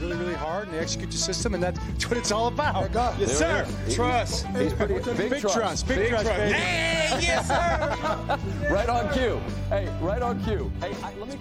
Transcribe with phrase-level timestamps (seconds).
[0.00, 1.78] really, really hard and they execute the system, and that's
[2.08, 2.90] what it's all about.
[3.18, 3.66] Yes, sir.
[3.90, 4.46] Trust.
[4.48, 5.86] He's pretty Big, big, trust.
[5.88, 6.38] Big, Big trust, trust.
[6.38, 6.52] baby.
[6.54, 8.38] Hey, yes, sir.
[8.70, 9.40] Right on cue.
[9.68, 10.70] Hey, right on cue.
[10.80, 11.36] Hey, I, let me.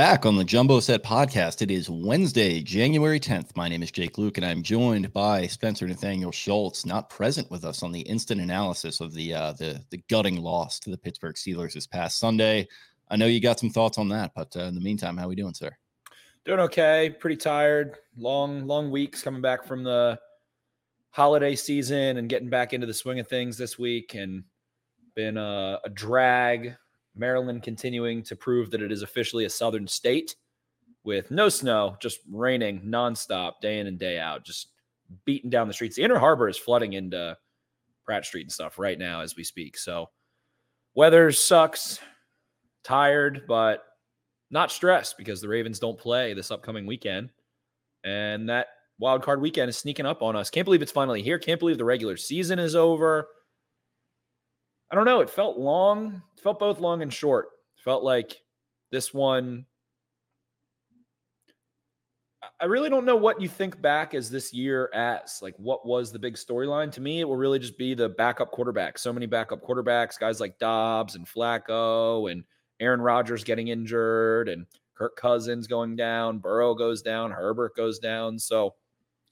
[0.00, 1.60] Back on the Jumbo Set podcast.
[1.60, 3.54] It is Wednesday, January 10th.
[3.54, 7.66] My name is Jake Louque, and I'm joined by Spencer Nathaniel Schultz, not present with
[7.66, 11.34] us on the instant analysis of the uh, the the gutting loss to the Pittsburgh
[11.34, 12.66] Steelers this past Sunday.
[13.10, 15.28] I know you got some thoughts on that, but uh, in the meantime, how are
[15.28, 15.70] we doing, sir?
[16.46, 17.14] Doing okay.
[17.20, 17.98] Pretty tired.
[18.16, 20.18] Long, long weeks coming back from the
[21.10, 24.44] holiday season and getting back into the swing of things this week, and
[25.14, 26.74] been a, a drag.
[27.16, 30.36] Maryland continuing to prove that it is officially a southern state
[31.04, 34.68] with no snow, just raining nonstop, day in and day out, just
[35.24, 35.96] beating down the streets.
[35.96, 37.36] The Inner Harbor is flooding into
[38.04, 39.76] Pratt Street and stuff right now as we speak.
[39.76, 40.10] So
[40.94, 42.00] weather sucks.
[42.82, 43.84] Tired, but
[44.50, 47.28] not stressed because the Ravens don't play this upcoming weekend.
[48.04, 50.48] And that wild card weekend is sneaking up on us.
[50.48, 51.38] Can't believe it's finally here.
[51.38, 53.28] Can't believe the regular season is over.
[54.90, 55.20] I don't know.
[55.20, 56.22] It felt long.
[56.36, 57.46] It felt both long and short.
[57.78, 58.36] It felt like
[58.90, 59.66] this one.
[62.60, 65.40] I really don't know what you think back as this year as.
[65.40, 66.90] Like, what was the big storyline?
[66.92, 68.98] To me, it will really just be the backup quarterback.
[68.98, 72.44] So many backup quarterbacks, guys like Dobbs and Flacco and
[72.80, 74.66] Aaron Rodgers getting injured and
[75.00, 78.38] Kirk Cousins going down, Burrow goes down, Herbert goes down.
[78.38, 78.74] So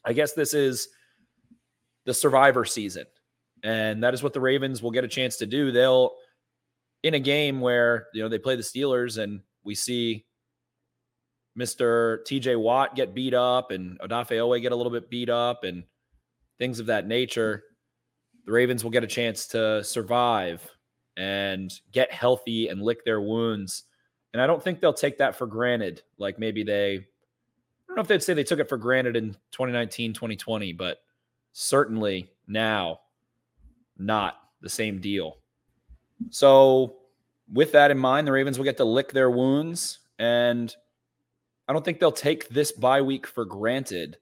[0.03, 0.89] I guess this is
[2.07, 3.05] the survivor season.
[3.63, 5.73] And that is what the Ravens will get a chance to do.
[5.73, 6.13] They'll,
[7.03, 10.25] in a game where, you know, they play the Steelers and we see
[11.59, 12.19] Mr.
[12.25, 15.85] TJ Watt get beat up and Odafe Oweh get a little bit beat up and
[16.59, 17.65] things of that nature,
[18.45, 20.69] the Ravens will get a chance to survive
[21.17, 23.85] and get healthy and lick their wounds.
[24.33, 26.03] And I don't think they'll take that for granted.
[26.19, 29.33] Like maybe they, I don't know if they'd say they took it for granted in
[29.53, 30.99] 2019, 2020, but
[31.53, 33.01] certainly now
[33.99, 35.39] not the same deal.
[36.31, 36.97] So,
[37.53, 40.01] with that in mind, the Ravens will get to lick their wounds.
[40.19, 40.75] And
[41.67, 44.19] I don't think they'll take this bye week for granted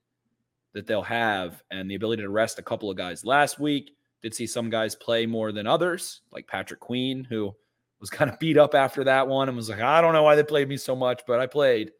[0.75, 3.25] that they'll have and the ability to rest a couple of guys.
[3.25, 3.92] Last week,
[4.22, 7.54] did see some guys play more than others, like Patrick Queen, who
[8.00, 10.34] was kind of beat up after that one and was like, I don't know why
[10.34, 11.92] they played me so much, but I played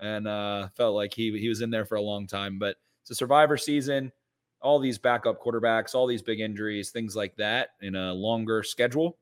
[0.00, 2.58] and uh, felt like he, he was in there for a long time.
[2.58, 4.12] But it's a survivor season
[4.62, 9.18] all these backup quarterbacks, all these big injuries, things like that in a longer schedule.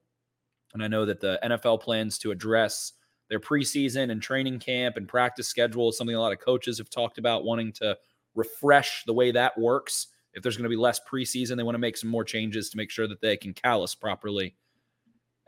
[0.74, 2.92] And I know that the NFL plans to address
[3.28, 6.90] their preseason and training camp and practice schedule, is something a lot of coaches have
[6.90, 7.96] talked about wanting to
[8.34, 10.08] refresh the way that works.
[10.34, 12.76] If there's going to be less preseason, they want to make some more changes to
[12.76, 14.54] make sure that they can callus properly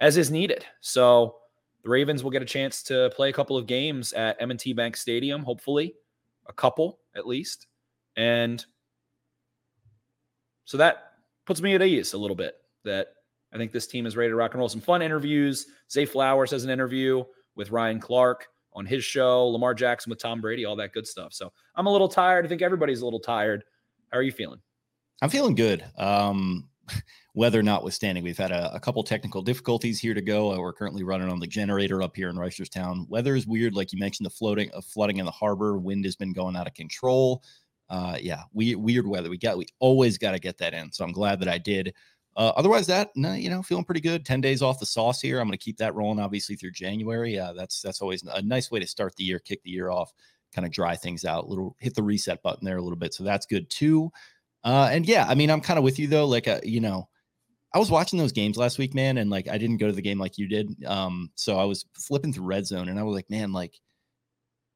[0.01, 0.65] as is needed.
[0.81, 1.37] So
[1.85, 4.97] the Ravens will get a chance to play a couple of games at M&T Bank
[4.97, 5.95] Stadium, hopefully,
[6.49, 7.67] a couple at least.
[8.17, 8.65] And
[10.73, 11.13] so that
[11.45, 13.09] puts me at ease a little bit that
[13.53, 14.71] I think this team is ready to rock and roll.
[14.71, 15.67] Some fun interviews.
[15.91, 17.25] Zay Flowers has an interview
[17.57, 21.35] with Ryan Clark on his show, Lamar Jackson with Tom Brady, all that good stuff.
[21.35, 22.47] So I'm a little tired.
[22.47, 23.65] I think everybody's a little tired.
[24.11, 24.61] How are you feeling?
[25.21, 25.85] I'm feeling good.
[25.99, 26.71] Um,
[27.35, 30.55] weather notwithstanding, we've had a, a, couple technical difficulties here to go.
[30.55, 33.07] Uh, we're currently running on the generator up here in Reisterstown.
[33.11, 35.77] Weather is weird, like you mentioned, the floating, uh, flooding in the harbor.
[35.77, 37.43] Wind has been going out of control
[37.93, 39.29] uh, yeah, we, weird weather.
[39.29, 40.91] We got, we always got to get that in.
[40.91, 41.93] So I'm glad that I did.
[42.35, 44.25] Uh, otherwise, that you know, feeling pretty good.
[44.25, 45.39] Ten days off the sauce here.
[45.39, 47.39] I'm going to keep that rolling, obviously through January.
[47.39, 50.11] Uh, that's that's always a nice way to start the year, kick the year off,
[50.55, 53.13] kind of dry things out, little hit the reset button there a little bit.
[53.13, 54.11] So that's good too.
[54.65, 56.27] Uh, and yeah, I mean, I'm kind of with you though.
[56.27, 57.07] Like, uh, you know,
[57.75, 60.01] I was watching those games last week, man, and like I didn't go to the
[60.01, 60.83] game like you did.
[60.87, 63.79] Um, so I was flipping through red zone, and I was like, man, like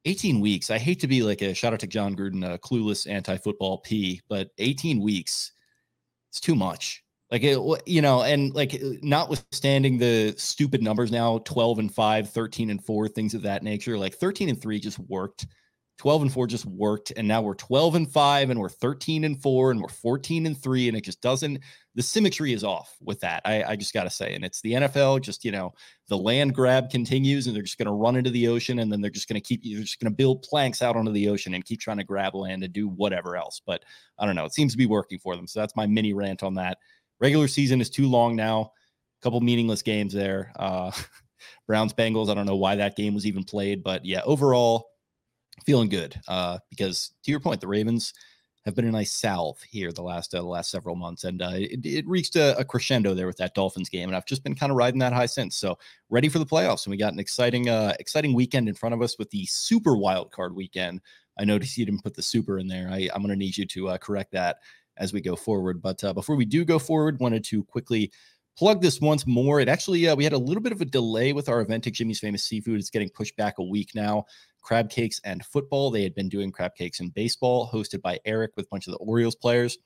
[0.07, 0.71] 18 weeks.
[0.71, 3.79] I hate to be like a shout out to Jon Gruden, a clueless anti football
[3.79, 5.53] P, but 18 weeks,
[6.31, 7.03] it's too much.
[7.31, 12.31] Like, it, you know, and like, uh, notwithstanding the stupid numbers now 12 and 5,
[12.31, 15.47] 13 and 4, things of that nature, like 13 and 3 just worked.
[15.99, 19.43] 12 and 4 just worked and now we're 12 and 5 and we're 13 and
[19.43, 21.61] 4 and we're 14 and 3 and it just doesn't
[21.97, 25.21] the symmetry is off with that i, I just gotta say and it's the nfl
[25.21, 25.73] just you know
[26.09, 29.01] the land grab continues and they're just going to run into the ocean and then
[29.01, 31.55] they're just going to keep they're just going to build planks out onto the ocean
[31.55, 33.83] and keep trying to grab land and do whatever else but
[34.19, 36.43] i don't know it seems to be working for them so that's my mini rant
[36.43, 36.79] on that.
[37.19, 40.93] Regular season is too long now a couple meaningless games there uh
[41.67, 44.91] browns bengals i don't know why that game was even played but yeah overall
[45.65, 48.13] feeling good uh, because to your point, the Ravens
[48.67, 51.53] have been a nice salve here the last uh, the last several months, and uh,
[51.55, 54.57] it, it, reached a, a, crescendo there with that Dolphins game, and I've just been
[54.57, 55.57] kind of riding that high since.
[55.57, 55.79] So
[56.11, 59.01] ready for the playoffs, and we got an exciting uh, exciting weekend in front of
[59.01, 61.01] us with the Super Wild Card weekend.
[61.39, 62.89] I noticed you didn't put the Super in there.
[62.91, 64.59] I, I'm going to need you to uh, correct that
[64.97, 65.81] as we go forward.
[65.81, 68.11] But uh, before we do go forward, wanted to quickly
[68.59, 69.61] plug this once more.
[69.61, 71.93] It actually uh, we had a little bit of a delay with our event at
[71.93, 72.81] Jimmy's Famous Seafood.
[72.81, 74.25] It's getting pushed back a week now
[74.67, 75.93] crab cakes and football.
[75.93, 78.95] They had been doing crab cakes and baseball, hosted by Eric with a bunch of
[78.95, 79.79] the Orioles players.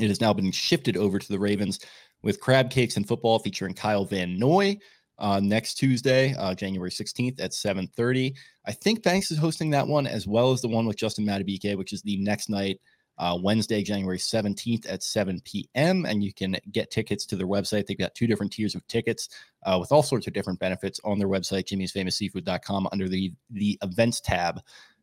[0.00, 1.78] It has now been shifted over to the Ravens
[2.22, 4.76] with crab cakes and football featuring Kyle Van Noy
[5.20, 8.34] uh, next Tuesday, uh, January 16th at 7:30.
[8.66, 11.76] I think Banks is hosting that one as well as the one with Justin Madubuike,
[11.76, 12.80] which is the next night
[13.20, 16.06] uh, Wednesday, January 17th at 7 p.m.
[16.06, 17.86] And you can get tickets to their website.
[17.86, 19.28] They've got two different tiers of tickets
[19.64, 24.20] uh, with all sorts of different benefits on their website, jimmy'sfamousseafood.com, under the the events
[24.20, 24.60] tab.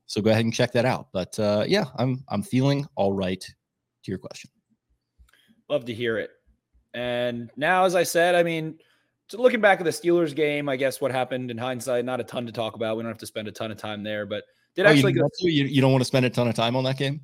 [0.07, 1.09] So go ahead and check that out.
[1.13, 4.49] But uh, yeah, I'm I'm feeling all right to your question.
[5.69, 6.31] Love to hear it.
[6.95, 8.79] And now, as I said, I mean,
[9.27, 12.23] so looking back at the Steelers game, I guess what happened in hindsight, not a
[12.23, 12.97] ton to talk about.
[12.97, 14.43] We don't have to spend a ton of time there, but
[14.75, 16.83] did oh, actually you, you, you don't want to spend a ton of time on
[16.85, 17.21] that game?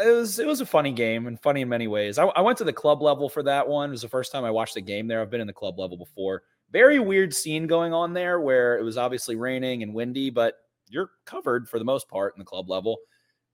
[0.00, 2.18] It was it was a funny game and funny in many ways.
[2.18, 3.90] I, I, went to the club level for that one.
[3.90, 5.20] It was the first time I watched the game there.
[5.20, 6.42] I've been in the club level before.
[6.70, 10.54] Very weird scene going on there where it was obviously raining and windy, but
[10.88, 12.98] you're covered for the most part in the club level.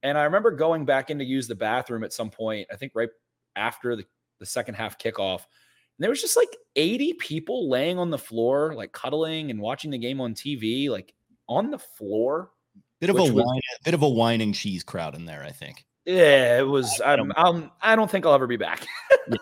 [0.02, 2.92] And I remember going back in to use the bathroom at some point, I think
[2.94, 3.08] right
[3.56, 4.04] after the,
[4.40, 5.40] the second half kickoff.
[5.40, 9.90] And there was just like 80 people laying on the floor, like cuddling and watching
[9.90, 11.14] the game on TV, like
[11.48, 12.50] on the floor.
[13.00, 15.84] Bit of a was, wine, bit of a whining cheese crowd in there, I think.
[16.06, 17.00] Yeah, it was.
[17.04, 17.36] I don't.
[17.36, 18.86] Um, I don't think I'll ever be back.
[19.28, 19.36] yeah.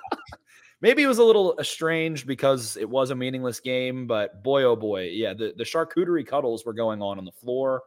[0.80, 4.74] Maybe it was a little strange because it was a meaningless game, but boy, oh
[4.76, 7.82] boy, yeah, the the charcuterie cuddles were going on on the floor,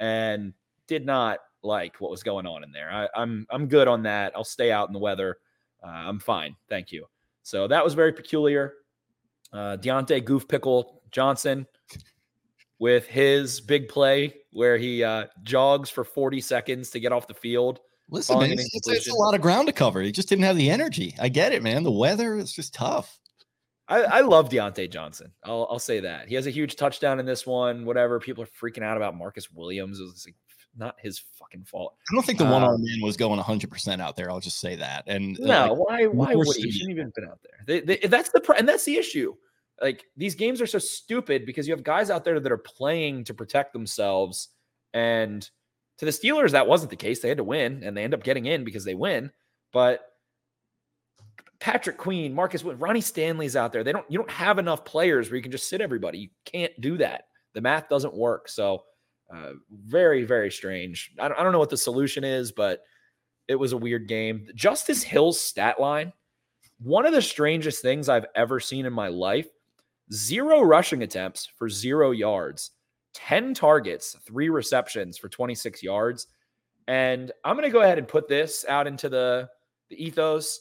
[0.00, 0.52] and
[0.86, 2.90] did not like what was going on in there.
[2.90, 4.32] I, I'm I'm good on that.
[4.36, 5.38] I'll stay out in the weather.
[5.82, 7.06] Uh, I'm fine, thank you.
[7.42, 8.74] So that was very peculiar.
[9.52, 11.66] Uh, Diontae Goof Pickle Johnson
[12.78, 17.34] with his big play where he uh, jogs for 40 seconds to get off the
[17.34, 17.80] field
[18.10, 20.00] Listen, man, it's, it's, it's, a lot of ground to cover.
[20.00, 21.14] He just didn't have the energy.
[21.20, 21.84] I get it, man.
[21.84, 23.18] The weather is just tough.
[23.88, 25.32] I, I love Diontae Johnson.
[25.44, 26.28] I'll, I'll say that.
[26.28, 27.84] He has a huge touchdown in this one.
[27.84, 28.20] Whatever.
[28.20, 30.00] People are freaking out about Marcus Williams.
[30.00, 30.36] It was like
[30.76, 31.96] not his fucking fault.
[32.10, 34.30] I don't think the one arm um, man was going 100% out there.
[34.30, 35.04] I'll just say that.
[35.06, 36.62] And uh, no, like, why why would he?
[36.62, 37.64] he shouldn't even been out there.
[37.66, 39.34] They, they, that's the and that's the issue.
[39.80, 43.24] Like these games are so stupid because you have guys out there that are playing
[43.24, 44.48] to protect themselves
[44.92, 45.48] and
[46.00, 47.20] to the Steelers, that wasn't the case.
[47.20, 49.30] They had to win, and they end up getting in because they win.
[49.70, 50.00] But
[51.60, 53.84] Patrick Queen, Marcus Wood, Ronnie Stanley's out there.
[53.84, 54.10] They don't.
[54.10, 56.18] You don't have enough players where you can just sit everybody.
[56.18, 57.24] You can't do that.
[57.52, 58.48] The math doesn't work.
[58.48, 58.84] So,
[59.30, 61.12] uh, very, very strange.
[61.18, 62.82] I don't, I don't know what the solution is, but
[63.46, 64.46] it was a weird game.
[64.54, 66.14] Justice Hill's stat line,
[66.78, 69.48] one of the strangest things I've ever seen in my life.
[70.14, 72.70] Zero rushing attempts for zero yards.
[73.14, 76.26] 10 targets, three receptions for 26 yards.
[76.88, 79.48] And I'm going to go ahead and put this out into the,
[79.90, 80.60] the ethos.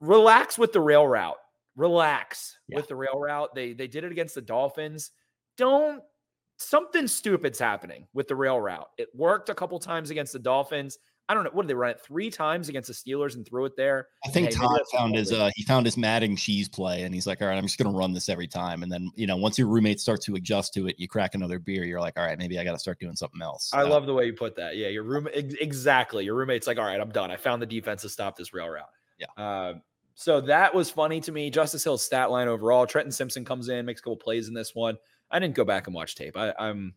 [0.00, 1.36] Relax with the rail route.
[1.76, 2.76] Relax yeah.
[2.76, 3.54] with the rail route.
[3.54, 5.12] They they did it against the Dolphins.
[5.56, 6.02] Don't
[6.58, 8.88] something stupid's happening with the rail route.
[8.98, 10.98] It worked a couple times against the Dolphins.
[11.28, 11.50] I don't know.
[11.52, 14.08] What did they run it three times against the Steelers and threw it there?
[14.26, 17.14] I think hey, Todd found his uh he found his Matt and cheese play and
[17.14, 18.82] he's like, all right, I'm just gonna run this every time.
[18.82, 21.58] And then you know, once your roommates start to adjust to it, you crack another
[21.58, 23.70] beer, you're like, all right, maybe I gotta start doing something else.
[23.72, 24.76] I love the way you put that.
[24.76, 26.24] Yeah, your room exactly.
[26.24, 27.30] Your roommate's like, all right, I'm done.
[27.30, 28.84] I found the defense to stop this rail route.
[29.18, 29.42] Yeah.
[29.42, 29.74] Uh,
[30.14, 31.50] so that was funny to me.
[31.50, 32.86] Justice Hill's stat line overall.
[32.86, 34.98] Trenton Simpson comes in, makes a couple plays in this one.
[35.30, 36.36] I didn't go back and watch tape.
[36.36, 36.94] I, I'm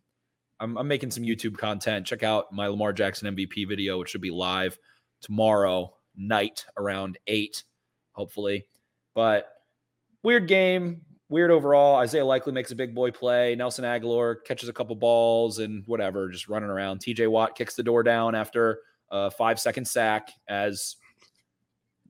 [0.60, 2.06] I'm, I'm making some YouTube content.
[2.06, 4.78] Check out my Lamar Jackson MVP video, which should be live
[5.20, 7.64] tomorrow night around eight,
[8.12, 8.66] hopefully.
[9.14, 9.48] But
[10.22, 11.96] weird game, weird overall.
[11.96, 13.54] Isaiah Likely makes a big boy play.
[13.54, 17.00] Nelson Agholor catches a couple balls and whatever, just running around.
[17.00, 20.96] TJ Watt kicks the door down after a five second sack as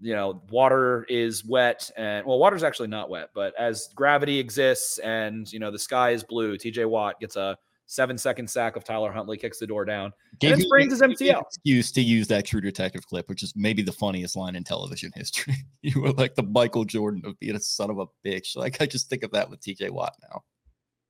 [0.01, 4.99] you know water is wet and well water's actually not wet but as gravity exists
[4.99, 7.57] and you know the sky is blue tj watt gets a
[7.87, 10.13] seven second sack of Tyler Huntley, kicks the door down.
[10.41, 11.43] Gave and sprains his MCL.
[11.43, 15.13] Excuse to use that True Detective clip, which is maybe the funniest line in television
[15.15, 15.57] history.
[15.83, 18.57] you were like the Michael Jordan of being a son of a bitch.
[18.57, 20.43] Like I just think of that with TJ Watt now.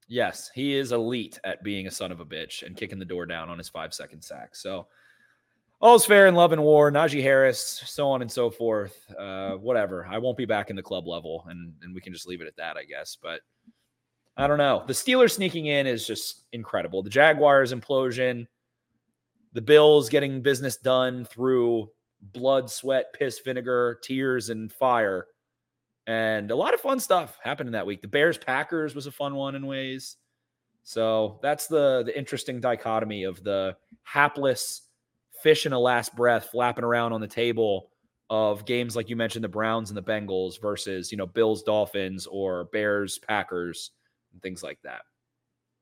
[0.09, 3.26] Yes, he is elite at being a son of a bitch and kicking the door
[3.26, 4.54] down on his five second sack.
[4.54, 4.87] So
[5.80, 6.92] all's fair in love and war.
[6.92, 8.97] Najee Harris, so on and so forth.
[9.18, 10.06] Uh, whatever.
[10.06, 12.47] I won't be back in the club level, and and we can just leave it
[12.47, 13.16] at that, I guess.
[13.21, 13.40] But
[14.36, 14.84] I don't know.
[14.86, 17.02] The Steelers sneaking in is just incredible.
[17.02, 18.46] The Jaguars implosion,
[19.54, 21.88] the Bills getting business done through
[22.20, 25.26] blood, sweat, piss, vinegar, tears, and fire.
[26.06, 28.02] And a lot of fun stuff happened in that week.
[28.02, 30.16] The Bears Packers was a fun one in ways.
[30.82, 34.82] So that's the the interesting dichotomy of the hapless
[35.42, 37.90] fish in a last breath flapping around on the table
[38.30, 42.26] of games like you mentioned the Browns and the Bengals versus, you know, Bills Dolphins
[42.26, 43.90] or Bears Packers
[44.36, 45.02] and things like that.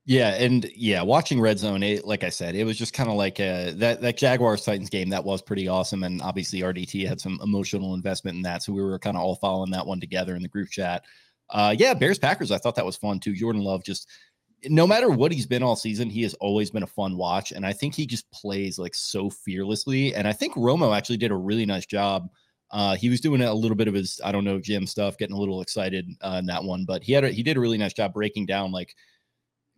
[0.07, 3.15] Yeah, and yeah, watching Red Zone, it, like I said, it was just kind of
[3.15, 7.19] like a, that that Jaguars Titans game that was pretty awesome, and obviously RDT had
[7.19, 10.35] some emotional investment in that, so we were kind of all following that one together
[10.35, 11.03] in the group chat.
[11.49, 13.33] Uh, yeah, Bears Packers, I thought that was fun too.
[13.33, 14.07] Jordan Love just
[14.69, 17.65] no matter what he's been all season, he has always been a fun watch, and
[17.65, 20.13] I think he just plays like so fearlessly.
[20.13, 22.29] And I think Romo actually did a really nice job.
[22.75, 25.35] Uh, he was doing a little bit of his I don't know Jim stuff, getting
[25.35, 27.77] a little excited uh, in that one, but he had a, he did a really
[27.77, 28.93] nice job breaking down like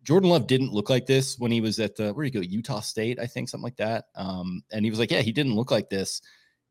[0.02, 2.50] Jordan Love didn't look like this when he was at the where do you go
[2.52, 4.06] Utah State, I think something like that.
[4.16, 6.24] Um, and he was like, yeah, he didn't look like this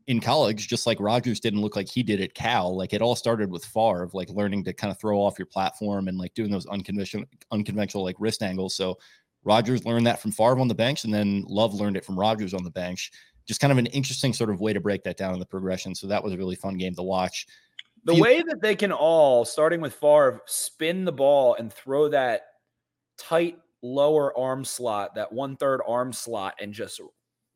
[0.08, 2.76] in college, just like Rodgers didn't look like he did at Cal.
[2.76, 6.08] Like it all started with Favre, like learning to kind of throw off your platform
[6.08, 8.74] and like doing those unconventional, unconventional like wrist angles.
[8.74, 8.98] So
[9.44, 12.52] Rodgers learned that from Favre on the bench, and then Love learned it from Rodgers
[12.52, 13.12] on the bench.
[13.46, 15.94] Just kind of an interesting sort of way to break that down in the progression.
[15.94, 17.46] So that was a really fun game to watch.
[18.04, 22.42] The way that they can all, starting with Favre, spin the ball and throw that
[23.18, 27.00] tight lower arm slot, that one third arm slot, and just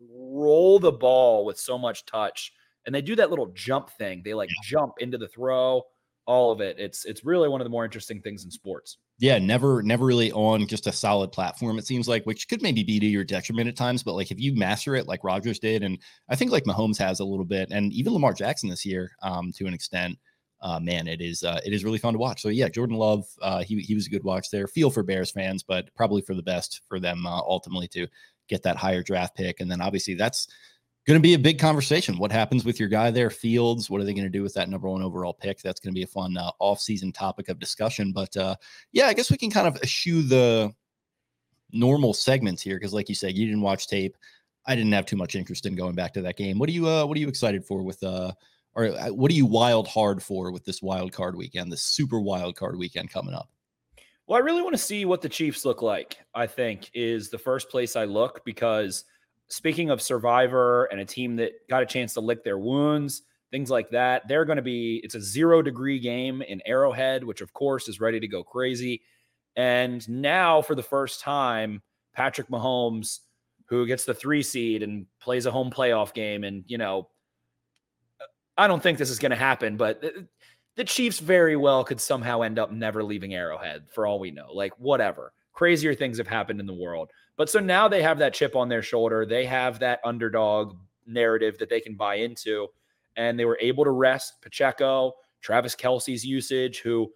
[0.00, 2.52] roll the ball with so much touch.
[2.86, 4.22] And they do that little jump thing.
[4.24, 4.78] They like yeah.
[4.78, 5.82] jump into the throw,
[6.26, 6.78] all of it.
[6.78, 8.98] It's it's really one of the more interesting things in sports.
[9.20, 11.78] Yeah, never never really on just a solid platform.
[11.78, 14.40] It seems like, which could maybe be to your detriment at times, but like if
[14.40, 15.98] you master it, like Rodgers did, and
[16.30, 19.52] I think like Mahomes has a little bit, and even Lamar Jackson this year, um,
[19.52, 20.18] to an extent
[20.62, 22.40] uh, man, it is uh, it is really fun to watch.
[22.40, 24.66] So yeah, Jordan Love, uh, he he was a good watch there.
[24.66, 28.06] Feel for Bears fans, but probably for the best for them uh, ultimately to
[28.48, 29.60] get that higher draft pick.
[29.60, 30.48] And then obviously that's
[31.06, 32.18] going to be a big conversation.
[32.18, 33.88] What happens with your guy there, Fields?
[33.88, 35.60] What are they going to do with that number one overall pick?
[35.60, 38.12] That's going to be a fun uh, off-season topic of discussion.
[38.12, 38.56] But uh,
[38.92, 40.72] yeah, I guess we can kind of eschew the
[41.72, 44.16] normal segments here because, like you said, you didn't watch tape.
[44.66, 46.58] I didn't have too much interest in going back to that game.
[46.58, 48.32] What are you uh, What are you excited for with uh,
[48.74, 52.20] or uh, what are you wild hard for with this wild card weekend, this super
[52.20, 53.48] wild card weekend coming up?
[54.26, 56.18] Well, I really want to see what the Chiefs look like.
[56.34, 59.04] I think is the first place I look because
[59.50, 63.70] speaking of survivor and a team that got a chance to lick their wounds, things
[63.70, 67.52] like that, they're going to be it's a 0 degree game in Arrowhead, which of
[67.52, 69.02] course is ready to go crazy.
[69.56, 71.82] And now for the first time,
[72.14, 73.20] Patrick Mahomes
[73.70, 77.08] who gets the 3 seed and plays a home playoff game and, you know,
[78.58, 80.04] I don't think this is going to happen, but
[80.76, 84.52] the Chiefs very well could somehow end up never leaving Arrowhead for all we know.
[84.52, 85.32] Like, whatever.
[85.52, 87.10] Crazier things have happened in the world.
[87.40, 89.24] But so now they have that chip on their shoulder.
[89.24, 92.68] They have that underdog narrative that they can buy into.
[93.16, 97.10] And they were able to rest Pacheco, Travis Kelce's usage, who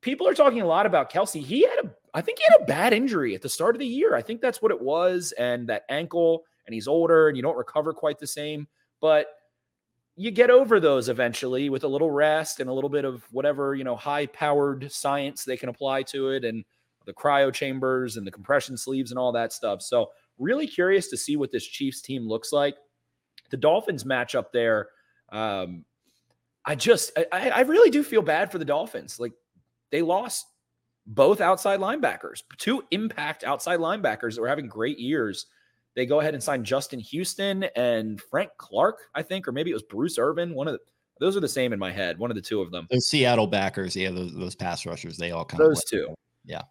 [0.00, 1.42] people are talking a lot about Kelsey.
[1.42, 3.86] He had a, I think he had a bad injury at the start of the
[3.86, 4.14] year.
[4.14, 5.32] I think that's what it was.
[5.32, 8.66] And that ankle, and he's older and you don't recover quite the same.
[9.02, 9.26] But
[10.16, 13.74] you get over those eventually with a little rest and a little bit of whatever
[13.74, 16.64] you know high powered science they can apply to it and
[17.06, 21.16] the cryo chambers and the compression sleeves and all that stuff so really curious to
[21.16, 22.76] see what this chiefs team looks like
[23.50, 24.88] the dolphins match up there
[25.30, 25.84] um,
[26.64, 29.32] i just I, I really do feel bad for the dolphins like
[29.90, 30.46] they lost
[31.06, 35.46] both outside linebackers two impact outside linebackers that were having great years
[35.94, 39.74] they go ahead and sign Justin Houston and Frank Clark, I think, or maybe it
[39.74, 40.54] was Bruce Irvin.
[40.54, 40.80] One of the,
[41.20, 42.18] those are the same in my head.
[42.18, 42.86] One of the two of them.
[42.90, 46.14] Those Seattle backers, yeah, those, those pass rushers, they all kind those of those two.
[46.44, 46.62] Yeah.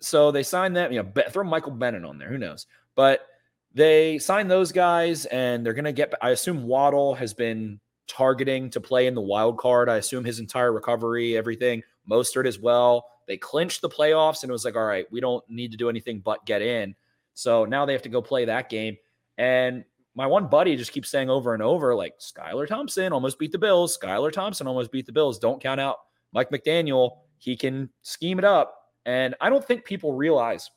[0.00, 0.92] So they signed them.
[0.92, 2.28] You know, throw Michael Bennett on there.
[2.28, 2.66] Who knows?
[2.94, 3.26] But
[3.72, 6.14] they signed those guys, and they're to get.
[6.22, 9.88] I assume Waddle has been targeting to play in the wild card.
[9.88, 11.82] I assume his entire recovery, everything.
[12.08, 13.06] Mostert as well.
[13.26, 15.88] They clinched the playoffs, and it was like, all right, we don't need to do
[15.88, 16.94] anything but get in.
[17.34, 18.96] So now they have to go play that game.
[19.38, 19.84] And
[20.14, 23.58] my one buddy just keeps saying over and over, like Skylar Thompson almost beat the
[23.58, 23.98] Bills.
[23.98, 25.38] Skylar Thompson almost beat the Bills.
[25.38, 25.96] Don't count out
[26.32, 27.18] Mike McDaniel.
[27.38, 28.76] He can scheme it up.
[29.06, 30.70] And I don't think people realize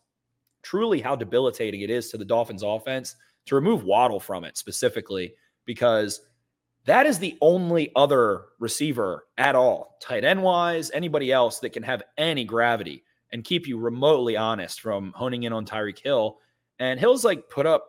[0.63, 3.15] truly how debilitating it is to the Dolphins offense
[3.45, 5.33] to remove Waddle from it specifically,
[5.65, 6.21] because
[6.85, 11.83] that is the only other receiver at all, tight end wise, anybody else that can
[11.83, 16.37] have any gravity and keep you remotely honest from honing in on Tyreek Hill.
[16.79, 17.85] And Hill's like put up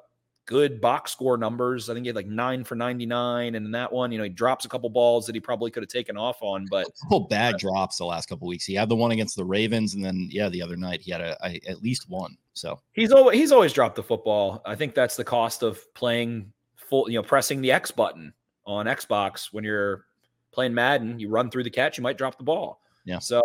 [0.48, 1.90] good box score numbers.
[1.90, 3.54] I think he had like nine for 99.
[3.54, 5.82] And in that one, you know, he drops a couple balls that he probably could
[5.82, 6.66] have taken off on.
[6.70, 8.64] But a couple bad drops the last couple weeks.
[8.64, 11.20] He had the one against the Ravens, and then yeah, the other night he had
[11.20, 12.36] a, a at least one.
[12.54, 14.62] So he's always he's always dropped the football.
[14.64, 18.32] I think that's the cost of playing full, you know, pressing the X button
[18.64, 20.06] on Xbox when you're
[20.50, 21.20] playing Madden.
[21.20, 22.80] You run through the catch, you might drop the ball.
[23.04, 23.18] Yeah.
[23.18, 23.42] So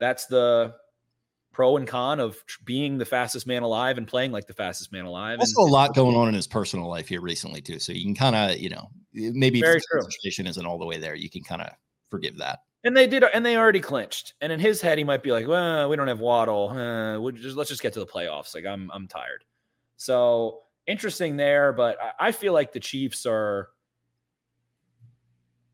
[0.00, 0.74] that's the
[1.52, 5.04] pro and con of being the fastest man alive and playing like the fastest man
[5.04, 5.38] alive.
[5.38, 7.78] Also, and, a lot going on in his personal life here recently too.
[7.78, 10.86] So you can kind of, you know, maybe Very if the situation isn't all the
[10.86, 11.68] way there, you can kind of
[12.10, 12.60] forgive that.
[12.84, 14.34] And they did, and they already clinched.
[14.40, 16.70] And in his head, he might be like, "Well, we don't have Waddle.
[16.70, 18.56] Uh, we'll just let's just get to the playoffs.
[18.56, 19.44] Like I'm, I'm tired."
[19.96, 23.68] So interesting there, but I, I feel like the Chiefs are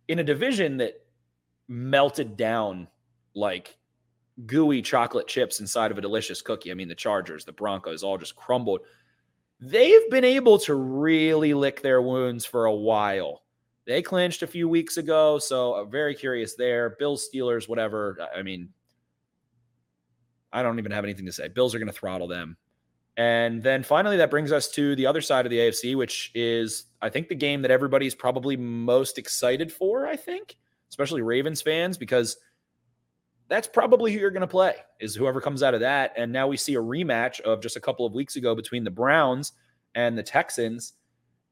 [0.06, 1.02] in a division that
[1.66, 2.88] melted down
[3.34, 3.77] like
[4.46, 6.70] gooey chocolate chips inside of a delicious cookie.
[6.70, 8.80] I mean, the Chargers, the Broncos all just crumbled.
[9.60, 13.42] They've been able to really lick their wounds for a while.
[13.86, 16.90] They clinched a few weeks ago, so I'm very curious there.
[16.90, 18.18] Bills, Steelers, whatever.
[18.36, 18.68] I mean,
[20.52, 21.48] I don't even have anything to say.
[21.48, 22.56] Bills are going to throttle them.
[23.16, 26.84] And then finally, that brings us to the other side of the AFC, which is,
[27.02, 30.56] I think, the game that everybody's probably most excited for, I think,
[30.90, 32.36] especially Ravens fans, because–
[33.48, 36.12] that's probably who you're going to play is whoever comes out of that.
[36.16, 38.90] And now we see a rematch of just a couple of weeks ago between the
[38.90, 39.52] Browns
[39.94, 40.92] and the Texans.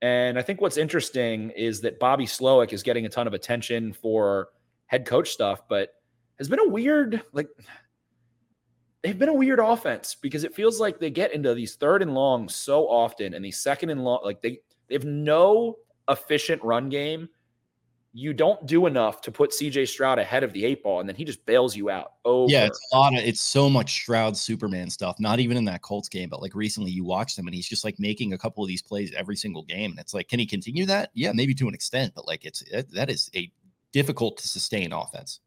[0.02, 3.94] And I think what's interesting is that Bobby Slowik is getting a ton of attention
[3.94, 4.48] for
[4.86, 5.94] head coach stuff, but
[6.38, 7.48] has been a weird, like,
[9.02, 12.12] they've been a weird offense because it feels like they get into these third and
[12.12, 15.76] long so often and these second and long, like they, they have no
[16.08, 17.28] efficient run game
[18.16, 21.14] you don't do enough to put CJ Stroud ahead of the eight ball, and then
[21.14, 22.14] he just bails you out.
[22.24, 25.20] Oh, yeah, it's a lot of it's so much Stroud Superman stuff.
[25.20, 27.84] Not even in that Colts game, but like recently you watched him, and he's just
[27.84, 30.46] like making a couple of these plays every single game, and it's like, can he
[30.46, 31.10] continue that?
[31.12, 33.52] Yeah, maybe to an extent, but like it's it, that is a
[33.92, 35.40] difficult to sustain offense.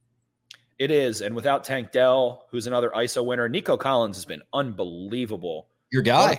[0.78, 5.70] It is, and without Tank Dell, who's another ISO winner, Nico Collins has been unbelievable.
[5.92, 6.38] Your guy,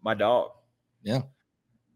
[0.00, 0.52] my dog.
[1.02, 1.22] Yeah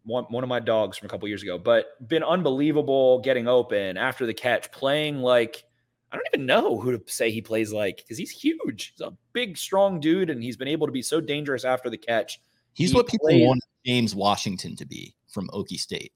[0.05, 3.97] one, one of my dogs from a couple years ago, but been unbelievable getting open
[3.97, 5.63] after the catch, playing like
[6.11, 8.93] I don't even know who to say he plays like because he's huge.
[8.95, 11.97] He's a big, strong dude, and he's been able to be so dangerous after the
[11.97, 12.39] catch.
[12.73, 16.13] He's he what people plays, want James Washington to be from Okie State.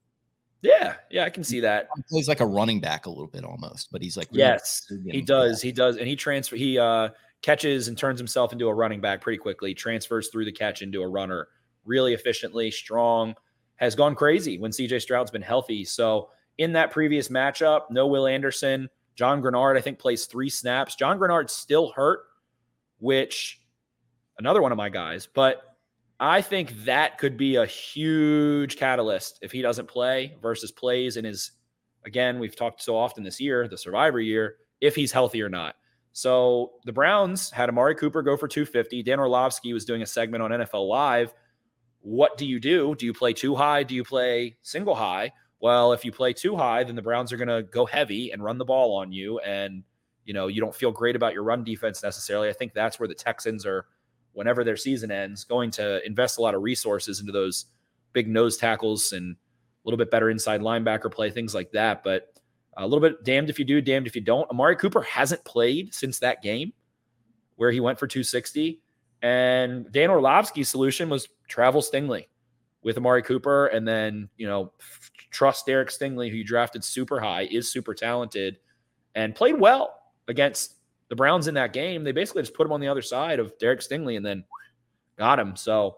[0.61, 1.87] Yeah, yeah, I can see that.
[1.95, 4.85] He plays like a running back a little bit almost, but he's like really yes,
[5.11, 7.09] he does, he does, and he transfer he uh
[7.41, 9.73] catches and turns himself into a running back pretty quickly.
[9.73, 11.47] Transfers through the catch into a runner
[11.85, 13.33] really efficiently, strong
[13.77, 15.85] has gone crazy when CJ Stroud's been healthy.
[15.85, 20.95] So in that previous matchup, no Will Anderson, John Greenard, I think, plays three snaps.
[20.95, 22.21] John Greenard's still hurt,
[22.99, 23.59] which
[24.37, 25.63] another one of my guys, but
[26.19, 31.25] I think that could be a huge catalyst if he doesn't play versus plays in
[31.25, 31.51] his
[32.05, 35.75] again, we've talked so often this year, the survivor year, if he's healthy or not.
[36.13, 39.03] So the Browns had Amari Cooper go for 250.
[39.03, 41.33] Dan Orlovsky was doing a segment on NFL Live
[42.07, 42.95] what do you do?
[42.95, 43.83] Do you play too high?
[43.83, 45.33] Do you play single high?
[45.59, 48.41] Well, if you play too high, then the Browns are going to go heavy and
[48.41, 49.39] run the ball on you.
[49.39, 49.83] And,
[50.23, 52.47] you know, you don't feel great about your run defense necessarily.
[52.47, 53.87] I think that's where the Texans are,
[54.31, 57.65] whenever their season ends, going to invest a lot of resources into those
[58.13, 59.37] big nose tackles and a
[59.83, 62.05] little bit better inside linebacker play, things like that.
[62.05, 62.33] But
[62.77, 64.49] a little bit damned if you do, damned if you don't.
[64.49, 66.71] Amari Cooper hasn't played since that game
[67.57, 68.79] where he went for 260.
[69.21, 72.27] And Dan Orlovsky's solution was travel Stingley
[72.83, 74.71] with Amari Cooper, and then you know
[75.31, 78.57] trust Derek Stingley, who you drafted super high, is super talented,
[79.15, 80.75] and played well against
[81.09, 82.03] the Browns in that game.
[82.03, 84.43] They basically just put him on the other side of Derek Stingley, and then
[85.17, 85.55] got him.
[85.55, 85.97] So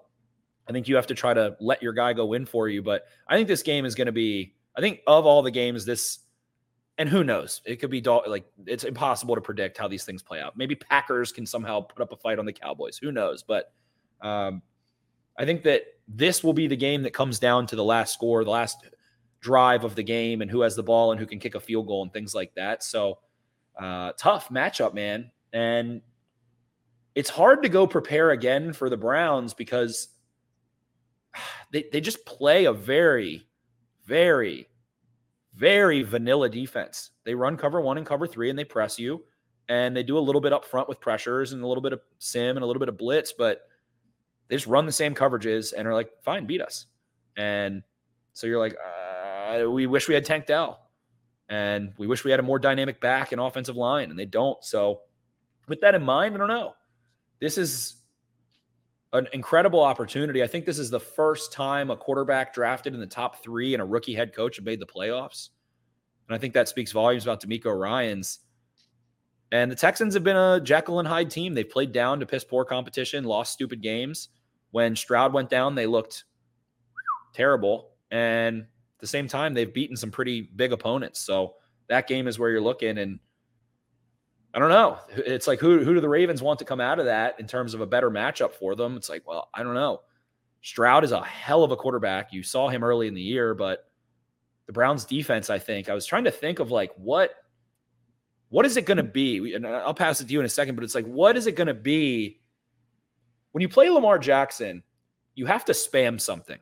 [0.67, 2.81] I think you have to try to let your guy go in for you.
[2.81, 4.55] But I think this game is going to be.
[4.77, 6.19] I think of all the games, this
[6.99, 7.61] and who knows?
[7.65, 10.57] It could be like it's impossible to predict how these things play out.
[10.57, 12.97] Maybe Packers can somehow put up a fight on the Cowboys.
[12.97, 13.41] Who knows?
[13.41, 13.71] But
[14.21, 14.61] um,
[15.37, 18.43] I think that this will be the game that comes down to the last score,
[18.43, 18.85] the last
[19.39, 21.87] drive of the game, and who has the ball and who can kick a field
[21.87, 22.83] goal and things like that.
[22.83, 23.19] So
[23.79, 25.31] uh, tough matchup, man.
[25.53, 26.01] And
[27.15, 30.09] it's hard to go prepare again for the Browns because
[31.71, 33.47] they, they just play a very,
[34.05, 34.68] very
[35.59, 37.11] very vanilla defense.
[37.25, 39.21] They run cover one and cover three and they press you
[39.67, 41.99] and they do a little bit up front with pressures and a little bit of
[42.17, 43.67] sim and a little bit of blitz, but
[44.47, 46.85] they just run the same coverages and are like, fine, beat us.
[47.35, 47.83] And
[48.31, 50.79] so you're like, uh, we wish we had Tank Dell
[51.49, 54.63] and we wish we had a more dynamic back and offensive line and they don't.
[54.63, 55.01] So
[55.67, 56.73] with that in mind, I don't know.
[57.41, 57.95] This is
[59.13, 60.43] an incredible opportunity.
[60.43, 63.81] I think this is the first time a quarterback drafted in the top three and
[63.81, 65.49] a rookie head coach have made the playoffs.
[66.27, 68.39] And I think that speaks volumes about DeMeco Ryans.
[69.51, 71.55] And the Texans have been a Jekyll and Hyde team.
[71.55, 74.29] They've played down to piss poor competition, lost stupid games.
[74.71, 76.25] When Stroud went down, they looked
[77.33, 77.93] terrible.
[78.11, 81.19] And at the same time, they've beaten some pretty big opponents.
[81.21, 81.55] So
[81.87, 82.99] that game is where you're looking.
[82.99, 83.19] And
[84.53, 84.97] I don't know.
[85.09, 87.73] It's like who who do the Ravens want to come out of that in terms
[87.73, 88.97] of a better matchup for them?
[88.97, 90.01] It's like, well, I don't know.
[90.61, 92.33] Stroud is a hell of a quarterback.
[92.33, 93.85] You saw him early in the year, but
[94.65, 97.31] the Browns defense, I think, I was trying to think of like what
[98.49, 99.53] what is it going to be?
[99.53, 101.55] And I'll pass it to you in a second, but it's like what is it
[101.55, 102.39] going to be
[103.51, 104.83] when you play Lamar Jackson?
[105.35, 106.57] You have to spam something.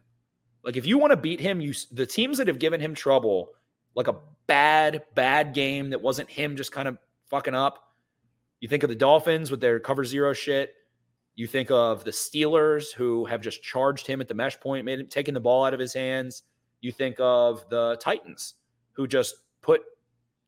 [0.63, 3.53] Like if you want to beat him, you the teams that have given him trouble,
[3.95, 6.97] like a bad bad game that wasn't him just kind of
[7.29, 7.83] fucking up.
[8.59, 10.73] You think of the Dolphins with their cover zero shit.
[11.35, 14.99] You think of the Steelers who have just charged him at the mesh point, made
[14.99, 16.43] him taking the ball out of his hands.
[16.81, 18.55] You think of the Titans
[18.93, 19.81] who just put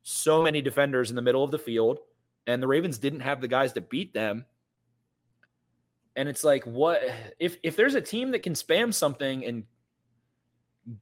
[0.02, 1.98] so many defenders in the middle of the field,
[2.46, 4.44] and the Ravens didn't have the guys to beat them.
[6.16, 7.02] And it's like, what
[7.38, 9.64] if if there's a team that can spam something and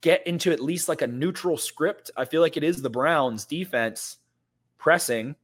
[0.03, 2.11] get into at least like a neutral script?
[2.15, 4.19] I feel like it is the Browns defense
[4.77, 5.35] pressing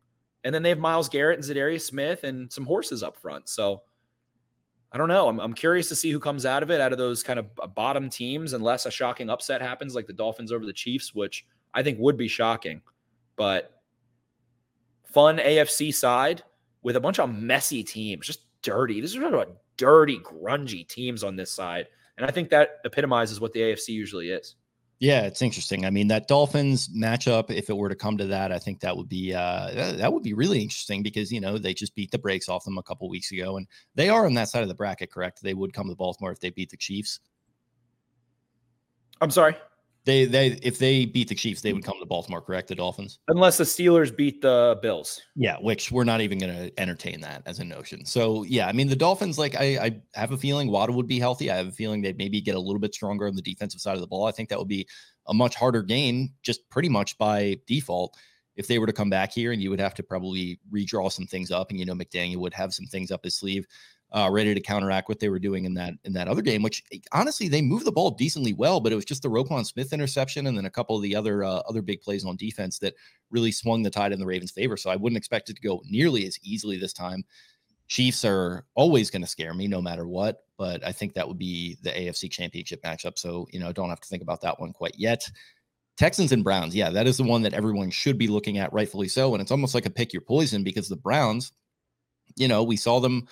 [0.45, 3.49] and then they have Myles Garrett and Za'Darius Smith and some horses up front.
[3.49, 3.83] So
[4.93, 5.29] I don't know.
[5.29, 7.75] I'm, I'm curious to see who comes out of it, out of those kind of
[7.75, 11.83] bottom teams, unless a shocking upset happens like the Dolphins over the Chiefs, which I
[11.83, 12.83] think would be shocking.
[13.37, 13.81] But
[15.05, 16.43] fun AFC side
[16.83, 19.01] with a bunch of messy teams, just dirty.
[19.01, 21.89] This is a dirty, grungy teams on this side.
[22.17, 24.55] And I think that epitomizes what the AFC usually is.
[25.05, 25.85] Yeah, it's interesting.
[25.85, 28.97] I mean, that Dolphins matchup, if it were to come to that, I think that
[28.97, 32.19] would be uh, that would be really interesting because you know they just beat the
[32.19, 34.75] brakes off them a couple weeks ago, and they are on that side of the
[34.75, 35.43] bracket, correct?
[35.43, 37.21] They would come to Baltimore if they beat the Chiefs.
[39.21, 39.57] I'm sorry.
[40.07, 42.69] They they if they beat the Chiefs, they would come to Baltimore, correct?
[42.69, 45.23] The Dolphins, unless the Steelers beat the Bills.
[45.35, 48.05] Yeah, which we're not even going to entertain that as a notion.
[48.05, 51.19] So yeah, I mean the Dolphins, like I, I have a feeling Waddle would be
[51.19, 51.51] healthy.
[51.51, 53.95] I have a feeling they'd maybe get a little bit stronger on the defensive side
[53.95, 54.27] of the ball.
[54.27, 54.87] I think that would be
[55.27, 58.17] a much harder game, just pretty much by default.
[58.57, 61.27] If they were to come back here, and you would have to probably redraw some
[61.27, 63.67] things up, and you know McDaniel would have some things up his sleeve
[64.15, 66.63] uh, ready to counteract what they were doing in that in that other game.
[66.63, 69.67] Which eh, honestly, they moved the ball decently well, but it was just the Roquan
[69.67, 72.79] Smith interception and then a couple of the other uh, other big plays on defense
[72.79, 72.95] that
[73.31, 74.77] really swung the tide in the Ravens' favor.
[74.77, 77.25] So I wouldn't expect it to go nearly as easily this time.
[77.89, 81.39] Chiefs are always going to scare me no matter what, but I think that would
[81.39, 83.19] be the AFC championship matchup.
[83.19, 85.29] So, you know, don't have to think about that one quite yet.
[85.99, 86.75] Texans and Browns.
[86.75, 89.35] Yeah, that is the one that everyone should be looking at, rightfully so.
[89.35, 91.53] And it's almost like a pick your poison because the Browns,
[92.37, 93.29] you know, we saw them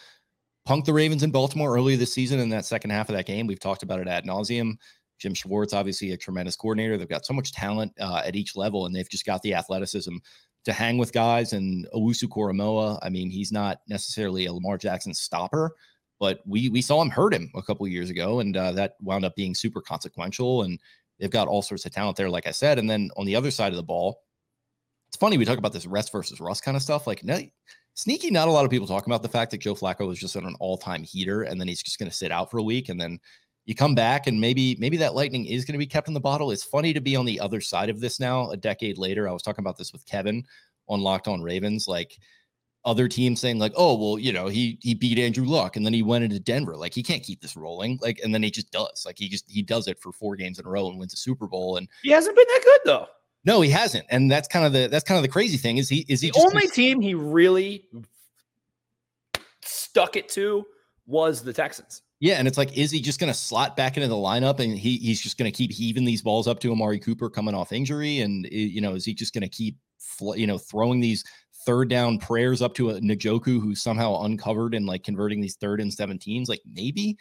[0.68, 3.46] punked the Ravens in Baltimore early this season in that second half of that game.
[3.46, 4.74] We've talked about it ad nauseum.
[5.18, 6.98] Jim Schwartz, obviously a tremendous coordinator.
[6.98, 10.16] They've got so much talent uh, at each level, and they've just got the athleticism
[10.64, 11.52] to hang with guys.
[11.52, 15.76] And Owusu Koramoah, I mean, he's not necessarily a Lamar Jackson stopper,
[16.18, 19.24] but we we saw him hurt him a couple years ago, and uh, that wound
[19.24, 20.62] up being super consequential.
[20.62, 20.80] And
[21.18, 22.78] they've got all sorts of talent there, like I said.
[22.78, 24.20] And then on the other side of the ball,
[25.08, 27.06] it's funny we talk about this rest versus rust kind of stuff.
[27.06, 27.40] Like, no,
[27.94, 30.36] sneaky, not a lot of people talk about the fact that Joe Flacco was just
[30.36, 32.88] on an all-time heater, and then he's just going to sit out for a week,
[32.88, 33.18] and then
[33.64, 36.20] you come back, and maybe maybe that lightning is going to be kept in the
[36.20, 36.50] bottle.
[36.50, 39.28] It's funny to be on the other side of this now, a decade later.
[39.28, 40.44] I was talking about this with Kevin
[40.88, 42.18] on Locked On Ravens, like
[42.84, 45.92] other teams saying like, oh well, you know, he he beat Andrew Luck and then
[45.92, 46.76] he went into Denver.
[46.76, 47.98] Like he can't keep this rolling.
[48.02, 49.04] Like and then he just does.
[49.06, 51.16] Like he just he does it for four games in a row and wins a
[51.16, 51.76] Super Bowl.
[51.76, 53.06] And he hasn't been that good though.
[53.44, 54.06] No, he hasn't.
[54.08, 56.30] And that's kind of the that's kind of the crazy thing is he is he
[56.30, 57.88] the only team he really
[59.62, 60.64] stuck it to
[61.06, 62.02] was the Texans.
[62.20, 64.78] Yeah, and it's like, is he just going to slot back into the lineup and
[64.78, 67.72] he he's just going to keep heaving these balls up to Amari Cooper coming off
[67.72, 69.76] injury, and eh, you know, is he just going to keep
[70.36, 71.24] you know throwing these
[71.66, 75.80] third down prayers up to a Njoku who's somehow uncovered and like converting these third
[75.80, 76.48] and 17s?
[76.48, 77.18] Like maybe,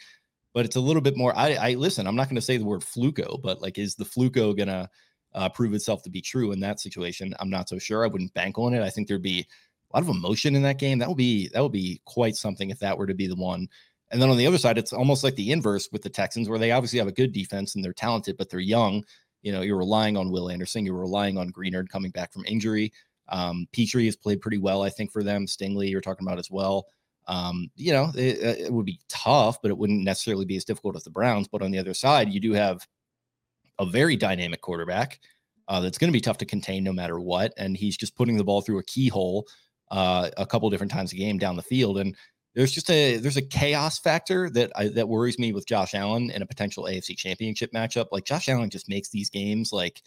[0.54, 1.36] but it's a little bit more.
[1.36, 2.06] I, I listen.
[2.06, 4.88] I'm not going to say the word fluco, but like, is the fluco going to
[5.34, 7.34] uh, prove itself to be true in that situation?
[7.40, 8.04] I'm not so sure.
[8.04, 8.82] I wouldn't bank on it.
[8.82, 9.46] I think there'd be
[9.92, 10.98] a lot of emotion in that game.
[10.98, 13.68] That would be that would be quite something if that were to be the one.
[14.10, 16.58] And then on the other side, it's almost like the inverse with the Texans, where
[16.58, 19.04] they obviously have a good defense and they're talented, but they're young.
[19.40, 22.92] You know, you're relying on Will Anderson, you're relying on Greenard coming back from injury.
[23.28, 25.46] Um, Pitre has played pretty well, I think, for them.
[25.46, 26.86] Stingley, you're talking about as well.
[27.26, 30.96] Um, you know, it, it would be tough, but it wouldn't necessarily be as difficult
[30.96, 31.48] as the Browns.
[31.48, 32.86] But on the other side, you do have
[33.82, 35.20] a very dynamic quarterback
[35.68, 37.52] uh, that's going to be tough to contain no matter what.
[37.56, 39.46] And he's just putting the ball through a keyhole
[39.90, 41.98] uh, a couple different times a game down the field.
[41.98, 42.16] And
[42.54, 46.30] there's just a there's a chaos factor that I, that worries me with Josh Allen
[46.30, 48.06] in a potential AFC Championship matchup.
[48.12, 50.02] Like Josh Allen just makes these games like,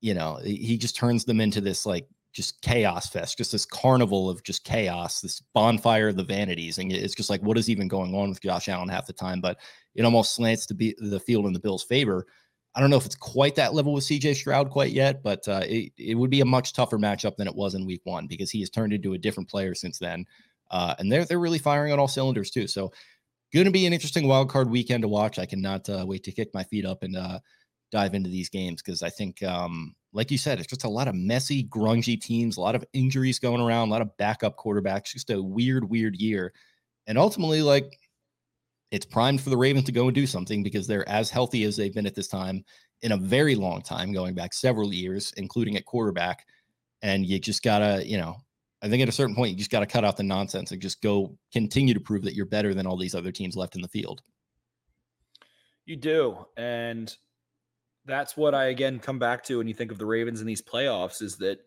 [0.00, 4.28] you know, he just turns them into this like just chaos fest, just this carnival
[4.28, 7.88] of just chaos, this bonfire of the vanities, and it's just like what is even
[7.88, 9.40] going on with Josh Allen half the time.
[9.40, 9.58] But
[9.94, 12.26] it almost slants to be the field in the Bills' favor.
[12.74, 15.62] I don't know if it's quite that level with CJ Stroud quite yet, but uh,
[15.64, 18.50] it, it would be a much tougher matchup than it was in week one because
[18.50, 20.24] he has turned into a different player since then.
[20.70, 22.68] Uh, and they're they're really firing on all cylinders too.
[22.68, 22.92] So
[23.52, 25.38] going to be an interesting wild card weekend to watch.
[25.38, 27.40] I cannot uh, wait to kick my feet up and uh,
[27.90, 31.08] dive into these games because I think, um, like you said, it's just a lot
[31.08, 35.12] of messy, grungy teams, a lot of injuries going around, a lot of backup quarterbacks,
[35.12, 36.52] just a weird, weird year.
[37.06, 37.98] And ultimately, like
[38.90, 41.76] it's primed for the Ravens to go and do something because they're as healthy as
[41.76, 42.64] they've been at this time
[43.02, 46.46] in a very long time, going back several years, including at quarterback.
[47.02, 48.36] And you just gotta, you know,
[48.82, 50.80] I think at a certain point, you just got to cut out the nonsense and
[50.80, 53.82] just go continue to prove that you're better than all these other teams left in
[53.82, 54.22] the field.
[55.84, 56.46] You do.
[56.56, 57.14] And
[58.06, 60.62] that's what I again come back to when you think of the Ravens in these
[60.62, 61.60] playoffs is that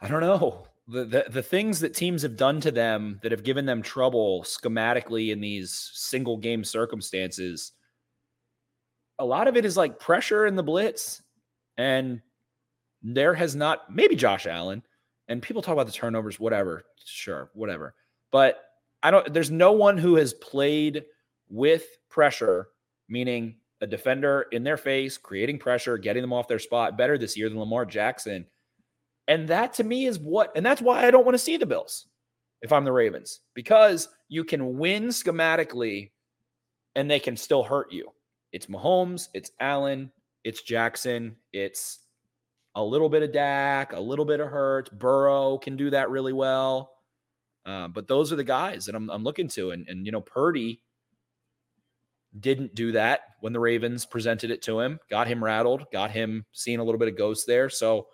[0.00, 0.66] I don't know.
[0.88, 4.42] The, the the things that teams have done to them that have given them trouble
[4.42, 7.72] schematically in these single game circumstances
[9.20, 11.22] a lot of it is like pressure in the blitz
[11.76, 12.20] and
[13.02, 14.82] there has not maybe Josh Allen
[15.28, 17.94] and people talk about the turnovers, whatever, sure, whatever.
[18.30, 18.62] But
[19.02, 21.04] I don't, there's no one who has played
[21.48, 22.68] with pressure,
[23.08, 27.36] meaning a defender in their face, creating pressure, getting them off their spot better this
[27.36, 28.46] year than Lamar Jackson.
[29.28, 31.66] And that to me is what, and that's why I don't want to see the
[31.66, 32.06] Bills
[32.60, 36.10] if I'm the Ravens, because you can win schematically
[36.94, 38.08] and they can still hurt you.
[38.52, 40.12] It's Mahomes, it's Allen,
[40.44, 42.00] it's Jackson, it's
[42.74, 44.90] a little bit of Dak, a little bit of Hurts.
[44.90, 46.92] Burrow can do that really well.
[47.64, 49.70] Uh, but those are the guys that I'm, I'm looking to.
[49.70, 50.82] And, and, you know, Purdy
[52.40, 56.44] didn't do that when the Ravens presented it to him, got him rattled, got him
[56.52, 57.68] seeing a little bit of ghost there.
[57.68, 58.06] So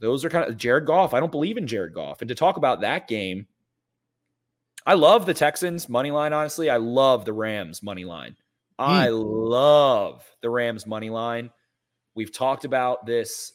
[0.00, 1.14] those are kind of Jared Goff.
[1.14, 2.22] I don't believe in Jared Goff.
[2.22, 3.46] And to talk about that game,
[4.86, 6.70] I love the Texans money line, honestly.
[6.70, 8.36] I love the Rams money line.
[8.78, 9.14] I hmm.
[9.14, 11.50] love the Rams money line.
[12.14, 13.52] We've talked about this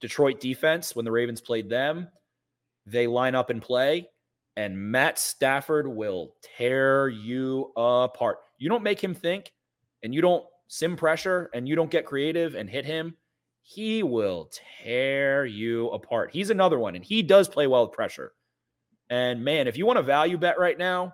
[0.00, 2.08] Detroit defense when the Ravens played them.
[2.86, 4.08] They line up and play,
[4.56, 8.38] and Matt Stafford will tear you apart.
[8.56, 9.52] You don't make him think,
[10.02, 13.14] and you don't sim pressure, and you don't get creative and hit him.
[13.70, 14.50] He will
[14.82, 16.30] tear you apart.
[16.32, 18.32] He's another one, and he does play well with pressure.
[19.10, 21.12] And man, if you want a value bet right now,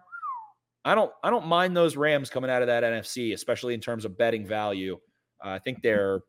[0.84, 4.04] I don't I don't mind those Rams coming out of that NFC, especially in terms
[4.04, 5.00] of betting value.
[5.44, 6.20] Uh, I think they're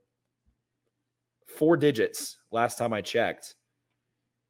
[1.59, 3.53] four digits last time I checked.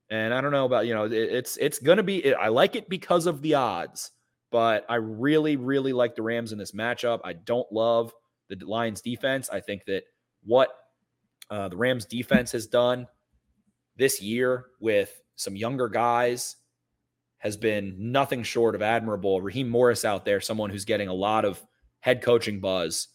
[0.10, 2.78] And I don't know about, you know, it, it's it's to be it, I like
[2.78, 4.12] it because of the odds,
[4.50, 7.20] but I really really like the Rams in this matchup.
[7.26, 8.14] I don't love
[8.48, 9.50] the Lions defense.
[9.50, 10.04] I think that
[10.42, 10.70] what
[11.50, 13.08] uh, the Rams defense has done
[13.98, 16.58] this year with some younger guys
[17.40, 19.42] has been nothing short of admirable.
[19.42, 21.64] Raheem Morris out there, someone who's getting a lot of
[22.00, 23.10] head coaching buzz.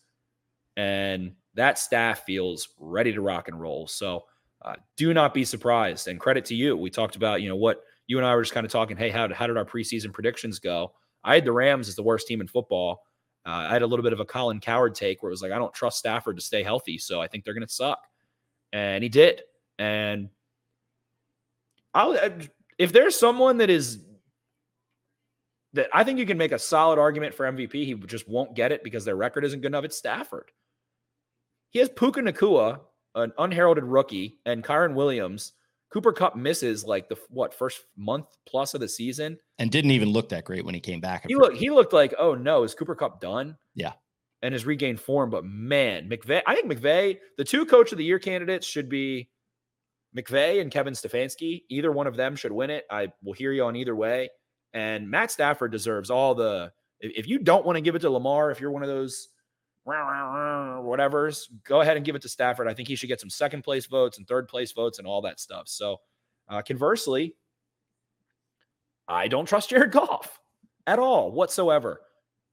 [0.77, 3.89] And that staff feels ready to rock and roll.
[3.89, 4.25] So
[4.63, 6.07] uh, do not be surprised.
[6.07, 6.77] And credit to you.
[6.77, 8.97] We talked about, you know, what you and I were just kind of talking.
[8.97, 10.93] Hey, how, how did our preseason predictions go?
[11.25, 13.03] I had the Rams as the worst team in football.
[13.47, 15.53] Uh, I had a little bit of a Colin Cowherd take where it was like,
[15.53, 16.99] I don't trust Stafford to stay healthy.
[16.99, 18.07] So I think they're going to suck.
[18.73, 19.43] And he did.
[19.79, 20.29] And
[21.95, 22.17] I'll,
[22.79, 24.01] if there's someone that is
[25.73, 28.73] that I think you can make a solid argument for MVP, he just won't get
[28.73, 29.85] it because their record isn't good enough.
[29.85, 30.51] It's Stafford.
[31.71, 32.81] He has Puka Nacua,
[33.15, 35.53] an unheralded rookie, and Kyren Williams.
[35.93, 40.09] Cooper Kupp misses like the what first month plus of the season, and didn't even
[40.09, 41.25] look that great when he came back.
[41.27, 43.57] He looked he looked like oh no, is Cooper Kupp done?
[43.75, 43.93] Yeah,
[44.43, 45.31] and has regained form.
[45.31, 49.29] But man, McVay, I think McVay, the two Coach of the Year candidates should be
[50.17, 51.65] McVay and Kevin Stefanski.
[51.69, 52.85] Either one of them should win it.
[52.91, 54.31] I will hear you on either way.
[54.73, 56.73] And Matt Stafford deserves all the.
[57.01, 59.29] If you don't want to give it to Lamar, if you're one of those
[59.85, 62.69] whatever's, go ahead and give it to Stafford.
[62.69, 65.23] I think he should get some second place votes and third place votes and all
[65.23, 65.65] that stuff.
[65.67, 65.97] So,
[66.49, 67.35] uh, conversely,
[69.09, 70.39] I don't trust Jared Goff
[70.87, 72.03] at all whatsoever.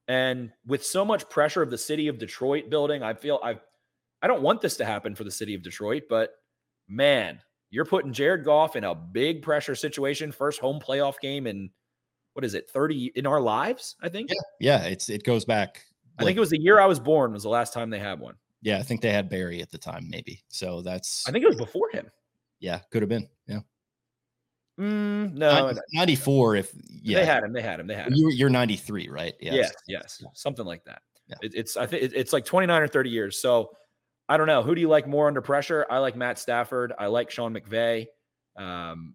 [0.08, 3.58] And with so much pressure of the city of Detroit building, I feel I
[4.22, 6.32] I don't want this to happen for the city of Detroit, but
[6.88, 7.40] man,
[7.70, 11.70] you're putting Jared Goff in a big pressure situation, first home playoff game in
[12.32, 14.30] what is it, 30 in our lives, I think.
[14.30, 15.84] Yeah, yeah it's it goes back
[16.18, 18.18] I think it was the year I was born was the last time they had
[18.18, 18.34] one.
[18.60, 20.42] Yeah, I think they had Barry at the time, maybe.
[20.48, 22.10] So that's I think it was before him.
[22.58, 23.28] Yeah, could have been.
[23.46, 23.60] Yeah.
[24.78, 27.52] Mm, no, no, 94 if yeah they had him.
[27.52, 27.86] They had him.
[27.86, 28.14] They had him.
[28.14, 31.02] you, you're 93 right Yes, yes, something like that.
[31.26, 31.36] Yeah.
[31.42, 33.40] It, it's I think it- it's like 29 or 30 years.
[33.40, 33.70] So
[34.28, 34.62] I don't know.
[34.62, 35.86] Who do you like more under pressure?
[35.90, 36.92] I like Matt Stafford.
[36.98, 38.06] I like Sean McVay.
[38.56, 39.14] Um,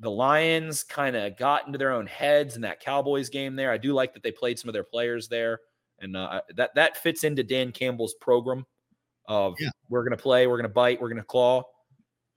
[0.00, 3.70] the Lions kind of got into their own heads in that Cowboys game there.
[3.70, 5.60] I do like that they played some of their players there,
[6.00, 8.64] and uh, that that fits into Dan Campbell's program
[9.28, 9.68] of Yeah.
[9.88, 11.62] we're going to play, we're going to bite, we're going to claw.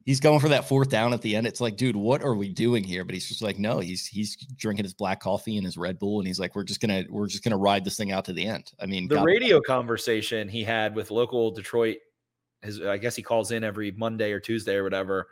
[0.05, 2.49] He's going for that fourth down at the end it's like dude what are we
[2.49, 5.77] doing here but he's just like no he's he's drinking his black coffee and his
[5.77, 8.25] red bull and he's like we're just gonna we're just gonna ride this thing out
[8.25, 11.97] to the end i mean the God- radio conversation he had with local Detroit,
[12.61, 15.27] his I guess he calls in every Monday or Tuesday or whatever,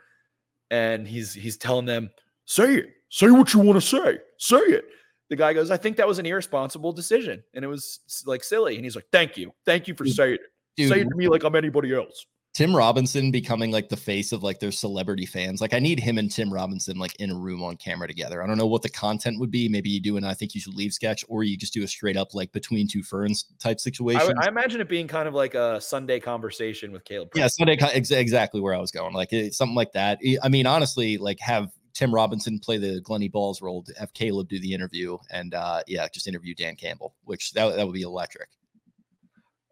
[0.70, 2.10] and he's he's telling them,
[2.44, 4.84] "Say it, say what you want to say, say it."
[5.30, 8.76] The guy goes, "I think that was an irresponsible decision, and it was like silly."
[8.76, 10.40] And he's like, "Thank you, thank you for saying it.
[10.76, 14.30] dude, say it to me like I'm anybody else." Tim Robinson becoming like the face
[14.30, 15.62] of like their celebrity fans.
[15.62, 18.42] Like I need him and Tim Robinson like in a room on camera together.
[18.42, 19.70] I don't know what the content would be.
[19.70, 21.88] Maybe you do and I think you should leave sketch, or you just do a
[21.88, 24.26] straight up like between two ferns type I, situation.
[24.26, 27.30] would- I imagine it being kind of like a Sunday conversation with Caleb.
[27.34, 29.14] yeah, Sunday ex- exactly where I was going.
[29.14, 30.18] Like it's something like that.
[30.26, 34.48] I- I mean, honestly, like have Tim Robinson play the Glenny Balls role, have Caleb
[34.50, 38.02] do the interview, and uh yeah, just interview Dan Campbell, which that, that would be
[38.02, 38.50] electric.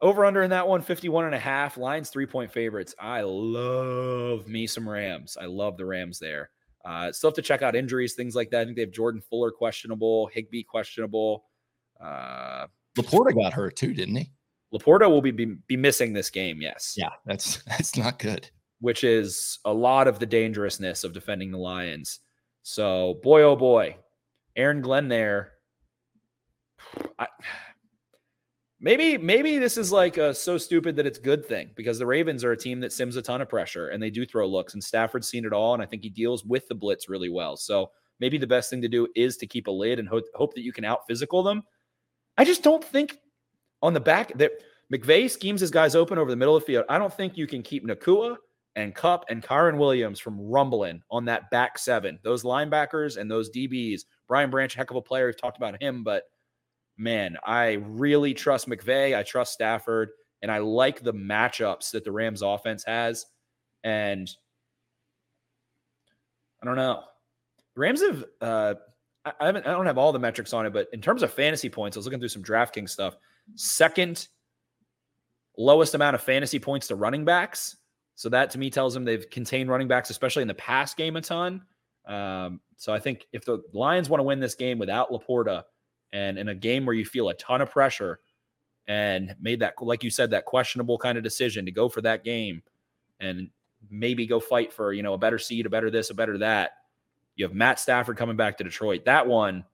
[0.03, 1.77] Over under in that one, 51 and a half.
[1.77, 2.95] Lions three point favorites.
[2.99, 5.37] I love me some Rams.
[5.41, 6.51] I love the Rams there.
[6.85, 8.63] Uh, still have to check out injuries, things like that.
[8.63, 11.45] I think they have Jordan Fuller questionable, Higbee questionable.
[12.01, 14.31] Uh, LaPorta got hurt too, didn't he?
[14.73, 16.95] LaPorta will be, be be missing this game, yes.
[16.97, 18.49] Yeah, that's that's not good.
[18.81, 22.21] Which is a lot of the dangerousness of defending the Lions.
[22.63, 23.97] So boy, oh boy,
[24.57, 25.53] Aaron Glenn there.
[27.19, 27.27] I,
[28.81, 32.45] maybe maybe this is like a so stupid that it's good thing because the Ravens
[32.45, 34.83] are a team that sims a ton of pressure and they do throw looks and
[34.83, 37.57] Stafford's seen it all and I think he deals with the blitz really well.
[37.57, 40.63] So maybe the best thing to do is to keep a lid and hope, that
[40.63, 41.63] you can out physical them.
[42.39, 43.19] I just don't think
[43.83, 44.53] on the back that
[44.93, 46.85] McVay schemes his guys open over the middle of the field.
[46.89, 48.37] I don't think you can keep Nacua
[48.77, 52.19] and Kupp and Kyren Williams from rumbling on that back seven.
[52.23, 54.03] Those linebackers and those DBs.
[54.29, 55.27] Brian Branch, heck of a player.
[55.27, 56.25] We've talked about him, but
[57.01, 59.17] man, I really trust McVay.
[59.17, 60.11] I trust Stafford,
[60.43, 63.27] and I like the matchups that the Rams offense has.
[63.83, 64.31] And
[66.63, 67.03] I don't know.
[67.75, 68.75] Rams have uh
[69.25, 71.71] I, haven't I don't have all the metrics on it, but in terms of fantasy
[71.71, 73.17] points, I was looking through some DraftKings stuff.
[73.55, 74.29] Second
[75.57, 77.77] lowest amount of fantasy points to running backs.
[78.15, 81.17] So that to me tells them they've contained running backs, especially in the past game
[81.17, 81.63] a ton.
[82.07, 85.63] Um, so I think if the Lions want to win this game without LaPorta
[86.13, 88.21] and in a game where you feel a ton of pressure
[88.89, 92.25] and made that, like you said, that questionable kind of decision to go for that
[92.25, 92.63] game
[93.21, 93.49] and
[93.89, 96.73] maybe go fight for, you know, a better seed, a better this, a better that.
[97.37, 99.05] You have Matt Stafford coming back to Detroit.
[99.05, 99.65] That one,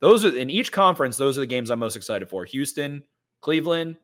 [0.00, 2.44] those are in each conference, those are the games I'm most excited for.
[2.44, 3.02] Houston,
[3.40, 3.96] Cleveland,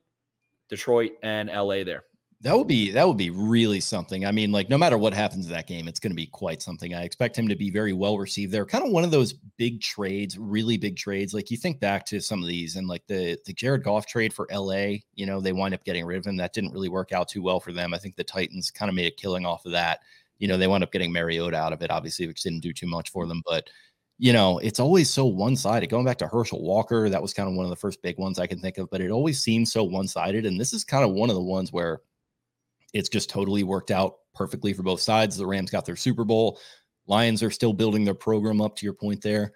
[0.68, 2.04] Detroit, and LA there.
[2.44, 4.26] That would be that would be really something.
[4.26, 6.60] I mean, like no matter what happens in that game, it's going to be quite
[6.60, 6.92] something.
[6.92, 8.66] I expect him to be very well received there.
[8.66, 11.32] Kind of one of those big trades, really big trades.
[11.32, 14.34] Like you think back to some of these, and like the the Jared Goff trade
[14.34, 14.96] for LA.
[15.14, 16.36] You know, they wind up getting rid of him.
[16.36, 17.94] That didn't really work out too well for them.
[17.94, 20.00] I think the Titans kind of made a killing off of that.
[20.38, 22.86] You know, they wound up getting Mariota out of it, obviously, which didn't do too
[22.86, 23.40] much for them.
[23.46, 23.70] But
[24.18, 25.88] you know, it's always so one sided.
[25.88, 28.38] Going back to Herschel Walker, that was kind of one of the first big ones
[28.38, 28.90] I can think of.
[28.90, 31.42] But it always seems so one sided, and this is kind of one of the
[31.42, 32.00] ones where
[32.94, 35.36] it's just totally worked out perfectly for both sides.
[35.36, 36.58] The Rams got their Super Bowl.
[37.06, 39.52] Lions are still building their program up to your point there.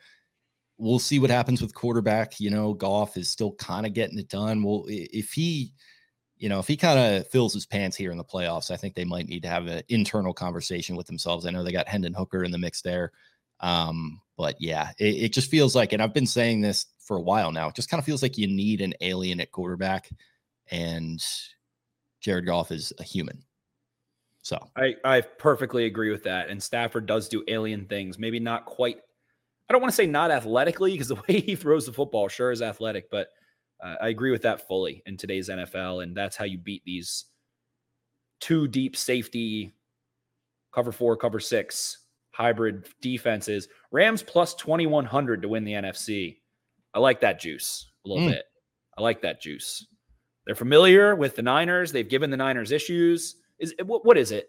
[0.77, 2.38] We'll see what happens with quarterback.
[2.38, 4.62] You know, Goff is still kind of getting it done.
[4.62, 5.72] Well, if he,
[6.37, 8.94] you know, if he kind of fills his pants here in the playoffs, I think
[8.94, 11.46] they might need to have an internal conversation with themselves.
[11.46, 13.12] I know they got Hendon Hooker in the mix there.
[13.61, 17.22] Um, but yeah, it, it just feels like, and I've been saying this for a
[17.22, 20.11] while now, it just kind of feels like you need an alien at quarterback.
[20.70, 21.20] And
[22.21, 23.43] Jared Goff is a human.
[24.43, 26.49] So I, I perfectly agree with that.
[26.49, 28.19] And Stafford does do alien things.
[28.19, 28.99] Maybe not quite,
[29.69, 32.51] I don't want to say not athletically because the way he throws the football sure
[32.51, 33.29] is athletic, but
[33.85, 36.03] uh, I agree with that fully in today's NFL.
[36.03, 37.27] And that's how you beat these
[38.41, 39.75] two deep safety,
[40.73, 41.99] cover four, cover six
[42.33, 43.69] hybrid defenses.
[43.91, 46.39] Rams plus 2,100 to win the NFC.
[46.95, 48.31] I like that juice a little Mm.
[48.31, 48.45] bit.
[48.97, 49.87] I like that juice.
[50.49, 51.92] They're familiar with the Niners.
[51.92, 53.36] They've given the Niners issues.
[53.59, 54.49] Is eh, what, what is it?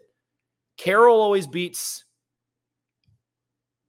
[0.78, 2.04] Carroll always beats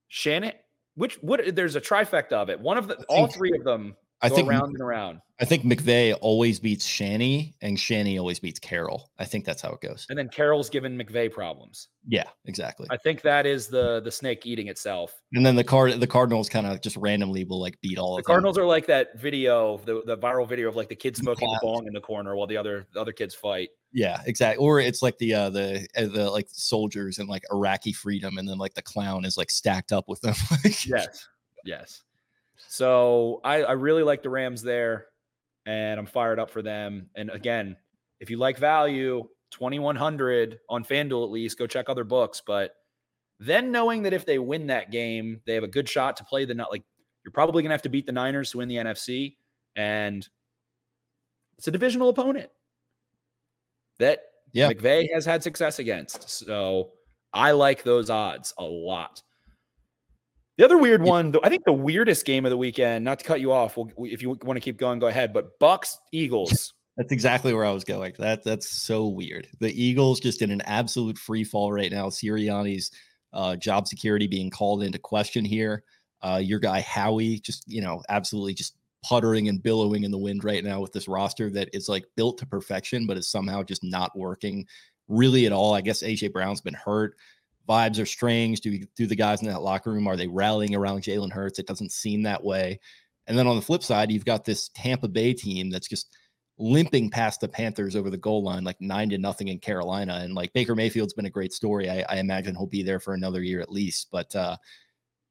[0.10, 0.52] Shannon.
[0.96, 1.56] Which what?
[1.56, 2.60] There's a trifecta of it.
[2.60, 3.96] One of the, all three of them.
[4.24, 5.22] I Go think around and around.
[5.40, 9.10] I think McVay always beats Shanny, and Shanny always beats Carroll.
[9.18, 10.06] I think that's how it goes.
[10.10, 11.88] And then Carroll's given McVay problems.
[12.08, 12.86] Yeah, exactly.
[12.92, 15.20] I think that is the the snake eating itself.
[15.34, 18.20] And then the card the Cardinals kind of just randomly will like beat all The
[18.20, 18.34] of them.
[18.34, 21.58] Cardinals are like that video, the, the viral video of like the kid smoking the
[21.60, 21.78] Clowns.
[21.80, 23.70] bong in the corner while the other the other kids fight.
[23.92, 24.64] Yeah, exactly.
[24.64, 28.48] Or it's like the uh the uh, the like soldiers and like Iraqi freedom, and
[28.48, 30.36] then like the clown is like stacked up with them.
[30.86, 31.28] Yes.
[31.66, 32.04] Yes.
[32.68, 35.08] So I, I really like the Rams there
[35.66, 37.10] and I'm fired up for them.
[37.16, 37.76] And again,
[38.20, 42.42] if you like value, 2100 on FanDuel at least, go check other books.
[42.46, 42.76] But
[43.40, 46.46] then knowing that if they win that game, they have a good shot to play
[46.46, 46.84] the not like
[47.24, 49.36] you're probably gonna have to beat the Niners to win the NFC.
[49.76, 50.28] And
[51.58, 52.50] it's a divisional opponent
[54.00, 54.70] that Yeah.
[54.72, 56.30] McVay has had success against.
[56.30, 56.92] So
[57.34, 59.22] I like those odds a lot.
[60.62, 63.26] The other weird one, though, I think the weirdest game of the weekend, not to
[63.26, 65.34] cut you off, we'll, we- if you want to keep going, go ahead.
[65.34, 66.76] But Bucks, Eagles.
[66.98, 68.14] That's exactly where I was going.
[68.20, 69.48] That that's so weird.
[69.60, 72.10] The Eagles just in an absolute free fall right now.
[72.10, 72.92] Sirianni's
[73.34, 75.82] uh, job security being called into question here.
[76.22, 80.44] Uh, your guy Howie just you know absolutely just puttering and billowing in the wind
[80.44, 83.84] right now with this roster that is like built to perfection, but is somehow just
[83.84, 84.68] not working
[85.08, 85.74] really at all.
[85.74, 87.16] I guess AJ Brown's been hurt.
[87.68, 88.62] Vibes are strange.
[88.62, 91.60] Do do the guys in that locker room are they rallying around Jalen Hurts?
[91.60, 92.80] It doesn't seem that way.
[93.28, 96.18] And then on the flip side, you've got this Tampa Bay team that's just
[96.58, 100.20] limping past the Panthers over the goal line, like nine to nothing in Carolina.
[100.24, 101.90] And like Baker Mayfield's been a great story.
[101.90, 104.08] I, I imagine he'll be there for another year at least.
[104.12, 104.58] But uh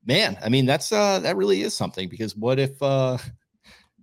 [0.05, 3.19] man, I mean that's uh that really is something because what if uh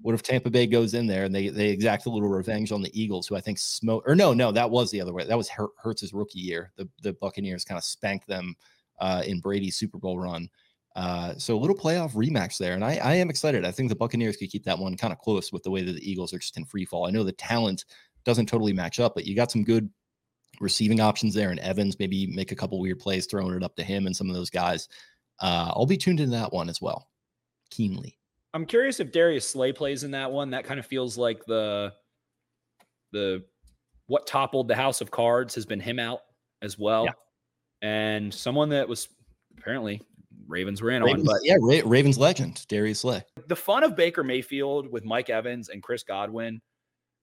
[0.01, 2.81] what if Tampa Bay goes in there and they they exact a little revenge on
[2.81, 5.25] the Eagles, who I think smoke or no, no, that was the other way.
[5.25, 6.71] That was Hurts' rookie year.
[6.77, 8.55] The the Buccaneers kind of spanked them
[8.99, 10.49] uh in Brady's Super Bowl run.
[10.97, 13.63] Uh, so a little playoff rematch there, and I, I am excited.
[13.63, 15.93] I think the Buccaneers could keep that one kind of close with the way that
[15.93, 17.05] the Eagles are just in free fall.
[17.05, 17.85] I know the talent
[18.25, 19.87] doesn't totally match up, but you got some good
[20.59, 23.83] receiving options there, and Evans maybe make a couple weird plays, throwing it up to
[23.83, 24.87] him and some of those guys.
[25.39, 27.09] Uh, I'll be tuned into that one as well,
[27.69, 28.17] keenly.
[28.53, 30.51] I'm curious if Darius Slay plays in that one.
[30.51, 31.93] That kind of feels like the
[33.11, 33.43] the
[34.07, 36.21] what toppled the house of cards has been him out
[36.61, 37.05] as well.
[37.05, 37.11] Yeah.
[37.81, 39.09] And someone that was
[39.57, 40.01] apparently
[40.47, 43.21] Ravens were in on, but yeah, Ra- Ravens legend Darius Slay.
[43.47, 46.61] the fun of Baker Mayfield with Mike Evans and Chris Godwin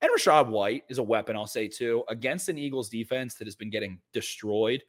[0.05, 3.57] and Rachaad White is a weapon, I'll say too, against an Eagles defense that has
[3.57, 4.83] been getting destroyed.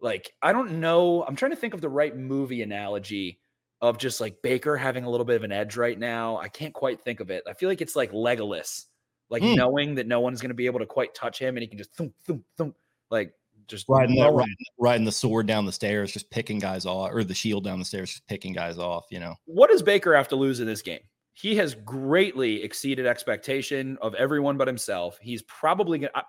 [0.00, 1.24] Like, I don't know.
[1.24, 3.38] I'm trying to think of the right movie analogy
[3.80, 6.38] of just like Baker having a little bit of an edge right now.
[6.38, 7.42] I can't quite think of it.
[7.46, 8.84] I feel like it's like Legolas,
[9.28, 9.54] like Hmm.
[9.54, 11.78] knowing that no one's going to be able to quite touch him and he can
[11.78, 12.74] just thump, thump, thump,
[13.10, 13.32] like
[13.66, 17.24] just Riding, that, riding, riding the sword down the stairs, just picking guys off, or
[17.24, 19.04] the shield down the stairs, just picking guys off.
[19.10, 21.00] You know, what does Baker have to lose in this game?
[21.34, 25.18] He has greatly exceeded expectation of everyone but himself.
[25.20, 26.12] He's probably gonna.
[26.14, 26.22] I,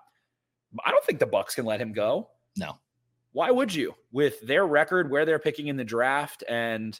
[0.83, 2.27] I don't think the Bucks can let him go.
[2.57, 2.77] no,
[3.31, 3.93] Why would you?
[4.11, 6.99] With their record, where they're picking in the draft, and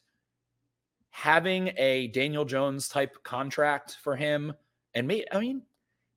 [1.17, 4.53] having a Daniel Jones type contract for him,
[4.93, 5.63] and me, I mean,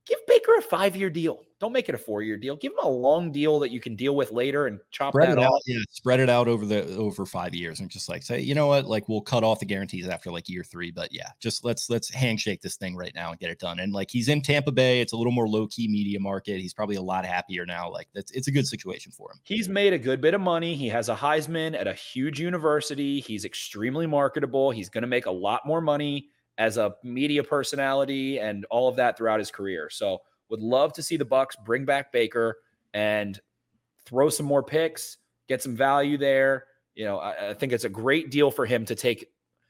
[0.05, 1.43] give Baker a five year deal.
[1.59, 2.55] Don't make it a four year deal.
[2.55, 5.37] Give him a long deal that you can deal with later and chop spread that
[5.37, 5.51] it out.
[5.51, 5.61] off.
[5.67, 8.67] Yeah, spread it out over the over five years, and just like say, you know
[8.67, 11.89] what, like we'll cut off the guarantees after like year three, but yeah, just let's
[11.89, 13.79] let's handshake this thing right now and get it done.
[13.79, 16.59] And like he's in Tampa Bay, it's a little more low key media market.
[16.59, 17.91] He's probably a lot happier now.
[17.91, 19.39] Like that's it's a good situation for him.
[19.43, 20.75] He's made a good bit of money.
[20.75, 23.19] He has a Heisman at a huge university.
[23.19, 24.71] He's extremely marketable.
[24.71, 28.95] He's going to make a lot more money as a media personality and all of
[28.97, 29.89] that throughout his career.
[29.89, 32.57] So, would love to see the Bucks bring back Baker
[32.93, 33.39] and
[34.05, 36.65] throw some more picks, get some value there.
[36.93, 39.27] You know, I, I think it's a great deal for him to take.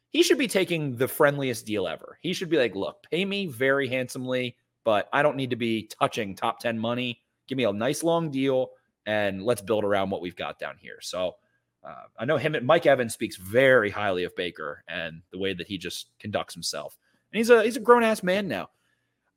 [0.10, 2.18] He should be taking the friendliest deal ever.
[2.22, 5.88] He should be like, look, pay me very handsomely, but I don't need to be
[6.00, 7.22] touching top 10 money.
[7.48, 8.72] Give me a nice long deal
[9.06, 10.98] and let's build around what we've got down here.
[11.02, 11.36] So
[11.84, 12.56] uh, I know him.
[12.64, 16.98] Mike Evans speaks very highly of Baker and the way that he just conducts himself.
[17.32, 18.70] And he's a he's a grown ass man now.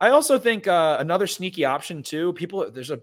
[0.00, 2.32] I also think uh, another sneaky option too.
[2.34, 3.00] People, there's a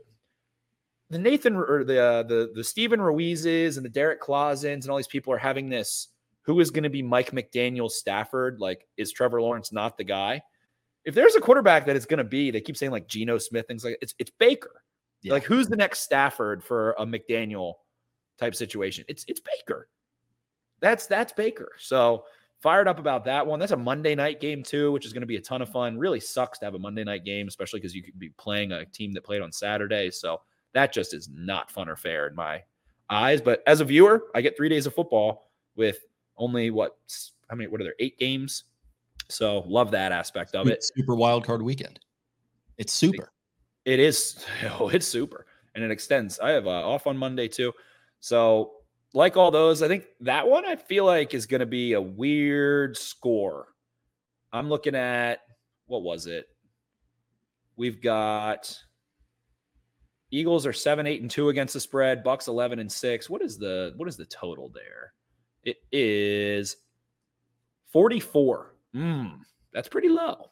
[1.09, 4.97] the Nathan or the uh, the the Stephen Ruizes and the Derrik Klassens and all
[4.97, 6.09] these people are having this.
[6.43, 8.59] Who is going to be Mike McDaniel Stafford?
[8.59, 10.41] Like, is Trevor Lawrence not the guy?
[11.05, 13.67] If there's a quarterback that it's going to be, they keep saying like Geno Smith,
[13.67, 14.81] things like it's it's Baker.
[15.21, 15.33] Yeah.
[15.33, 17.73] Like, who's the next Stafford for a McDaniel
[18.41, 19.05] type situation?
[19.07, 19.87] It's it's Baker.
[20.81, 21.71] That's that's Baker.
[21.77, 22.25] So
[22.61, 23.59] fired up about that one.
[23.59, 25.97] That's a Monday night game too, which is going to be a ton of fun.
[25.97, 28.85] Really sucks to have a Monday night game, especially because you could be playing a
[28.85, 30.11] team that played on Saturday.
[30.11, 30.41] So
[30.73, 32.63] that just is not fun or fair in my
[33.09, 33.41] eyes.
[33.41, 35.99] But as a viewer, I get three days of football with
[36.37, 36.97] only what
[37.49, 37.69] how many?
[37.69, 37.95] What are there?
[37.99, 38.63] Eight games
[39.29, 40.83] So love that aspect of it.
[40.83, 41.99] Super wild card weekend.
[42.77, 43.31] It's super.
[43.85, 44.45] It is.
[44.79, 46.39] Oh, it's super, and it extends.
[46.39, 47.73] I have uh, off on Monday too,
[48.21, 48.71] so
[49.13, 52.01] like all those, I think that one I feel like is going to be a
[52.01, 53.67] weird score.
[54.53, 55.39] I'm looking at
[55.87, 56.45] what was it?
[57.75, 58.73] We've got
[60.31, 62.23] Eagles are seven, eight, and two against the spread.
[62.23, 63.29] Bucks eleven and six.
[63.29, 65.13] What is the what is the total there?
[65.63, 66.77] It is
[67.91, 68.75] 44.
[68.95, 69.39] Mm,
[69.73, 70.49] that's pretty low.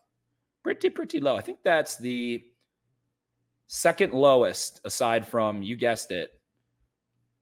[0.64, 1.36] Pretty, pretty low.
[1.36, 2.44] I think that's the
[3.68, 6.39] second lowest aside from, you guessed it,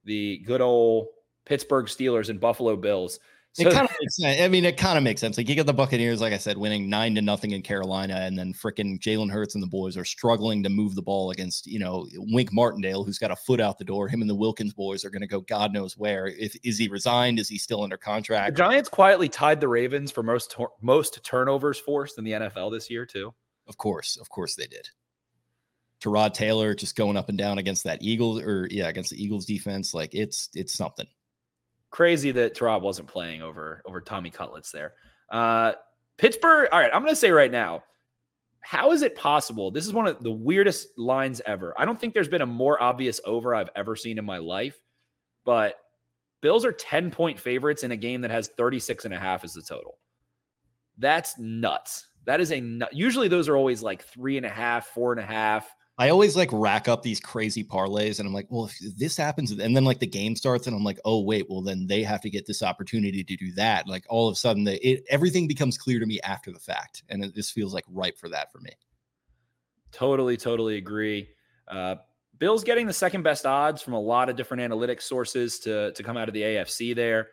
[0.08, 1.08] the good old
[1.44, 3.20] Pittsburgh Steelers and Buffalo Bills.
[3.52, 4.40] So, it kind of makes sense.
[4.40, 5.36] I mean, it kind of makes sense.
[5.36, 8.38] Like you get the Buccaneers, like I said, winning nine to nothing in Carolina, and
[8.38, 11.78] then freaking Jalen Hurts and the boys are struggling to move the ball against, you
[11.78, 14.06] know, Wink Martindale, who's got a foot out the door.
[14.06, 16.26] Him and the Wilkins boys are going to go God knows where.
[16.26, 17.40] If is he resigned?
[17.40, 18.54] Is he still under contract?
[18.54, 22.88] The Giants quietly tied the Ravens for most most turnovers forced in the NFL this
[22.88, 23.34] year too.
[23.66, 24.88] Of course, of course they did.
[26.02, 29.46] Tyrod Taylor just going up and down against that Eagles or yeah, against the Eagles
[29.46, 29.94] defense.
[29.94, 31.06] Like it's it's something
[31.90, 34.94] crazy that Tyrod wasn't playing over over Tommy Cutlets there.
[35.30, 35.72] Uh,
[36.16, 36.68] Pittsburgh.
[36.72, 37.82] All right, I'm to say right now,
[38.60, 39.70] how is it possible?
[39.70, 41.74] This is one of the weirdest lines ever.
[41.78, 44.78] I don't think there's been a more obvious over I've ever seen in my life,
[45.44, 45.76] but
[46.40, 49.54] Bills are 10 point favorites in a game that has 36 and a half as
[49.54, 49.98] the total.
[50.98, 52.08] That's nuts.
[52.26, 52.90] That is a nut.
[52.92, 55.74] Usually those are always like three and a half, four and a half.
[56.00, 59.50] I always like rack up these crazy parlays, and I'm like, well, if this happens,
[59.50, 62.20] and then like the game starts, and I'm like, oh wait, well then they have
[62.20, 63.88] to get this opportunity to do that.
[63.88, 67.24] Like all of a sudden, it everything becomes clear to me after the fact, and
[67.24, 68.70] it just feels like ripe for that for me.
[69.90, 71.30] Totally, totally agree.
[71.66, 71.96] Uh,
[72.38, 76.02] Bill's getting the second best odds from a lot of different analytics sources to to
[76.04, 76.94] come out of the AFC.
[76.94, 77.28] There,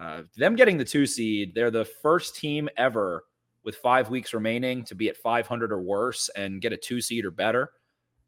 [0.00, 3.24] uh, them getting the two seed, they're the first team ever
[3.64, 7.24] with five weeks remaining to be at 500 or worse and get a two seed
[7.24, 7.70] or better.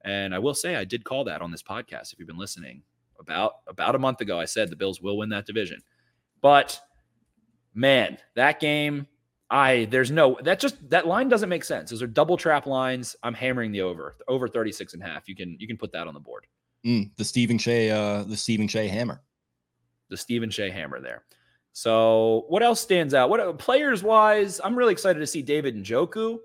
[0.04, 2.82] And I will say I did call that on this podcast if you've been listening.
[3.18, 5.82] About about a month ago I said the Bills will win that division.
[6.40, 6.80] But
[7.74, 9.06] man, that game
[9.50, 11.90] I there's no that just that line doesn't make sense.
[11.90, 13.16] Those are double trap lines.
[13.22, 14.16] I'm hammering the over.
[14.26, 15.28] Over 36 and a half.
[15.28, 16.46] You can you can put that on the board.
[16.86, 19.22] Mm, the Stephen Shea uh the Stephen Shea hammer.
[20.08, 21.24] The Stephen Shea hammer there.
[21.72, 23.28] So what else stands out?
[23.28, 24.60] What players wise?
[24.62, 26.38] I'm really excited to see David and Njoku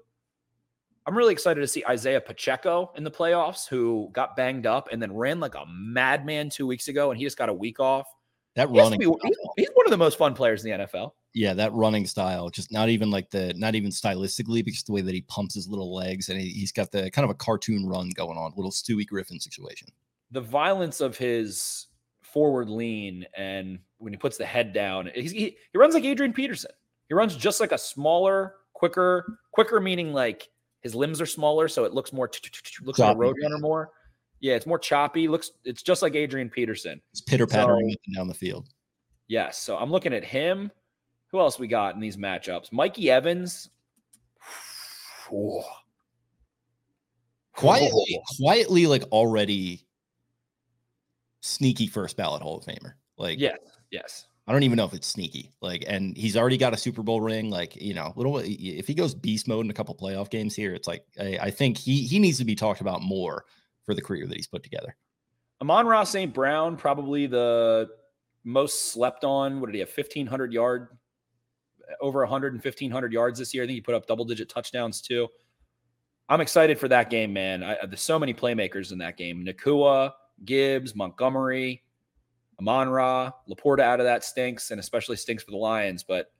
[1.07, 5.01] I'm really excited to see Isaiah Pacheco in the playoffs, who got banged up and
[5.01, 8.07] then ran like a madman two weeks ago, and he just got a week off.
[8.55, 11.11] That running, be, he's, he's, one of the most fun players in the NFL.
[11.33, 15.01] Yeah, that running style, just not even like the, not even stylistically, because the way
[15.01, 17.85] that he pumps his little legs and he, has got the kind of a cartoon
[17.85, 19.89] run going on, little Stewie Griffin situation.
[20.31, 21.87] The violence of his
[22.21, 26.71] forward lean and when he puts the head down, he, he runs like Adrian Peterson.
[27.09, 30.49] He runs just like a smaller, quicker, quicker meaning like
[30.85, 32.29] his limbs are smaller, so it looks more
[32.83, 33.89] looks like a roadrunner more.
[34.39, 35.27] Yeah, it's more choppy.
[35.27, 37.01] Looks it's just like Adrian Peterson.
[37.11, 38.67] It's pitter pattering so, down the field.
[39.27, 39.57] Yes.
[39.57, 40.71] So I'm looking at him.
[41.31, 42.71] Who else we got in these matchups?
[42.71, 43.71] Mikey Evans.
[47.55, 48.21] Quietly, oh.
[48.37, 49.87] quietly, like already
[51.41, 52.93] sneaky first ballot Hall of Famer.
[53.17, 53.57] Like, yes,
[53.89, 54.27] yes.
[54.47, 55.51] I don't even know if it's sneaky.
[55.61, 57.49] Like, and he's already got a Super Bowl ring.
[57.49, 60.73] Like, you know, little if he goes beast mode in a couple playoff games here,
[60.73, 63.45] it's like I, I, think he he needs to be talked about more
[63.83, 64.95] for the career that he's put together.
[65.61, 66.33] Amon-Ra St.
[66.33, 67.89] Brown, probably the
[68.43, 69.59] most slept on.
[69.59, 69.89] What did he have?
[69.89, 70.89] Fifteen hundred yard,
[71.99, 73.63] over 100 and 1500 yards this year.
[73.63, 75.27] I think he put up double digit touchdowns too.
[76.29, 77.63] I'm excited for that game, man.
[77.63, 79.45] I, there's so many playmakers in that game.
[79.45, 81.83] Nacua, Gibbs, Montgomery.
[82.59, 86.03] Amon Ra, LaPorta out of that stinks, and especially stinks for the Lions.
[86.03, 86.31] But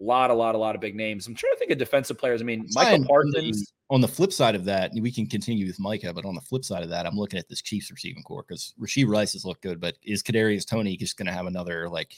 [0.00, 1.26] a lot, a lot, a lot of big names.
[1.26, 2.40] I'm trying to think of defensive players.
[2.40, 3.72] I mean, Micah Parsons.
[3.90, 6.64] On the flip side of that, we can continue with Micah, but on the flip
[6.64, 9.62] side of that, I'm looking at this Chiefs receiving core because Rashee Rice has looked
[9.62, 12.14] good, but is Kadarius Toney just going to have another like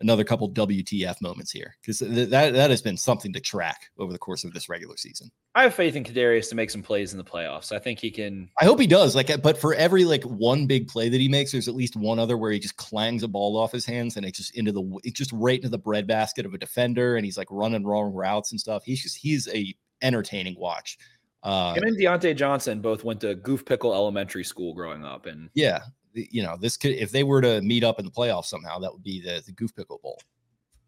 [0.00, 4.12] another couple WTF moments here because th- that that has been something to track over
[4.12, 5.30] the course of this regular season.
[5.54, 7.72] I have faith in Kadarius to make some plays in the playoffs.
[7.72, 8.48] I think he can.
[8.60, 9.16] I hope he does.
[9.16, 12.18] Like, but for every like one big play that he makes, there's at least one
[12.18, 14.98] other where he just clangs a ball off his hands and it's just into the
[15.04, 18.52] it's just right into the breadbasket of a defender, and he's like running wrong routes
[18.52, 18.84] and stuff.
[18.84, 20.98] He's just he's a entertaining watch.
[21.42, 25.48] Uh, Him and Diontae Johnson both went to Goof Pickle Elementary School growing up, and
[25.54, 25.80] yeah,
[26.14, 28.92] you know, this could if they were to meet up in the playoffs somehow, that
[28.92, 30.20] would be the the Goof Pickle Bowl.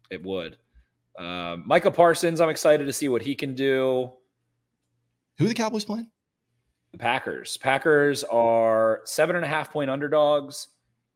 [0.09, 0.57] It would.
[1.17, 4.11] Um, Micah Parsons, I'm excited to see what he can do.
[5.37, 6.09] Who are the Cowboys playing?
[6.91, 7.57] The Packers.
[7.57, 10.67] Packers are seven and a half point underdogs.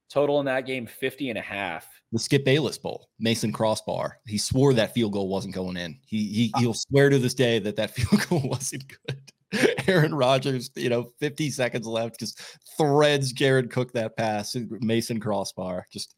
[0.10, 1.86] Total in that game 50 and a half.
[2.14, 4.20] The Skip Bayless Bowl, Mason Crossbar.
[4.26, 6.00] He swore that field goal wasn't going in.
[6.06, 9.32] He, he he'll swear to this day that that field goal wasn't good.
[9.88, 12.42] Aaron Rodgers, you know, 50 seconds left, just
[12.78, 14.56] threads Jared Cook that pass.
[14.82, 16.16] Mason Crossbar, just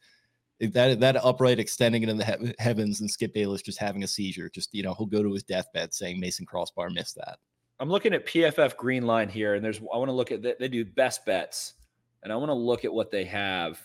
[0.59, 4.07] that that upright extending it in the he- heavens, and Skip Bayless just having a
[4.07, 4.49] seizure.
[4.49, 7.39] Just you know, he'll go to his deathbed saying Mason Crossbar missed that.
[7.79, 10.67] I'm looking at PFF Green Line here, and there's I want to look at they
[10.67, 11.75] do best bets,
[12.23, 13.79] and I want to look at what they have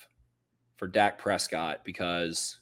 [0.76, 2.58] for Dak Prescott because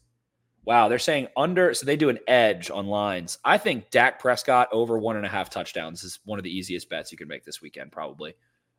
[0.65, 3.39] wow, they're saying under so they do an edge on lines.
[3.45, 6.89] I think Dak Prescott over one and a half touchdowns is one of the easiest
[6.89, 8.35] bets you can make this weekend, probably.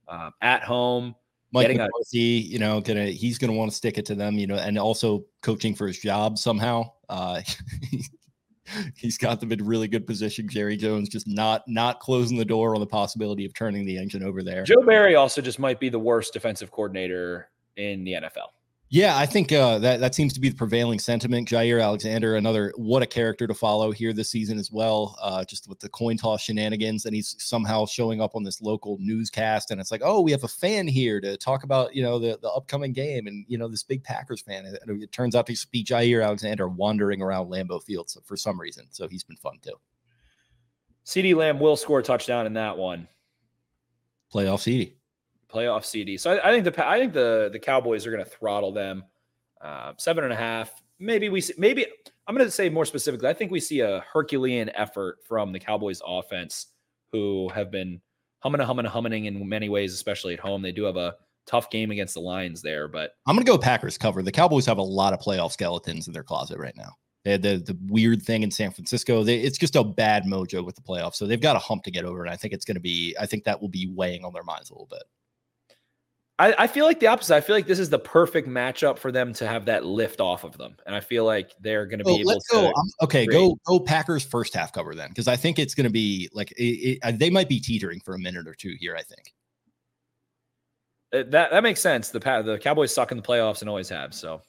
[0.07, 1.15] Um, at home,
[1.51, 4.37] Mike Getting a- McCarthy, you know, gonna he's gonna want to stick it to them,
[4.37, 6.91] you know, and also coaching for his job somehow.
[7.09, 7.41] Uh,
[8.95, 10.47] he's got them in really good position.
[10.47, 14.23] Jerry Jones just not not closing the door on the possibility of turning the engine
[14.23, 14.63] over there.
[14.63, 18.49] Joe Barry also just might be the worst defensive coordinator in the NFL.
[18.93, 21.49] Yeah, I think uh, that that seems to be the prevailing sentiment.
[21.49, 25.17] Jaire Alexander, another what a character to follow here this season as well.
[25.19, 28.99] Uh, just with the coin toss shenanigans, and he's somehow showing up on this local
[28.99, 32.19] newscast, and it's like, oh, we have a fan here to talk about you know
[32.19, 34.63] the the upcoming game, and you know this big Packers fan.
[34.63, 38.85] And it turns out to be Jaire Alexander wandering around Lambeau Field for some reason,
[38.91, 39.73] so he's been fun too.
[41.03, 43.07] CeeDee Lamb will score a touchdown in that one.
[44.31, 44.93] Playoff CeeDee.
[45.53, 46.19] Playoff CeeDee.
[46.19, 49.03] So I, I think the I think the the Cowboys are going to throttle them.
[49.61, 50.71] Uh, seven and a half.
[50.99, 51.85] Maybe we see, maybe
[52.27, 53.29] I'm going to say more specifically.
[53.29, 56.67] I think we see a Herculean effort from the Cowboys offense,
[57.11, 58.01] who have been
[58.39, 60.61] humming and humming and humming in many ways, especially at home.
[60.61, 63.97] They do have a tough game against the Lions there, but I'm gonna go Packers
[63.97, 64.21] cover.
[64.21, 66.89] The Cowboys have a lot of playoff skeletons in their closet right now.
[67.23, 69.23] The the weird thing in San Francisco.
[69.23, 71.91] They, it's just a bad mojo with the playoffs, so they've got a hump to
[71.91, 72.21] get over.
[72.21, 73.15] And I think it's going to be.
[73.17, 75.03] I think that will be weighing on their minds a little bit.
[76.39, 77.35] I, I feel like the opposite.
[77.35, 80.43] I feel like this is the perfect matchup for them to have that lift off
[80.43, 82.67] of them, and I feel like they're going to be Oh, able to.
[82.75, 85.85] um, okay, create- go go Packers first half cover then, because I think it's going
[85.85, 88.75] to be like it, it, uh, they might be teetering for a minute or two
[88.79, 88.95] here.
[88.95, 89.31] I think.
[91.13, 92.09] Uh, that that makes sense.
[92.09, 94.15] The the Cowboys suck in the playoffs and always have.
[94.15, 94.41] So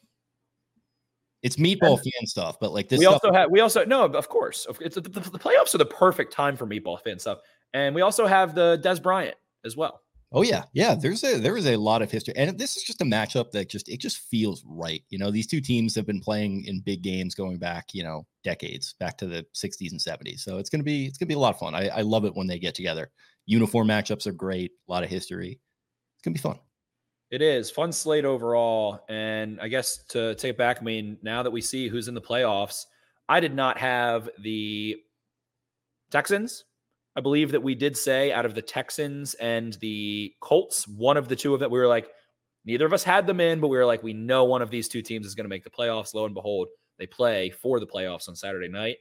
[1.43, 4.29] It's meatball fan stuff, but like this we stuff, also have we also no of
[4.31, 7.41] course it's the, the, the playoffs are the perfect time for meatball fan stuff
[7.75, 10.01] and we also have the Dez Bryant as well
[10.37, 10.97] Oh yeah, yeah.
[10.97, 13.69] There's a there is a lot of history, and this is just a matchup that
[13.71, 15.01] just it just feels right.
[15.09, 18.27] You know, these two teams have been playing in big games going back, you know,
[18.43, 20.41] decades, back to the 60s and 70s.
[20.41, 21.77] So it's gonna be it's gonna be a lot of fun.
[21.77, 23.11] I, I love it when they get together.
[23.47, 24.73] Uniform matchups are great.
[24.89, 25.61] A lot of history.
[26.17, 26.59] It's gonna be fun.
[27.31, 31.43] it is fun slate overall and I guess to take it back I mean now
[31.43, 32.87] that we see who's in the playoffs
[33.29, 34.97] I did not have the
[36.11, 36.65] Texans
[37.17, 41.29] I believe that we did say out of the Texans and the Colts one of
[41.29, 42.09] the two of them we were like
[42.65, 44.89] neither of us had them in but we were like we know one of these
[44.89, 47.87] two teams is going to make the playoffs lo and behold they play for the
[47.87, 48.97] playoffs on Saturday night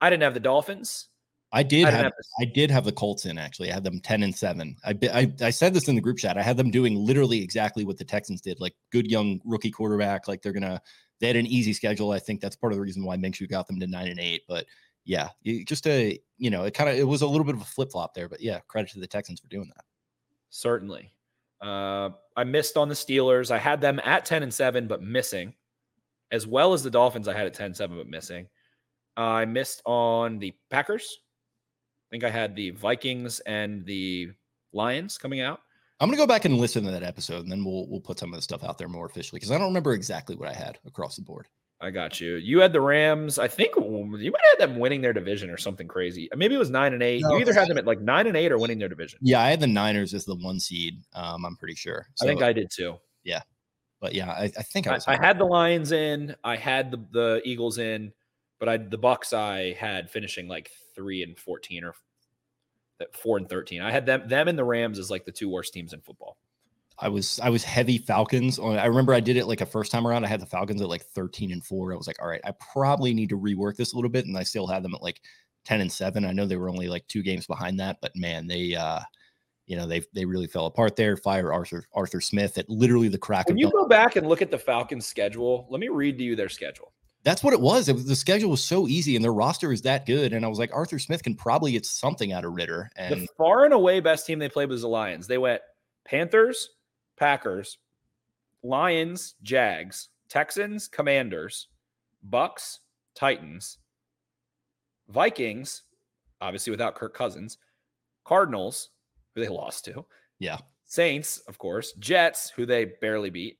[0.00, 1.08] I didn't have the Dolphins
[1.52, 3.70] I did I have, have I did have the Colts in actually.
[3.70, 4.76] I had them 10 and 7.
[4.84, 6.38] I, I I said this in the group chat.
[6.38, 8.60] I had them doing literally exactly what the Texans did.
[8.60, 10.28] Like good young rookie quarterback.
[10.28, 10.80] Like they're gonna
[11.18, 12.12] they had an easy schedule.
[12.12, 14.42] I think that's part of the reason why Minshew got them to nine and eight.
[14.46, 14.66] But
[15.10, 15.30] yeah,
[15.64, 17.90] just a you know, it kind of it was a little bit of a flip
[17.90, 18.28] flop there.
[18.28, 19.84] But yeah, credit to the Texans for doing that.
[20.50, 21.12] Certainly.
[21.60, 23.50] Uh, I missed on the Steelers.
[23.50, 25.52] I had them at 10 and 7, but missing,
[26.30, 27.26] as well as the Dolphins.
[27.26, 28.46] I had at 10 and 7, but missing.
[29.16, 31.18] I missed on the Packers.
[32.08, 34.30] I think I had the Vikings and the
[34.72, 35.60] Lions coming out.
[35.98, 38.32] I'm gonna go back and listen to that episode, and then we'll we'll put some
[38.32, 40.78] of the stuff out there more officially because I don't remember exactly what I had
[40.86, 41.48] across the board.
[41.82, 42.34] I got you.
[42.34, 43.38] You had the Rams.
[43.38, 46.28] I think you might have them winning their division or something crazy.
[46.36, 47.22] Maybe it was nine and eight.
[47.22, 49.18] No, you either had them at like nine and eight or winning their division.
[49.22, 51.02] Yeah, I had the Niners as the one seed.
[51.14, 52.06] Um, I'm pretty sure.
[52.20, 52.96] I think I did too.
[53.24, 53.40] Yeah,
[53.98, 55.08] but yeah, I, I think I I, was.
[55.08, 56.36] I had the Lions in.
[56.44, 58.12] I had the, the Eagles in,
[58.58, 61.94] but I the Bucks I had finishing like three and fourteen or
[63.12, 63.80] four and thirteen.
[63.80, 66.36] I had them them and the Rams as like the two worst teams in football.
[67.00, 68.58] I was I was heavy Falcons.
[68.58, 70.24] on I remember I did it like a first time around.
[70.24, 71.92] I had the Falcons at like 13 and 4.
[71.92, 74.26] I was like, all right, I probably need to rework this a little bit.
[74.26, 75.20] And I still had them at like
[75.64, 76.24] 10 and 7.
[76.24, 79.00] I know they were only like two games behind that, but man, they uh
[79.66, 81.16] you know, they they really fell apart there.
[81.16, 84.42] Fire Arthur Arthur Smith at literally the crack When of you go back and look
[84.42, 86.92] at the Falcons schedule, let me read to you their schedule.
[87.22, 87.88] That's what it was.
[87.88, 90.32] It was the schedule was so easy and their roster is that good.
[90.32, 92.90] And I was like, Arthur Smith can probably get something out of Ridder.
[92.96, 95.28] The And far and away best team they played was the Lions.
[95.28, 95.62] They went
[96.04, 96.70] Panthers,
[97.20, 97.76] Packers,
[98.62, 101.68] Lions, Jags, Texans, Commanders,
[102.22, 102.80] Bucks,
[103.14, 103.76] Titans,
[105.08, 105.82] Vikings,
[106.40, 107.58] obviously without Kirk Cousins,
[108.24, 108.88] Cardinals,
[109.34, 110.06] who they lost to,
[110.38, 110.56] yeah,
[110.86, 113.58] Saints, of course, Jets, who they barely beat,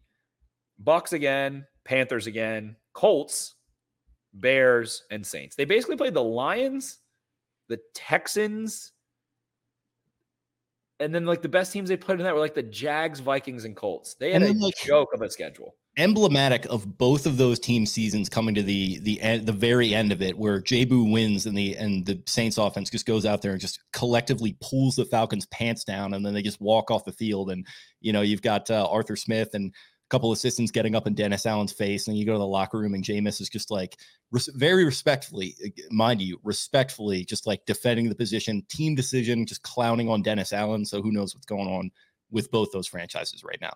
[0.79, 3.57] Bucks again, Panthers again, Colts,
[4.33, 5.55] Bears, and Saints.
[5.55, 7.01] They basically played the Lions,
[7.69, 8.93] the Texans,
[11.01, 13.65] and then like the best teams they played in that were like the Jags, Vikings,
[13.65, 14.15] and Colts.
[14.15, 15.75] They had And a like- joke of a schedule.
[15.97, 20.13] emblematic of both of those team seasons coming to the the end the very end
[20.13, 23.53] of it where Jabu wins and the and the Saints offense just goes out there
[23.53, 27.13] and just collectively pulls the Falcons pants down and then they just walk off the
[27.13, 27.67] field and
[28.01, 29.75] you know you've got uh, Arthur Smith and
[30.11, 32.95] couple assistants getting up in Dennis Allen's face and you go to the locker room
[32.95, 33.97] and Jameis is just like
[34.33, 39.63] res- very respectfully uh, mind you respectfully just like defending the position team decision just
[39.63, 41.91] clowning on Dennis Allen so who knows what's going on
[42.31, 43.73] with both those franchises right now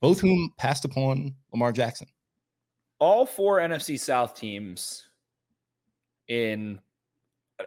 [0.00, 2.06] both whom passed upon Lamar Jackson.
[3.00, 5.08] all four NFC South teams
[6.28, 6.78] in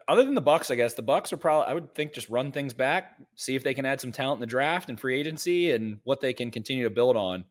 [0.08, 2.52] other than the Bucks, I guess the Bucks are probably I would think just run
[2.52, 5.72] things back, see if they can add some talent in the draft and free agency
[5.72, 7.44] and what they can continue to build on.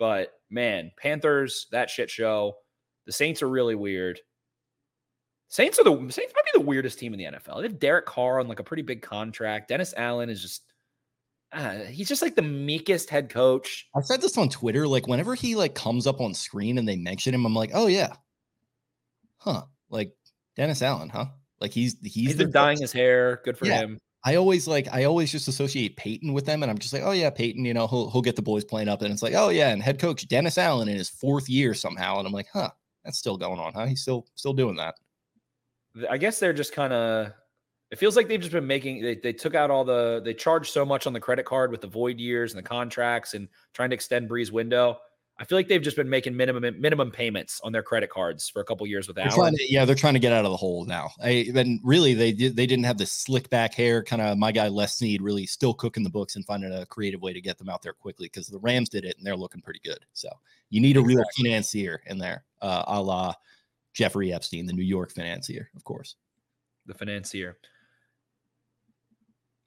[0.00, 2.54] But man, Panthers, that shit show.
[3.04, 4.18] The Saints are really weird.
[5.48, 7.56] Saints are the Saints might be the weirdest team in the NFL.
[7.58, 9.68] They have Derek Carr on like a pretty big contract.
[9.68, 10.62] Dennis Allen is just
[11.52, 13.88] uh, he's just like the meekest head coach.
[13.94, 14.88] I said this on Twitter.
[14.88, 17.88] Like whenever he like comes up on screen and they mention him, I'm like, oh
[17.88, 18.14] yeah,
[19.36, 19.64] huh?
[19.90, 20.14] Like
[20.56, 21.26] Dennis Allen, huh?
[21.60, 22.82] Like he's he's, he's been dyeing coach.
[22.84, 23.42] his hair.
[23.44, 23.80] Good for Yeah.
[23.80, 23.98] him.
[24.24, 27.12] I always like I always just associate Peyton with them, and I'm just like, oh
[27.12, 27.64] yeah, Peyton.
[27.64, 29.82] You know, he'll he'll get the boys playing up, and it's like, oh yeah, and
[29.82, 32.70] head coach Dennis Allen in his fourth year somehow, and I'm like, huh,
[33.04, 33.86] that's still going on, huh?
[33.86, 34.94] He's still still doing that.
[36.08, 37.32] I guess they're just kind of.
[37.90, 39.02] It feels like they've just been making.
[39.02, 40.20] They, they took out all the.
[40.24, 43.34] They charged so much on the credit card with the void years and the contracts
[43.34, 44.98] and trying to extend Brees' window.
[45.40, 48.60] I feel like they've just been making minimum minimum payments on their credit cards for
[48.60, 49.16] a couple years with
[49.56, 51.12] to, yeah, they're trying to get out of the hole now.
[51.22, 54.52] I and really they did they didn't have the slick back hair, kind of my
[54.52, 57.56] guy Les Snead really still cooking the books and finding a creative way to get
[57.56, 60.04] them out there quickly because the Rams did it and they're looking pretty good.
[60.12, 60.28] So
[60.68, 63.32] you need a real financier in there, uh, a la
[63.94, 66.16] Jeffrey Epstein, the New York financier, of course.
[66.84, 67.56] the financier.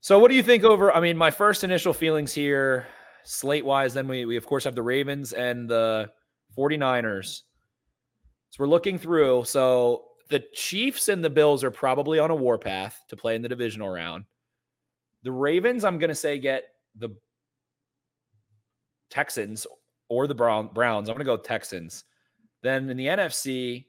[0.01, 2.85] So what do you think over I mean my first initial feelings here
[3.23, 6.09] slate wise then we we of course have the Ravens and the
[6.57, 7.41] 49ers.
[8.49, 12.99] So we're looking through so the Chiefs and the Bills are probably on a warpath
[13.09, 14.25] to play in the divisional round.
[15.23, 16.63] The Ravens I'm going to say get
[16.95, 17.09] the
[19.09, 19.65] Texans
[20.09, 21.09] or the Brown Browns.
[21.09, 22.03] I'm going to go Texans.
[22.61, 23.85] Then in the NFC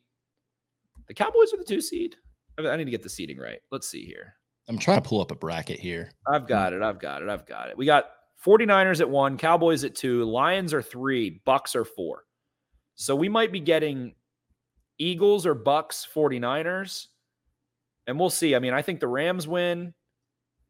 [1.07, 2.16] the Cowboys are the 2 seed.
[2.59, 3.61] I I need to get the seating right.
[3.70, 4.35] Let's see here.
[4.68, 6.11] I'm trying to pull up a bracket here.
[6.26, 6.82] I've got it.
[6.82, 7.28] I've got it.
[7.28, 7.76] I've got it.
[7.76, 8.07] We got
[8.45, 12.24] 49ers at one, Cowboys at two, Lions are three, Bucks are four.
[12.95, 14.14] So we might be getting
[14.99, 17.07] Eagles or Bucks 49ers.
[18.07, 18.55] And we'll see.
[18.55, 19.95] I mean, I think the Rams win.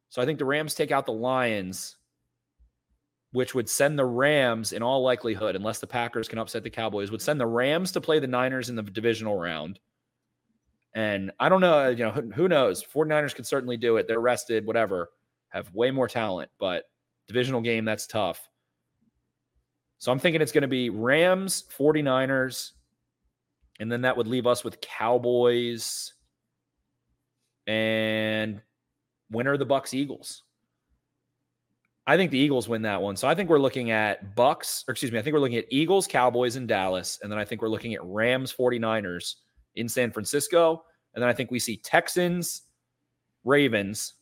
[0.08, 1.96] So I think the Rams take out the Lions,
[3.32, 7.10] which would send the Rams, in all likelihood, unless the Packers can upset the Cowboys,
[7.10, 9.80] would send the Rams to play the Niners in the divisional round.
[10.94, 12.84] And I don't know, you know, who, knows?
[12.84, 14.06] 49ers could certainly do it.
[14.06, 15.10] They're rested, whatever,
[15.48, 16.84] have way more talent, but
[17.26, 18.48] divisional game, that's tough.
[19.98, 22.72] So I'm thinking it's going to be Rams, 49ers,
[23.80, 26.12] and then that would leave us with Cowboys
[27.66, 28.60] and
[29.30, 30.42] winner the Bucks Eagles.
[32.06, 33.16] I think the Eagles win that one.
[33.16, 35.64] So I think we're looking at Bucks, or excuse me, I think we're looking at
[35.70, 39.36] Eagles, Cowboys in Dallas, and then I think we're looking at Rams, 49ers
[39.76, 40.84] in San Francisco.
[41.14, 42.62] And then I think we see Texans,
[43.44, 44.14] Ravens,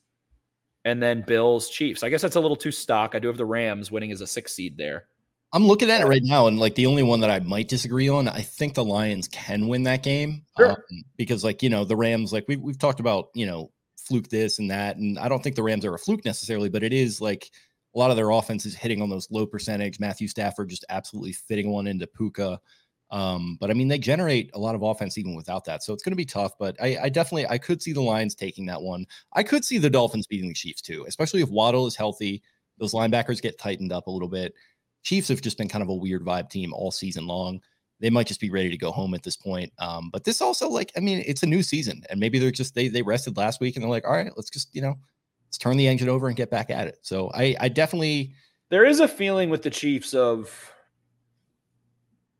[0.85, 2.03] and then Bills, Chiefs.
[2.03, 3.15] I guess that's a little too stock.
[3.15, 5.07] I do have the Rams winning as a six seed there.
[5.55, 8.09] I'm looking at it right now, and like the only one that I might disagree
[8.09, 10.45] on, I think the Lions can win that game.
[10.57, 10.71] Sure.
[10.71, 14.29] um, because like you know the Rams, like we've we've talked about, you know, fluke
[14.29, 16.95] this and that, and I don't think the Rams are a fluke necessarily, but it
[16.95, 17.51] is like
[17.95, 20.01] a lot of their offense is hitting on those low percentage.
[20.01, 22.59] Matthew Stafford just absolutely fitting one into Puka.
[23.13, 26.03] Um, but I mean, they generate a lot of offense even without that, so it's
[26.03, 26.53] going to be tough.
[26.59, 29.07] But I, I definitely I could see the Lions taking that one.
[29.35, 32.43] I could see the Dolphins beating the Chiefs too, especially if Waddle is healthy.
[32.79, 34.55] Those linebackers get tightened up a little bit.
[35.03, 37.61] Chiefs have just been kind of a weird vibe team all season long.
[38.01, 39.73] They might just be ready to go home at this point.
[39.79, 42.75] Um, but this also, like, I mean, it's a new season, and maybe they're just
[42.75, 44.97] they they rested last week and they're like, all right, let's just you know,
[45.47, 46.99] let's turn the engine over and get back at it.
[47.03, 48.33] So I I definitely
[48.71, 50.73] There is a feeling with the Chiefs of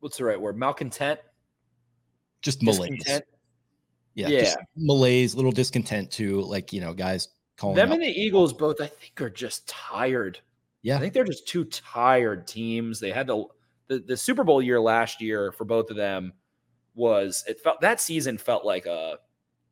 [0.03, 0.57] what's the right word?
[0.57, 1.19] Malcontent,
[2.41, 2.89] just malaise.
[2.89, 3.25] discontent.
[4.15, 4.63] Yeah, just Yeah.
[4.75, 6.41] malaise, little discontent too.
[6.41, 9.67] Like you know, guys calling Them out- and the Eagles both, I think, are just
[9.67, 10.39] tired.
[10.81, 10.97] Yeah.
[10.97, 12.99] I think they're just two tired teams.
[12.99, 13.47] They had to
[13.87, 16.33] the, the Super Bowl year last year for both of them
[16.95, 19.17] was it felt that season felt like a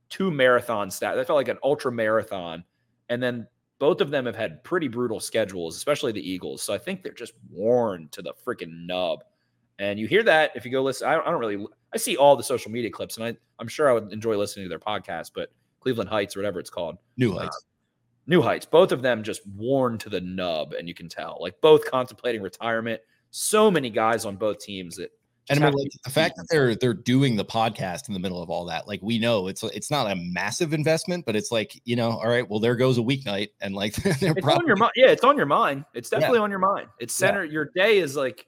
[0.10, 1.16] two marathon stat.
[1.16, 2.64] That felt like an ultra marathon.
[3.10, 3.48] And then
[3.80, 6.64] both of them have had pretty brutal schedules, especially the Eagles.
[6.64, 9.24] So I think they're just worn to the freaking nub.
[9.82, 11.08] And you hear that if you go listen.
[11.08, 11.66] I don't, I don't really.
[11.92, 14.66] I see all the social media clips, and I, I'm sure I would enjoy listening
[14.66, 15.32] to their podcast.
[15.34, 17.66] But Cleveland Heights or whatever it's called, New uh, Heights.
[18.28, 21.60] New Heights, both of them just worn to the nub, and you can tell, like
[21.62, 23.02] both contemplating retirement.
[23.32, 25.10] So many guys on both teams that
[25.50, 28.44] and I mean, like, the fact that they're they're doing the podcast in the middle
[28.44, 31.82] of all that, like we know it's it's not a massive investment, but it's like
[31.84, 34.76] you know, all right, well there goes a weeknight, and like they're it's on your
[34.76, 34.92] mind.
[34.96, 35.86] Yeah, it's on your mind.
[35.96, 36.20] It's Yeah.
[36.20, 36.88] definitely on your mind.
[37.00, 37.28] It's Yeah.
[37.28, 37.44] center.
[37.44, 38.46] Your day is like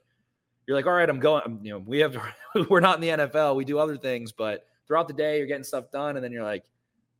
[0.66, 1.42] you're like, all right, I'm going.
[1.44, 2.16] I'm, um, you know, we have
[2.70, 3.56] we're not in the NFL.
[3.56, 6.42] We do other things, but throughout the day, you're getting stuff done, and then you're
[6.44, 6.64] like,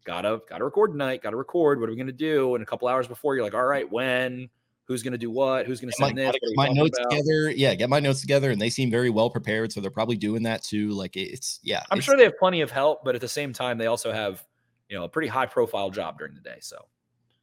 [0.05, 1.23] gotta gotta record tonight.
[1.23, 1.81] Gotta record.
[1.81, 2.55] What are we gonna do?
[2.55, 4.49] And a couple hours before, you're like, all right, when?
[4.87, 5.65] Who's gonna do what?
[5.67, 6.27] Who's gonna Get my, this?
[6.27, 7.11] gotta What are get my notes about?
[7.11, 7.51] together.
[7.51, 10.43] Yeah, get my notes together, and they seem very well prepared, so they're probably doing
[10.43, 10.91] that too.
[10.91, 13.53] Like it's yeah, I'm it's- sure they have plenty of help, but at the same
[13.55, 14.45] time, they also have
[14.91, 16.59] you know a pretty high profile job during the day.
[16.61, 16.77] So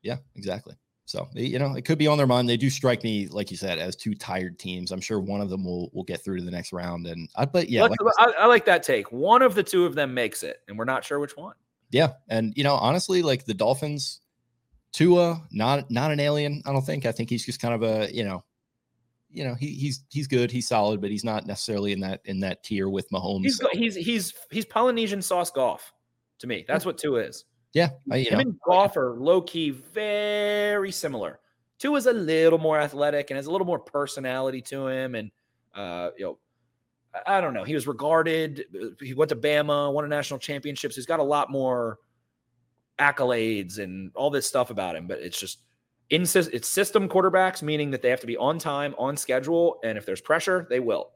[0.03, 0.75] Yeah, exactly.
[1.11, 2.47] So you know, it could be on their mind.
[2.47, 4.91] They do strike me, like you said, as Tua tired teams.
[4.93, 7.05] I'm sure one of them will will get through to the next round.
[7.05, 9.11] And I but yeah, like I I, like that take.
[9.11, 11.55] One of the two of them makes it, and we're not sure which one.
[11.91, 12.13] yeah.
[12.29, 14.21] And you know, honestly, like the Dolphins,
[14.93, 16.63] Tua, not not an alien.
[16.65, 17.05] I don't think.
[17.05, 18.45] I think he's just kind of a you know,
[19.29, 22.39] you know, he he's he's good, he's solid, but he's not necessarily in that in
[22.39, 23.43] that tier with Mahomes.
[23.43, 25.91] He's he's he's he's Polynesian sauce Goff
[26.39, 26.63] to me.
[26.65, 27.43] That's what two is.
[27.73, 31.39] Yeah, I, Him know, and Goff are low key very similar.
[31.79, 35.31] Tua is a little more athletic and has a little more personality to him, and
[35.73, 36.37] uh, you know,
[37.13, 37.63] I- I don't know.
[37.63, 38.65] He was regarded.
[38.75, 40.95] uh, He went to Bama, won a national championships.
[40.95, 41.97] He's got a lot more
[42.99, 45.59] accolades and all this stuff about him, but it's just
[46.09, 49.97] in it's system quarterbacks, meaning that they have to be on time, on schedule, and
[49.97, 51.11] if there's pressure, they will.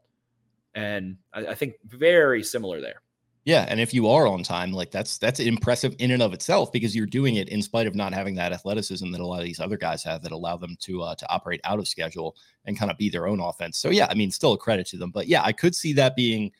[0.73, 3.01] And I, I think very similar there.
[3.45, 6.71] Yeah, and if you are on time, like that's that's impressive in and of itself
[6.71, 9.45] because you're doing it in spite of not having that athleticism that a lot of
[9.45, 12.35] these other guys have that allow them to uh, to operate out of schedule
[12.65, 13.77] and kind of be their own offense.
[13.77, 15.11] So yeah, I mean, still a credit to them.
[15.11, 16.51] But yeah, I could see that being,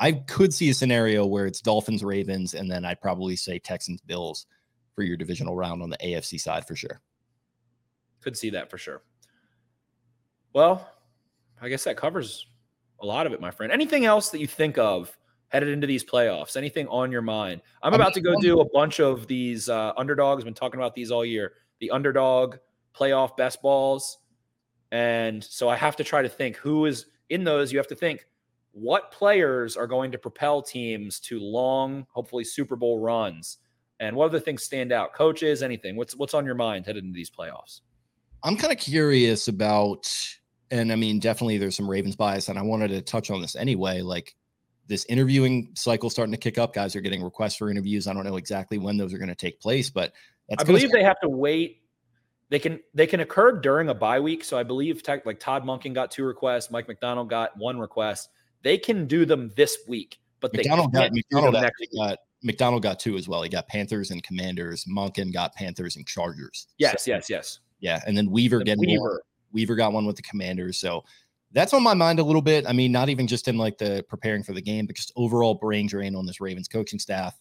[0.00, 4.00] I could see a scenario where it's Dolphins, Ravens, and then I'd probably say Texans,
[4.00, 4.46] Bills
[4.96, 7.00] for your divisional round on the AFC side for sure.
[8.22, 9.02] Could see that for sure.
[10.52, 10.90] Well,
[11.62, 12.48] I guess that covers
[13.00, 13.72] a lot of it, my friend.
[13.72, 15.16] Anything else that you think of
[15.54, 16.56] headed into these playoffs?
[16.56, 17.62] Anything on your mind?
[17.82, 20.42] I'm about to go do a bunch of these uh, underdogs.
[20.42, 21.52] I've been talking about these all year.
[21.78, 22.56] The underdog
[22.94, 24.18] playoff best balls.
[24.90, 27.72] And so I have to try to think who is in those.
[27.72, 28.26] You have to think
[28.72, 33.58] what players are going to propel teams to long, hopefully Super Bowl runs,
[34.00, 35.14] and what other things stand out?
[35.14, 35.94] Coaches, anything?
[35.94, 37.82] What's what's on your mind headed into these playoffs?
[38.42, 40.12] I'm kind of curious about,
[40.72, 43.54] and I mean, definitely there's some Ravens bias, and I wanted to touch on this
[43.54, 44.00] anyway.
[44.00, 44.34] Like
[44.86, 46.74] this interviewing cycle starting to kick up.
[46.74, 48.06] Guys are getting requests for interviews.
[48.06, 50.12] I don't know exactly when those are going to take place, but
[50.48, 51.80] that's I believe they have to wait.
[52.50, 54.44] They can they can occur during a bye week.
[54.44, 58.28] So I believe tech, like Todd Monken got two requests, Mike Macdonald got one request.
[58.62, 63.16] They can do them this week, but they Macdonald got Macdonald got Macdonald got two
[63.16, 63.42] as well.
[63.42, 64.84] He got Panthers and Commanders.
[64.84, 66.68] Monken got Panthers and Chargers.
[66.78, 67.60] Yes, So, yes, yes.
[67.80, 68.88] yeah, and then Weaver And getting one.
[68.88, 69.22] Weaver.
[69.52, 70.78] Weaver got one with the Commanders.
[70.78, 71.04] So
[71.54, 72.66] that's on my mind a little bit.
[72.66, 75.54] I mean, not even just in like the preparing for the game, but just overall
[75.54, 77.40] brain drain on this Ravens coaching staff.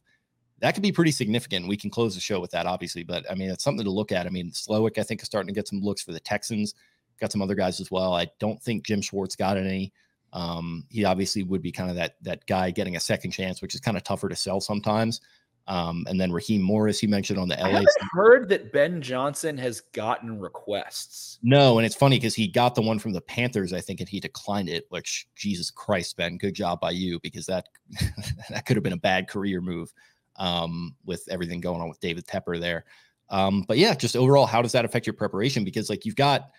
[0.60, 1.68] That could be pretty significant.
[1.68, 4.12] We can close the show with that, obviously, but I mean, it's something to look
[4.12, 4.28] at.
[4.28, 6.76] I mean, Slowik, I think, is starting to get some looks for the Texans.
[7.20, 8.14] Got some other guys as well.
[8.14, 9.92] I don't think Jim Schwartz got any.
[10.32, 13.76] Um, he obviously would be kind of that that guy getting a second chance, which
[13.76, 15.22] is kind of tougher to sell sometimes.
[15.68, 17.70] Um, and then Raheem Morris, he mentioned on the I LA.
[17.70, 21.40] haven't heard that Ben Johnson has gotten requests.
[21.42, 24.10] No, and it's funny because he got the one from the Panthers, I think, and
[24.10, 24.86] he declined it.
[24.90, 27.68] Which Jesus Christ, Ben, good job by you because that
[28.50, 29.94] that could have been a bad career move
[30.36, 32.84] um, with everything going on with David Tepper there.
[33.30, 35.64] Um, but yeah, just overall, how does that affect your preparation?
[35.64, 36.52] Because like you've got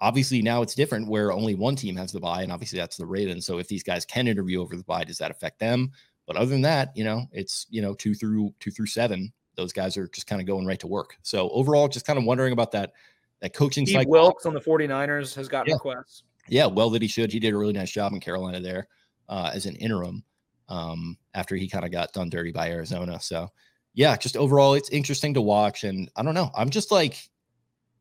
[0.00, 3.06] obviously now it's different where only one team has the bye, and obviously that's the
[3.06, 3.46] Ravens.
[3.46, 5.92] So if these guys can interview over the bye, does that affect them?
[6.26, 9.32] But other than that, you know, it's you know two through two through seven.
[9.56, 11.16] Those guys are just kind of going right to work.
[11.22, 12.92] So overall, just kind of wondering about that
[13.40, 14.12] that coaching Steve cycle.
[14.12, 15.74] Wilks on the 49ers has gotten Yeah.
[15.74, 16.22] requests.
[16.48, 17.32] Yeah, well that he should.
[17.32, 18.88] He did a really nice job in Carolina there
[19.28, 20.24] uh, as an interim
[20.68, 23.20] um, after he kind of got done dirty by Arizona.
[23.20, 23.48] So
[23.94, 25.84] yeah, just overall, it's interesting to watch.
[25.84, 27.28] And I don't know, I'm just like,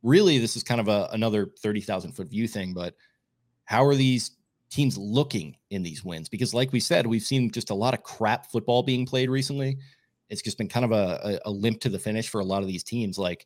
[0.04, 2.74] really, this is kind of a another thirty thousand foot view thing.
[2.74, 2.96] But
[3.66, 4.32] how are these
[4.72, 6.30] teams looking in these wins?
[6.30, 9.78] Because like we said, we've seen just a lot of crap football being played recently.
[10.30, 12.62] It's just been kind of a, a, a limp to the finish for a lot
[12.62, 13.18] of these teams.
[13.18, 13.46] Like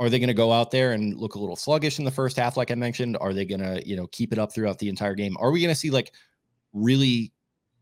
[0.00, 2.36] are they going to go out there and look a little sluggish in the first
[2.36, 4.88] half like i mentioned are they going to you know keep it up throughout the
[4.88, 6.12] entire game are we going to see like
[6.72, 7.32] really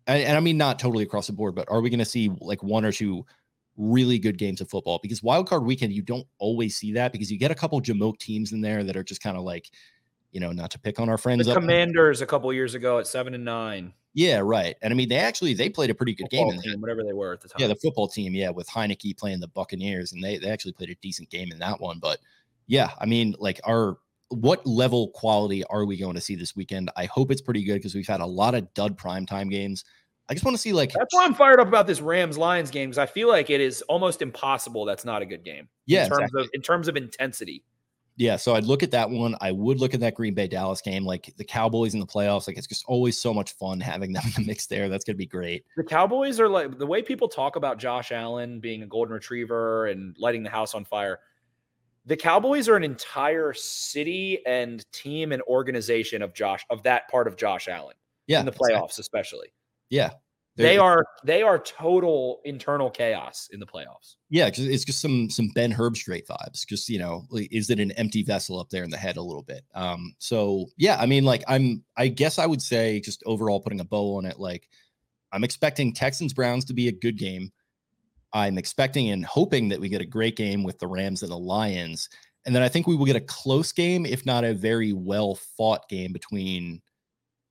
[0.07, 2.31] and, and i mean not totally across the board but are we going to see
[2.41, 3.25] like one or two
[3.77, 7.31] really good games of football because wild card weekend you don't always see that because
[7.31, 9.71] you get a couple jamoke teams in there that are just kind of like
[10.39, 11.47] you know, not to pick on our friends.
[11.47, 13.93] The up- Commanders a couple years ago at seven and nine.
[14.15, 14.77] yeah, right.
[14.83, 16.49] And I mean, they actually they played a pretty good game.
[16.49, 16.79] In that.
[16.79, 17.57] whatever they were at the time.
[17.61, 18.35] Yeah, the football team.
[18.35, 21.59] Yeah, with Heinicke playing the Buccaneers, and they they actually played a decent game in
[21.59, 21.99] that one.
[21.99, 22.21] But
[22.69, 26.89] yeah, I mean, like our what level quality are we going to see this weekend?
[26.97, 29.85] I hope it's pretty good because we've had a lot of dud primetime games.
[30.29, 32.71] I just want to see like That's why I'm fired up about this Rams Lions
[32.71, 34.85] game because I feel like it is almost impossible.
[34.85, 35.69] That's not a good game.
[35.87, 36.43] yeah, in terms exactly.
[36.43, 37.65] of in terms of intensity.
[38.19, 39.37] Yeah, so I'd look at that one.
[39.41, 42.49] I would look at that Green Bay Dallas game, like the Cowboys in the playoffs.
[42.49, 44.89] Like it's just always so much fun having them in the mix there.
[44.89, 45.65] That's gonna be great.
[45.77, 49.87] The Cowboys are like the way people talk about Josh Allen being a golden retriever
[49.87, 51.21] and lighting the house on fire.
[52.07, 57.29] The Cowboys are an entire city and team and organization of Josh of that part
[57.29, 57.95] of Josh Allen
[58.27, 58.75] Yeah, in the exactly.
[58.75, 59.53] playoffs, especially.
[59.91, 60.11] Yeah,
[60.59, 64.17] They They're- they are total internal chaos in the playoffs.
[64.29, 66.67] Yeah, 'cause it's just some some Ben Herbstreit vibes.
[66.67, 69.23] Just you know, like, is it an empty vessel up there in the head a
[69.23, 69.63] little bit?
[69.75, 73.81] Um, so yeah, I mean, like I'm, I guess I would say just overall putting
[73.81, 74.69] a bow on it, like
[75.33, 77.53] I'm expecting Texans Browns to be a good game.
[78.33, 81.39] I'm expecting and hoping that we get a great game with the Rams and the
[81.39, 82.09] Lions,
[82.47, 85.37] and then I think we will get a close game, if not a very well
[85.57, 86.83] fought game between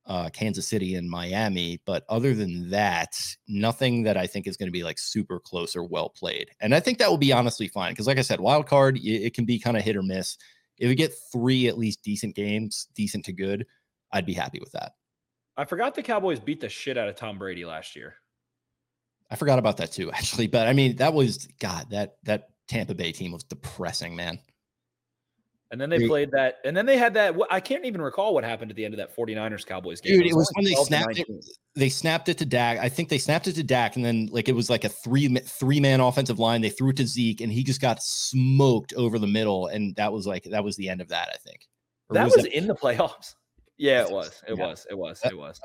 [0.08, 1.82] uh, Kansas City and Miami.
[1.86, 3.16] But other than that,
[3.48, 6.50] nothing that I think is going to be like super close or well played.
[6.62, 9.02] And I think that will be honestly fine because, like I said, wild card y-
[9.12, 10.38] it can be kind of hit or miss.
[10.78, 13.66] If we get three at least decent games, decent to good,
[14.12, 14.94] I'd be happy with that.
[15.58, 18.16] I forgot the Cowboys beat the shit out of Tom Brady last year.
[19.30, 20.48] I forgot about that too, actually.
[20.48, 21.90] But I mean, that was God.
[21.90, 24.40] That that Tampa Bay team was depressing, man.
[25.70, 26.08] And then they Dude.
[26.08, 27.36] played that, and then they had that.
[27.52, 30.18] I can't even recall what happened at the end of that 49ers Cowboys game.
[30.18, 31.46] Dude, it was when only they 12 to snapped it.
[31.76, 32.78] They snapped it to Dak.
[32.80, 35.28] I think they snapped it to Dak, and then like it was like a three
[35.40, 36.62] three man offensive line.
[36.62, 40.14] They threw it to Zeke, and he just got smoked over the middle, and that
[40.14, 41.30] was like that was the end of that.
[41.34, 41.68] I think.
[42.10, 43.36] Or That was in the playoffs.
[43.78, 44.42] Yeah, it was.
[44.48, 44.68] It Yeah.
[44.68, 44.88] was.
[44.90, 45.22] It was.
[45.26, 45.60] It was.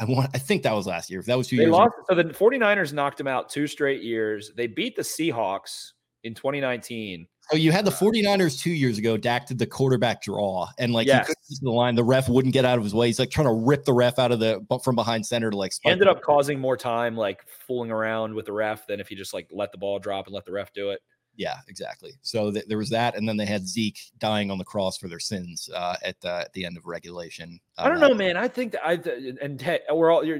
[0.00, 0.28] I want.
[0.34, 1.20] I think that was last year.
[1.20, 1.68] If that was two They years.
[1.70, 1.92] ago- lost.
[2.08, 4.50] So the 49ers knocked them out two straight years.
[4.56, 5.92] They beat the Seahawks
[6.24, 7.28] in 2019.
[7.50, 9.16] So you had the 49ers two years ago.
[9.16, 11.28] Dak did the quarterback draw, and like Yes.
[11.28, 11.94] he couldn't the line.
[11.94, 13.06] The ref wouldn't get out of his way.
[13.06, 15.72] He's like trying to rip the ref out of the from behind center to like.
[15.82, 19.14] He ended up causing more time, like fooling around with the ref, than if he
[19.14, 21.00] just like let the ball drop and let the ref do it.
[21.38, 22.14] Yeah, exactly.
[22.22, 25.06] So th- there was that, and then they had Zeke dying on the cross for
[25.06, 27.60] their sins uh, at the at the end of regulation.
[27.78, 28.36] I don't Uh, know, man.
[28.36, 28.94] I think that I
[29.40, 30.38] and hey, we're all your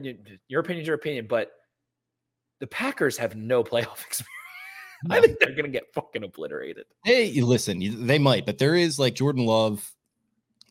[0.48, 1.52] your opinion's your opinion, but
[2.60, 4.32] the Packers have no playoff experience.
[5.10, 6.86] I think they're gonna get fucking obliterated.
[7.04, 9.92] Hey, listen, they might, but there is like Jordan Love.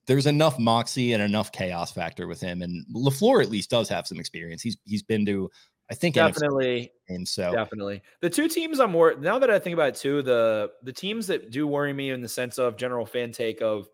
[0.07, 4.05] There's enough moxie and enough chaos factor with him, and LaFleur at least does have
[4.07, 4.61] some experience.
[4.61, 5.49] He's he's been to,
[5.89, 7.31] I think, Definitely, games.
[7.31, 8.01] So definitely.
[8.21, 11.25] The two teams I'm more now that I think about it too, the the teams
[11.27, 13.87] that do worry me in the sense of general fan take of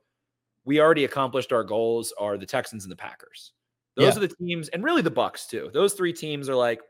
[0.66, 3.54] we already accomplished our goals are the Texans and the Packers.
[3.96, 4.18] Those Yeah.
[4.24, 5.70] are the teams, and really the Bucks too.
[5.74, 6.82] Those three teams are like,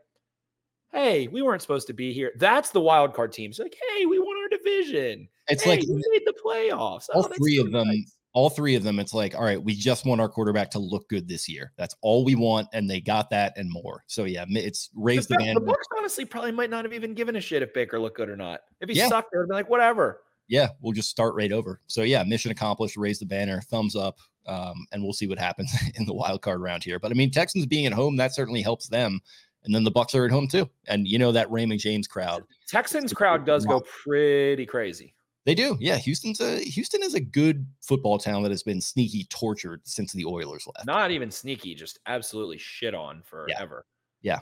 [0.93, 2.31] hey, we weren't supposed to be here.
[2.37, 3.45] That's the wild card team.
[3.51, 3.59] teams.
[3.59, 5.27] Like, hey, we won our division.
[5.47, 7.07] it's hey, like we made the playoffs.
[7.13, 8.15] all Oh, three so of them nice.
[8.33, 11.09] all three of them it's like all right we just want our quarterback to look
[11.09, 14.45] good this year that's all we want and they got that and more so yeah
[14.49, 17.41] it's raised the The, band the Bucks honestly probably might not have even given a
[17.41, 18.61] shit if Baker looked good or not.
[18.79, 19.09] If he Yeah.
[19.09, 20.21] sucked, they would have been like, whatever.
[20.47, 24.17] yeah we'll just start right over so yeah mission accomplished raise the banner thumbs up
[24.47, 27.31] um, and we'll see what happens in the wild card round here but i mean
[27.31, 29.19] texans being at home that certainly helps them
[29.63, 32.43] and then the bucks are at home too and you know that raymond james crowd
[32.67, 35.13] Texans crowd does go pretty crazy.
[35.45, 39.25] they do yeah houston's a houston is a good football town that has been sneaky
[39.29, 43.85] tortured since the oilers left Not even sneaky, just absolutely shit on forever.
[44.21, 44.39] Yeah.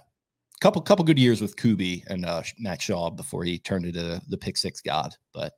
[0.62, 4.38] Couple couple good years with Kubi and uh, Matt Schaub before he turned into the
[4.38, 5.16] pick six god.
[5.34, 5.54] But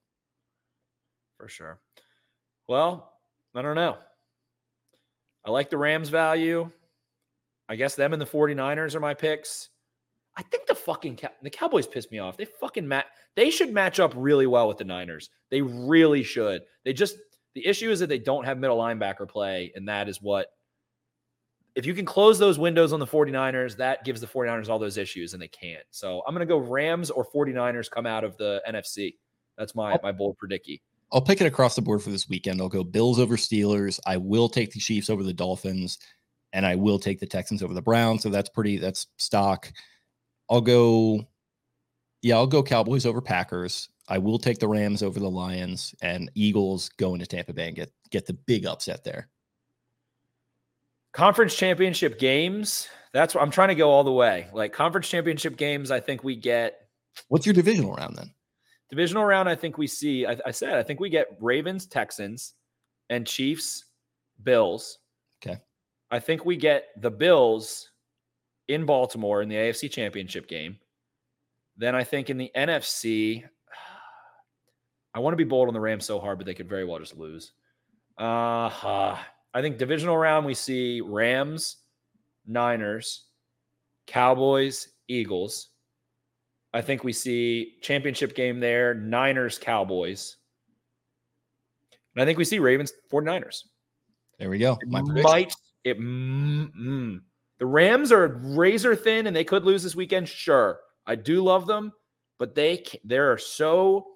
[1.37, 1.79] For sure.
[2.67, 3.13] Well,
[3.55, 3.97] I don't know.
[5.43, 6.69] I like the Rams value.
[7.71, 9.69] I guess them and the 49ers are my picks.
[10.35, 12.35] I think the fucking Cow- the Cowboys piss me off.
[12.35, 13.05] They fucking mat
[13.37, 15.29] they should match up really well with the Niners.
[15.49, 16.63] They really should.
[16.83, 17.15] They just
[17.55, 20.47] the issue is that they don't have middle linebacker play, and that is what
[21.75, 24.97] if you can close those windows on the 49ers, that gives the 49ers all those
[24.97, 25.85] issues, and they can't.
[25.91, 29.15] So I'm gonna go Rams or 49ers come out of the NFC.
[29.57, 30.81] That's my my bold predicky.
[31.13, 32.59] I'll pick it across the board for this weekend.
[32.61, 33.97] I'll go Bills over Steelers.
[34.05, 35.97] I will take the Chiefs over the Dolphins,
[36.53, 38.23] and I will take the Texans over the Browns.
[38.23, 39.71] So that's pretty that's stock.
[40.49, 41.25] I'll go,
[42.21, 43.89] yeah, I'll go Cowboys over Packers.
[44.07, 47.75] I will take the Rams over the Lions and Eagles going to Tampa Bay and
[47.75, 49.29] get get the big upset there.
[51.13, 52.87] Conference championship games.
[53.13, 54.47] That's what I'm trying to go all the way.
[54.53, 56.87] Like conference championship games, I think we get
[57.27, 58.31] What's your divisional round then?
[58.89, 59.47] divisional round.
[59.49, 60.25] I think we see.
[60.25, 62.53] I, I said I think we get Ravens, Texans,
[63.09, 63.85] and Chiefs,
[64.43, 64.99] Bills.
[65.43, 65.59] Okay.
[66.11, 67.89] I think we get the Bills
[68.67, 70.77] in Baltimore in the AFC Championship game.
[71.77, 73.43] Then I think in the NFC,
[75.13, 76.99] I want to be bold on the Rams so hard, but they could very well
[76.99, 77.53] just lose.
[78.17, 79.17] Uh,
[79.53, 81.77] I think divisional round we see Rams,
[82.45, 83.25] Niners,
[84.05, 85.69] Cowboys, Eagles.
[86.73, 90.37] I think we see championship game there, Niners, Cowboys.
[92.15, 93.63] And I think we see Ravens, 49ers.
[94.39, 94.77] There we go.
[94.85, 95.23] My prediction.
[95.23, 95.53] might
[95.83, 97.21] it mm, mm.
[97.59, 100.27] the Rams are razor thin and they could lose this weekend.
[100.27, 101.91] Sure, I do love them,
[102.39, 104.07] but they they are so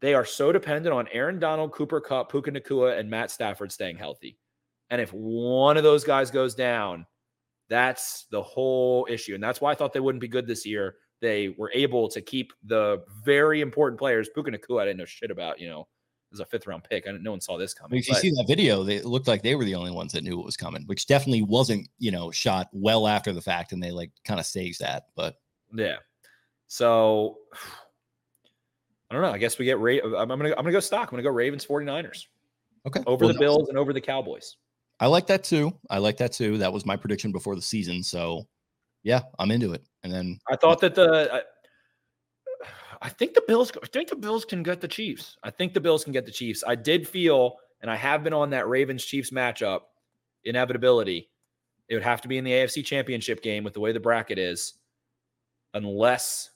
[0.00, 3.96] they are so dependent on Aaron Donald, Cooper Kupp, Puka Nacua, and Matt Stafford staying
[3.96, 4.38] healthy.
[4.90, 7.06] And if one of those guys goes down,
[7.68, 9.34] that's the whole issue.
[9.34, 10.96] And that's why I thought they wouldn't be good this year.
[11.20, 14.28] They were able to keep the very important players.
[14.28, 15.88] Puka Nacua, I didn't know shit about, you know,
[16.36, 17.06] as a fifth round pick.
[17.06, 17.98] I didn't, no one saw this coming.
[17.98, 20.12] If you but- see that video, they it looked like they were the only ones
[20.12, 23.72] that knew what was coming, which definitely wasn't, you know, shot well after the fact,
[23.72, 25.06] and they like kind of staged that.
[25.14, 25.36] But
[25.74, 25.96] Yeah.
[26.66, 27.38] So
[29.10, 29.30] I don't know.
[29.30, 31.08] I guess we get Ra- I'm I'm gonna I'm gonna go stock.
[31.08, 32.26] I'm gonna go Ravens 49ers
[32.86, 34.56] okay, over Well, the Bills and over the Cowboys.
[34.98, 35.72] I like that too.
[35.90, 36.58] I like that too.
[36.58, 38.02] That was my prediction before the season.
[38.02, 38.46] So
[39.02, 39.84] yeah, I'm into it.
[40.02, 41.44] And then I thought that the
[43.02, 45.36] I, think the Bills I think the Bills can get the Chiefs.
[45.42, 46.64] I think the Bills can get the Chiefs.
[46.66, 49.82] I did feel and I have been on that Ravens Chiefs matchup
[50.44, 51.30] inevitability.
[51.88, 54.38] It would have to be in the AFC Championship game with the way the bracket
[54.38, 54.74] is
[55.74, 56.50] unless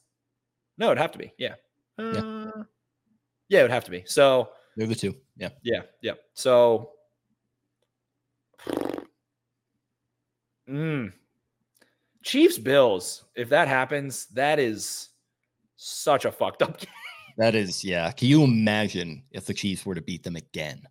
[0.79, 1.33] No, it'd have to be.
[1.39, 1.55] Yeah.
[1.99, 2.65] Uh,
[3.49, 4.03] yeah, it would have to be.
[4.07, 5.15] So they're the two.
[5.37, 5.51] Yeah.
[5.63, 6.15] Yeah, yeah.
[6.35, 6.93] So,
[10.69, 11.13] mm,
[12.23, 13.25] Chiefs Bills.
[13.35, 15.10] If that happens, that is
[15.81, 16.79] such a fucked up.
[16.81, 16.91] Game.
[17.39, 18.11] That is, yeah.
[18.11, 20.87] Can you imagine if the Chiefs were to beat them again?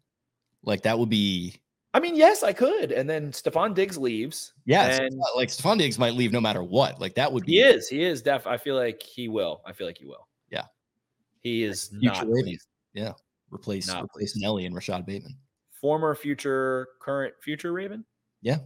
[0.64, 1.60] Like that would be
[1.94, 2.92] I mean, yes, I could.
[2.92, 4.54] And then Stefon Diggs leaves.
[4.66, 7.00] yeah, and like Stefon Diggs might leave no matter what.
[7.00, 7.88] Like that would be he is.
[7.88, 8.46] He is def.
[8.46, 9.62] I feel like he will.
[9.66, 10.28] I feel like he will.
[10.52, 10.66] Yeah.
[11.42, 12.68] He is not pleased.
[13.50, 14.42] replace Not replace pleased.
[14.42, 15.36] Nelly and Rashod Bateman.
[15.82, 18.06] former, future, current, future Raven.
[18.42, 18.60] Yeah.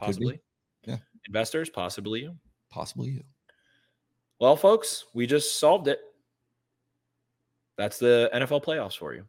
[0.00, 0.40] Possibly.
[0.84, 0.98] Yeah.
[1.26, 2.36] investors, possibly you.
[2.70, 3.22] Possibly you.
[4.40, 6.00] Well, folks, we just solved it.
[7.78, 9.24] That's the NFL playoffs for you.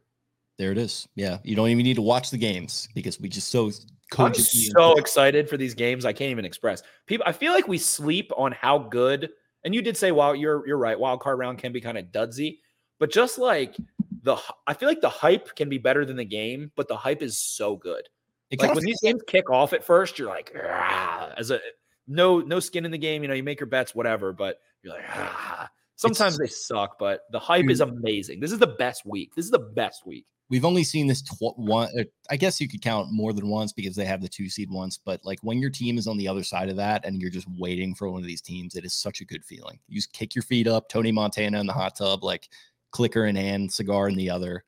[0.58, 1.08] There it is.
[1.14, 1.38] Yeah.
[1.44, 3.70] You don't even need to watch the games because we just so
[4.18, 6.04] I'm so excited for these games.
[6.04, 6.82] I can't even express.
[7.06, 9.30] People, I feel like we sleep on how good.
[9.64, 10.98] And you did say, "Wow, you're you're right.
[10.98, 12.60] Wild card round can be kind of dudsy,
[12.98, 13.76] but just like
[14.22, 14.36] the,
[14.66, 17.38] i feel like the hype can be better than the game, but the hype is
[17.38, 18.08] so good.
[18.50, 21.60] it Like when these games kick off at first, you're like, "Ah," as a
[22.08, 23.22] no no skin in the game.
[23.22, 25.68] You know, you make your bets, whatever, but you're like, ah.
[25.96, 28.40] sometimes they suck, but the hype is amazing.
[28.40, 29.34] This is the best week.
[29.36, 30.26] This is the best week.
[30.50, 31.88] we've only seen this tw- one.
[31.98, 34.70] uh, I guess you could count more than once because they have the two seed
[34.70, 34.98] once.
[34.98, 37.48] But like when your team is on the other side of that and you're just
[37.56, 39.78] waiting for one of these teams, it is such a good feeling.
[39.88, 42.48] You just kick your feet up, Tony Montana in the hot tub, like
[42.90, 44.64] clicker in hand, cigar in the other,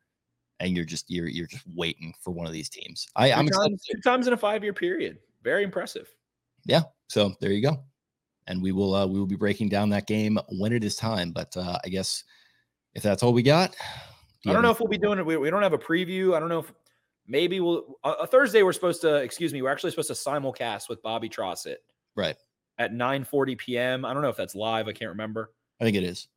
[0.59, 3.07] and you're just you're you're just waiting for one of these teams.
[3.17, 3.81] I, I'm two, excited.
[3.91, 5.19] two times in a five year period.
[5.43, 6.09] Very impressive.
[6.71, 7.83] Yeah, so there you go.
[8.47, 11.33] And we will uh, we will be breaking down that game when it is time.
[11.33, 12.23] But uh, I guess
[12.95, 13.75] if that's all we got,
[14.45, 15.27] do I don't know if we'll be doing it.
[15.27, 16.37] We, we don't have a preview.
[16.37, 16.73] I don't know if
[17.27, 18.63] maybe we'll a, a Thursday.
[18.63, 19.17] We're supposed to.
[19.17, 19.63] Excuse me.
[19.63, 21.79] We're actually supposed to simulcast with Bobby Trossett
[22.15, 22.37] right.
[22.79, 24.05] at 9:40 p.m.
[24.05, 24.87] I don't know if that's live.
[24.87, 25.51] I can't remember.
[25.81, 26.29] I think it is.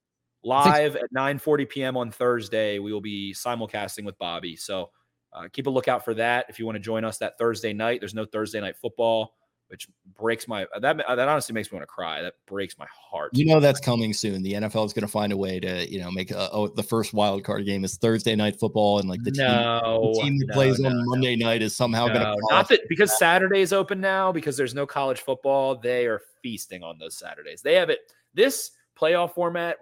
[0.43, 1.95] Live at 9:40 p.m.
[1.95, 4.55] on Thursday, we will be simulcasting with Bobby.
[4.55, 4.89] So
[5.31, 6.47] uh, keep a lookout for that.
[6.49, 9.35] If you want to join us that Thursday night, there's no Thursday night football,
[9.73, 12.21] which breaks my uh, that that honestly makes me want to cry.
[12.21, 13.31] That breaks my heart.
[13.33, 14.43] You know that's coming soon.
[14.43, 16.83] The NFL is going to find a way to you know make a, oh the
[16.83, 20.47] first wild card game is Thursday night football and like the team the team that
[20.49, 21.03] no, plays no, on no.
[21.05, 24.85] Monday night is somehow going to not that because Saturday's open now because there's no
[24.85, 25.75] college football.
[25.75, 27.63] They are feasting on those Saturdays.
[27.63, 28.01] They have it.
[28.35, 29.77] This playoff format,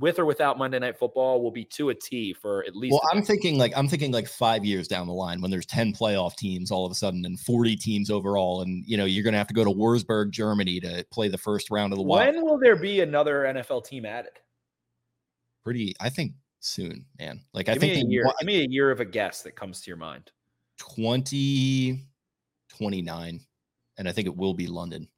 [0.00, 2.92] with or without Monday Night Football, will be to a T for at least.
[2.92, 5.92] Well, I'm thinking like I'm thinking like five years down the line when there's 10
[5.92, 9.32] playoff teams all of a sudden and 40 teams overall, and you know you're going
[9.34, 12.34] to have to go to Wurzburg, Germany to play the first round of the wild.
[12.34, 14.32] when will there be another NFL team added?
[15.64, 17.40] Pretty, I think soon, man.
[17.52, 18.24] Like I think a year.
[18.24, 20.30] wa- Give me a year of a guess that comes to your mind.
[20.78, 23.40] 2029,
[23.98, 25.08] and I think it will be London.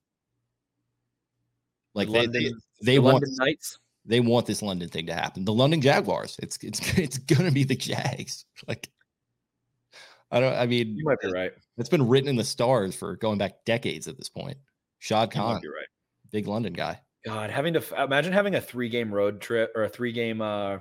[1.94, 2.52] Like they, they,
[2.82, 3.78] they The want London Knights.
[4.09, 5.44] They want this London thing to happen.
[5.44, 6.36] The London Jaguars.
[6.43, 8.44] It's it's it's gonna be the Jags.
[8.66, 8.89] Like
[10.30, 10.55] I don't.
[10.55, 11.52] I mean, You might be right.
[11.78, 14.59] it's been written in the stars for going back decades at this point.
[14.98, 15.86] Shad You might Khan, be right.
[16.32, 17.01] big London guy.
[17.24, 20.40] God, having to imagine having a three game road trip or a three game.
[20.43, 20.78] uh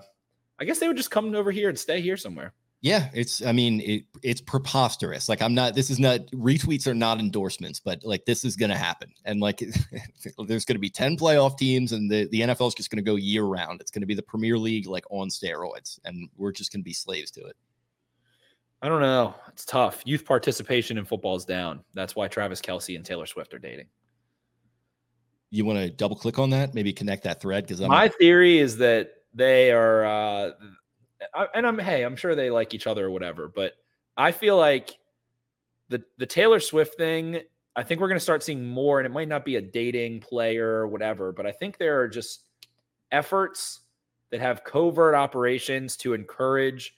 [0.60, 2.54] I guess they would just come over here and stay here somewhere.
[2.82, 5.28] Yeah, it's I mean it it's preposterous.
[5.28, 8.70] Like I'm not this is not retweets are not endorsements, but like this is going
[8.70, 9.12] to happen.
[9.26, 9.60] And like
[10.48, 13.10] there's going to be 10 playoff teams and the the NFL is just going to
[13.10, 13.82] go year round.
[13.82, 16.86] It's going to be the Premier League like on steroids and we're just going to
[16.86, 17.56] be slaves to it.
[18.84, 19.34] I don't know.
[19.48, 20.04] It's tough.
[20.06, 21.84] Youth participation in football is down.
[21.96, 23.88] That's why Travis Kelce and Taylor Swift are dating.
[25.50, 26.76] You want to double click on that?
[26.76, 30.52] Maybe connect that thread because my theory is that they are uh,
[31.54, 33.74] And I'm hey, I'm sure they like each other or whatever, but
[34.16, 34.98] I feel like
[35.90, 37.42] the the Taylor Swift thing,
[37.76, 40.22] I think we're going to start seeing more and it might not be a dating
[40.22, 42.42] player or whatever, but I think there are just
[43.12, 43.82] efforts
[44.32, 46.94] that have covert operations to encourage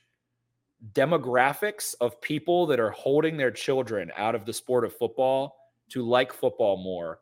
[0.93, 5.57] demographics of people that are holding their children out of the sport of football
[5.89, 7.19] to like football more.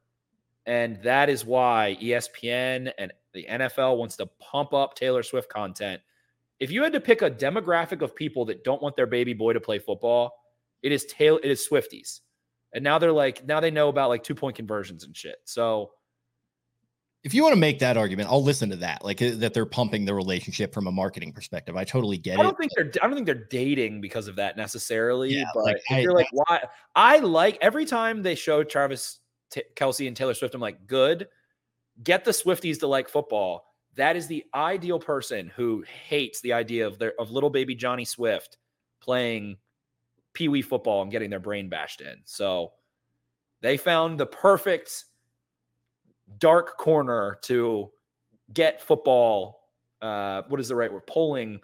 [0.65, 6.01] And that is why ESPN and the NFL wants to pump up Taylor Swift content
[6.59, 9.53] if you had to pick a demographic of people that don't want their baby boy
[9.53, 10.31] to play football,
[10.81, 12.21] it is tail it is Swifties.
[12.73, 15.37] And now they're like now they know about like two point conversions and shit.
[15.45, 15.91] So
[17.23, 19.03] if you want to make that argument, I'll listen to that.
[19.03, 21.75] Like uh, that they're pumping the relationship from a marketing perspective.
[21.75, 22.39] I totally get it.
[22.39, 22.57] I don't it.
[22.57, 25.33] think they're I don't think they're dating because of that necessarily.
[25.33, 26.63] Yeah, but like, if I- you're like, why?
[26.95, 29.19] I like every time they show Travis
[29.51, 30.55] T- Kelce and Taylor Swift.
[30.55, 31.27] I'm like, good.
[32.03, 33.66] Get the Swifties to like football.
[33.97, 38.05] That is the ideal person who hates the idea of their of little baby Johnny
[38.05, 38.57] Swift
[39.01, 39.57] playing
[40.33, 42.17] pee wee football and getting their brain bashed in.
[42.25, 42.73] So
[43.61, 45.05] they found the perfect
[46.37, 47.89] dark corner to
[48.53, 49.61] get football.
[49.99, 51.07] Uh, what is the right word?
[51.07, 51.59] Polling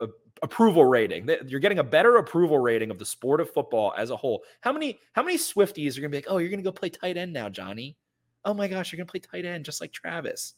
[0.00, 0.08] a-
[0.42, 1.28] approval rating.
[1.46, 4.42] You're getting a better approval rating of the sport of football as a whole.
[4.62, 7.18] How many how many Swifties are gonna be like, oh, you're gonna go play tight
[7.18, 7.98] end now, Johnny?
[8.46, 10.54] Oh my gosh, you're gonna play tight end just like Travis.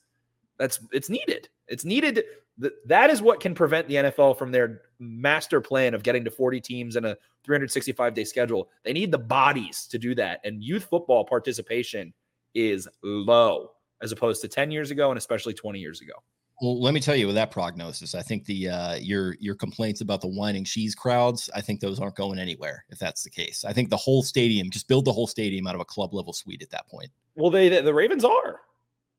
[0.63, 1.49] That's it's needed.
[1.67, 2.23] It's needed.
[2.61, 6.31] Th- That is what can prevent the NFL from their master plan of getting to
[6.31, 8.71] 40 teams and a 365 day schedule.
[8.85, 10.39] They need the bodies to do that.
[10.45, 12.15] And youth football participation
[12.55, 13.73] is low
[14.03, 16.13] as opposed to 10 years ago and especially 20 years ago.
[16.61, 20.01] Well, let me tell you with that prognosis, I think the uh, your your complaints
[20.01, 23.65] about the whining cheese crowds, I think those aren't going anywhere if that's the case.
[23.65, 26.33] I think the whole stadium, just build the whole stadium out of a club level
[26.33, 27.11] suite at that point.
[27.35, 28.61] Well, they the Ravens are.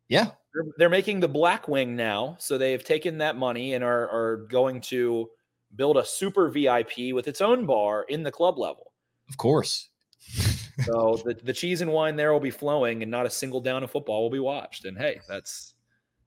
[0.09, 3.83] Yeah, They're, they're making the Black Wing now, so they have taken that money and
[3.83, 5.29] are are going to
[5.75, 8.91] build a super VIP with its own bar in the club level.
[9.29, 9.89] of course.
[10.85, 13.83] So the, the cheese and wine there will be flowing, and not a single down
[13.83, 14.85] of football will be watched.
[14.85, 15.75] And hey, that's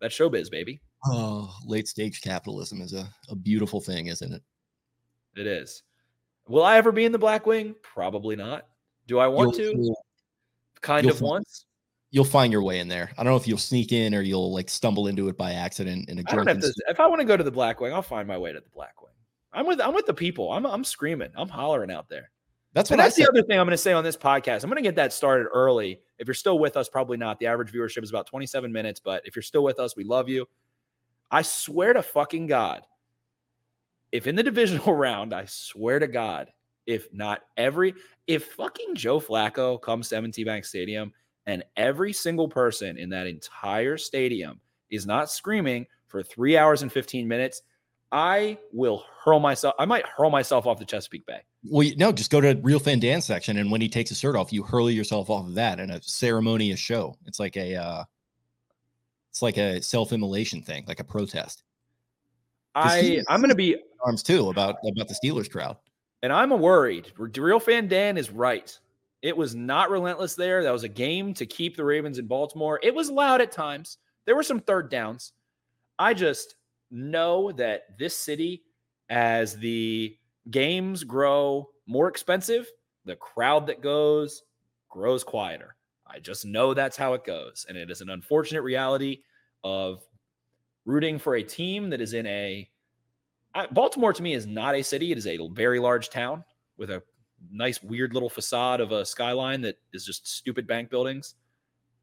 [0.01, 0.81] that's showbiz, baby.
[1.05, 4.43] Oh, late stage capitalism is a, a beautiful thing, isn't it?
[5.35, 5.83] It is.
[6.47, 7.75] Will I ever be in the Black Wing?
[7.83, 8.69] Probably not.
[9.09, 9.95] Do I want You'll- to?
[10.81, 11.66] Kind of once.
[12.17, 13.11] You'll find your way in there.
[13.19, 16.09] I don't know if you'll sneak in or you'll like stumble into it by accident
[16.09, 16.73] in a I don't have to.
[16.89, 18.71] If I want to go to the Black Wing, I'll find my way to the
[18.71, 19.13] Black Wing.
[19.53, 20.51] I'm with I'm with the people.
[20.51, 21.29] I'm I'm screaming.
[21.37, 22.31] I'm hollering out there.
[22.73, 24.65] That's And what I that's the other thing I'm going to say on this podcast.
[24.65, 26.01] I'm going to get that started early.
[26.19, 27.39] If you're still with us, probably not.
[27.39, 30.27] The average viewership is about 27 minutes, but if you're still with us, we love
[30.27, 30.49] you.
[31.31, 32.87] I swear to fucking God,
[34.11, 36.51] if in the divisional round, I swear to God,
[36.87, 37.93] if not every,
[38.27, 41.13] if fucking Joe Flacco comes to M&T Bank Stadium
[41.47, 44.61] and every single person in that entire stadium
[44.91, 47.63] is not screaming for three hours and 15 minutes,
[48.13, 49.75] I will hurl myself.
[49.79, 51.41] I might hurl myself off the Chesapeake Bay.
[51.65, 54.19] Well, you- no, just go to Real Fan Dan section, and when he takes his
[54.19, 57.17] shirt off, you hurl yourself off of that in a ceremonious show.
[57.27, 58.05] It's like a, uh,
[59.31, 61.65] it's like a self-immolation thing, like a protest.
[62.75, 65.77] I I'm going to be Arms too about about the Steelers crowd.
[66.23, 67.13] And I'm worried.
[67.17, 68.79] Real fan Dan is right.
[69.23, 70.63] It was not relentless there.
[70.63, 72.79] That was a game to keep the Ravens in Baltimore.
[72.83, 73.99] It was loud at times.
[74.25, 75.33] There were some third downs.
[75.99, 76.57] I just
[76.91, 78.63] know that this city,
[79.09, 80.17] as the
[80.51, 82.67] games grow more expensive,
[83.05, 84.43] the crowd that goes
[84.89, 85.77] grows quieter.
[86.07, 87.67] I just know that's how it goes.
[87.69, 89.23] And it is an unfortunate reality
[89.65, 90.03] of
[90.85, 92.69] rooting for a team that is in a
[93.73, 95.13] Baltimore to me is not a city.
[95.13, 96.45] It is a very large town
[96.77, 97.03] with a
[97.51, 101.35] nice, weird little facade of a skyline that is just stupid bank buildings,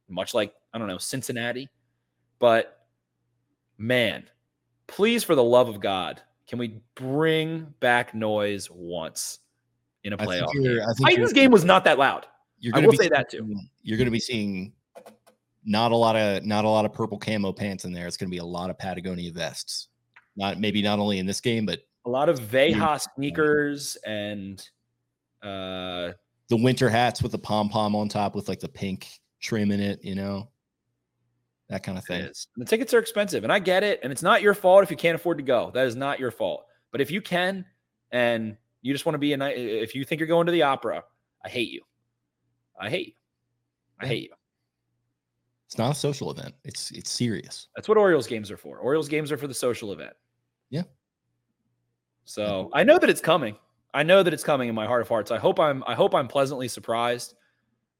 [0.10, 1.69] much like, I don't know, Cincinnati.
[2.39, 2.85] But
[3.77, 4.30] man,
[4.88, 9.39] please, for the love of God, can we bring back noise once
[10.03, 10.88] in a I playoff you're- game?
[10.88, 12.27] I Titans game was not that loud.
[12.60, 13.55] You're I gonna will be say that too.
[13.81, 14.72] You're going to be seeing
[15.65, 18.07] not a lot of not a lot of purple camo pants in there.
[18.07, 19.89] It's going to be a lot of Patagonia vests.
[20.38, 24.65] Not maybe not only in this game, but A lot of Veja sneakers and
[25.44, 26.14] uh,
[26.49, 29.07] the winter hats with the pom pom on top with like the pink
[29.41, 30.03] trim in it.
[30.03, 30.49] You know,
[31.70, 32.30] that kind of thing.
[32.57, 33.99] The tickets are expensive, and I get it.
[34.03, 35.72] And it's not your fault if you can't afford to go.
[35.74, 36.65] That is not your fault.
[36.91, 37.65] But if you can,
[38.11, 39.57] and you just want to be a night.
[39.57, 41.03] If you think you're going to the opera,
[41.44, 41.82] I hate you.
[42.80, 43.14] I hate you.
[43.99, 44.34] I hate you.
[45.68, 46.53] It's not a social event.
[46.64, 47.68] It's it's serious.
[47.76, 48.78] That's what Orioles games are for.
[48.78, 50.14] Orioles games are for the social event.
[50.70, 50.84] Yeah.
[52.26, 53.56] So I know that it's coming.
[53.94, 55.32] I know that it's coming in my heart of hearts.
[55.32, 57.36] I hope I'm I hope I'm pleasantly surprised.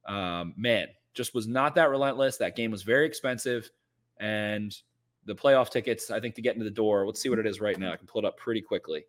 [0.08, 2.38] Um, man, just was not that relentless.
[2.38, 3.70] That game was very expensive,
[4.20, 4.76] and
[5.26, 6.12] the playoff tickets.
[6.12, 7.06] I think to get into the door.
[7.06, 7.94] Let's see what it is right now.
[7.94, 9.04] I can pull it up pretty quickly.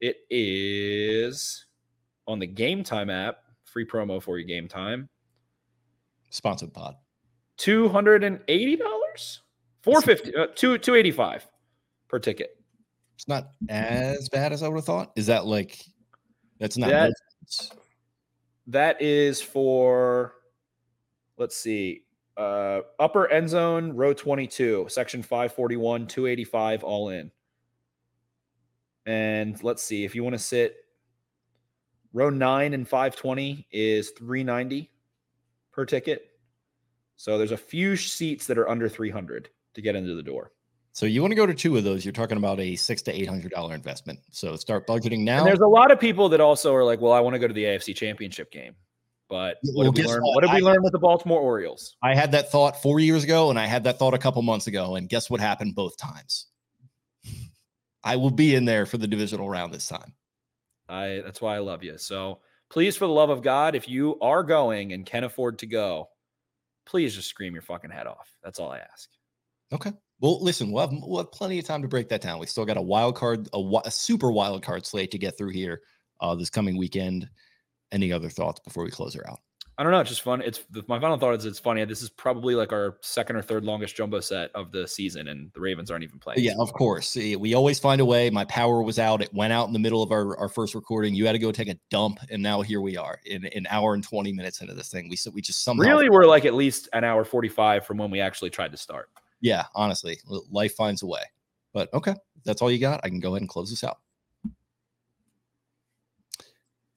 [0.00, 1.66] It is
[2.26, 3.38] on the Game Time app.
[3.64, 5.08] Free promo for you, Game Time.
[6.30, 6.96] Sponsored pod.
[7.56, 9.40] Two hundred and eighty dollars,
[9.82, 11.46] four fifty, uh, two two eighty five
[12.08, 12.58] per ticket.
[13.14, 15.12] It's not as bad as I would have thought.
[15.16, 15.84] Is that like
[16.64, 17.12] that's not That-
[18.68, 20.36] That is for,
[21.36, 22.06] let's see,
[22.38, 27.30] uh, upper end zone, row 22, section 541, 285, all in.
[29.04, 30.76] And let's see, if you want to sit,
[32.14, 34.90] row 9 and 520 is 390
[35.70, 36.30] per ticket.
[37.16, 40.52] So there's a few seats that are under 300 to get into the door.
[40.94, 43.12] So you want to go to two of those, you're talking about a six to
[43.12, 44.20] eight hundred dollar investment.
[44.30, 45.38] So start budgeting now.
[45.38, 47.48] And there's a lot of people that also are like, well, I want to go
[47.48, 48.76] to the AFC championship game.
[49.28, 50.22] But what well, did we learn?
[50.22, 50.36] what?
[50.36, 51.96] What did we I- learn with the Baltimore Orioles?
[52.00, 54.68] I had that thought four years ago, and I had that thought a couple months
[54.68, 56.46] ago, and guess what happened both times?
[58.04, 60.14] I will be in there for the divisional round this time.
[60.88, 61.98] I that's why I love you.
[61.98, 62.38] So
[62.70, 66.08] please, for the love of God, if you are going and can afford to go,
[66.86, 68.32] please just scream your fucking head off.
[68.44, 69.08] That's all I ask.
[69.72, 69.92] Okay.
[70.24, 72.38] Well, listen, we'll have, we'll have plenty of time to break that down.
[72.38, 75.50] We still got a wild card, a, a super wild card slate to get through
[75.50, 75.82] here
[76.18, 77.28] uh, this coming weekend.
[77.92, 79.40] Any other thoughts before we close her out?
[79.76, 80.00] I don't know.
[80.00, 80.40] It's just fun.
[80.40, 81.84] It's my final thought is it's funny.
[81.84, 85.52] This is probably like our second or third longest jumbo set of the season, and
[85.52, 86.42] the Ravens aren't even playing.
[86.42, 87.16] Yeah, of course.
[87.16, 88.30] We always find a way.
[88.30, 89.20] My power was out.
[89.20, 91.14] It went out in the middle of our, our first recording.
[91.14, 93.92] You had to go take a dump, and now here we are in an hour
[93.92, 95.10] and 20 minutes into this thing.
[95.10, 98.20] We we just somehow Really, we're like at least an hour 45 from when we
[98.20, 99.10] actually tried to start.
[99.44, 100.18] Yeah, honestly,
[100.50, 101.20] life finds a way.
[101.74, 102.14] But okay,
[102.46, 103.00] that's all you got.
[103.04, 103.98] I can go ahead and close this out.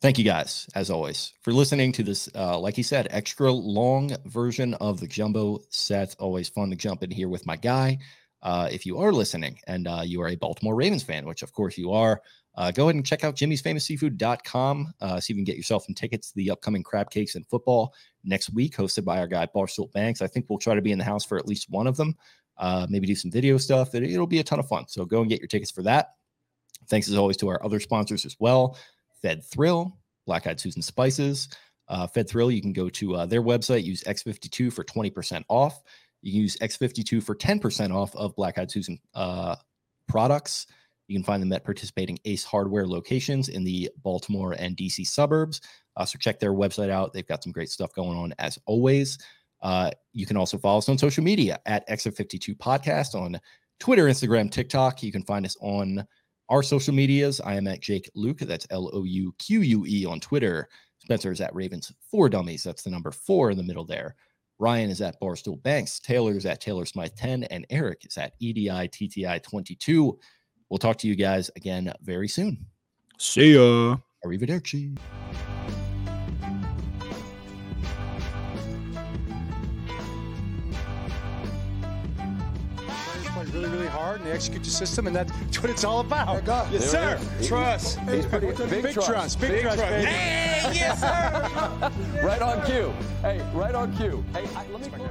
[0.02, 4.16] Thank you guys, as always, for listening to this, uh, like he said, extra long
[4.26, 6.16] version of the jumbo set.
[6.20, 7.98] Always fun to jump in here with my guy.
[8.42, 11.52] Uh, if you are listening and uh, you are a Baltimore Ravens fan, which of
[11.52, 12.22] course you are,
[12.56, 14.94] uh, go ahead and check out jimmy's jimmy'sfamousseafood.com.
[15.02, 17.46] Uh, see if you can get yourself some tickets to the upcoming crab cakes and
[17.48, 17.94] football
[18.28, 20.22] next week, hosted by our guy Barstool Banks.
[20.22, 22.16] I think we'll try to be in the house for at least one of them.
[22.58, 23.96] Uh, maybe do some video stuff.
[23.96, 24.88] It, it'll be a ton of fun.
[24.88, 26.14] So go and get your tickets for that.
[26.90, 28.78] Thanks as always to our other sponsors as well.
[29.22, 31.50] Fed Thrill, Black Eyed Susan Spices.
[31.88, 35.82] Uh, Fed Thrill, you can go to uh, their website, use X52 for 20% off.
[36.22, 39.56] You can use X52 for 10% off of Black Eyed Susan uh,
[40.08, 40.68] products.
[41.08, 45.62] You can find them at participating Ace Hardware locations in the Baltimore and DC suburbs.
[45.96, 47.14] Uh, so check their website out.
[47.14, 49.18] They've got some great stuff going on as always.
[49.62, 53.40] Uh, you can also follow us on social media at X52 Podcast on
[53.80, 55.02] Twitter, Instagram, TikTok.
[55.02, 56.06] You can find us on
[56.50, 57.42] our social medias.
[57.42, 58.46] I am at Jake Louque.
[58.46, 60.68] That's L O U Q U E on Twitter.
[61.00, 62.64] Spencer is at Ravens for Dummies.
[62.64, 64.16] That's the number four in the middle there.
[64.60, 66.00] Ryan is at Barstool Banks.
[66.00, 67.44] Taylor is at Taylor Smyth 10.
[67.46, 70.18] And Eric is at EDI TTI 22.
[70.70, 72.66] We'll talk to you guys again very soon.
[73.18, 73.98] See ya.
[74.26, 74.98] Arrivederci.
[82.76, 85.32] Players play really, really hard and they execute the system, and that's
[85.62, 86.44] what it's all about.
[86.72, 87.20] Yes, sir.
[87.44, 88.00] Trust.
[88.02, 89.90] He's pretty Big, big, trust, big, Big trust, trust.
[89.96, 90.06] baby.
[90.06, 91.92] Hey, yes, sir.
[92.24, 92.94] Right on cue.
[93.22, 94.24] Hey, right on cue.
[94.34, 95.08] Hey, I, let me.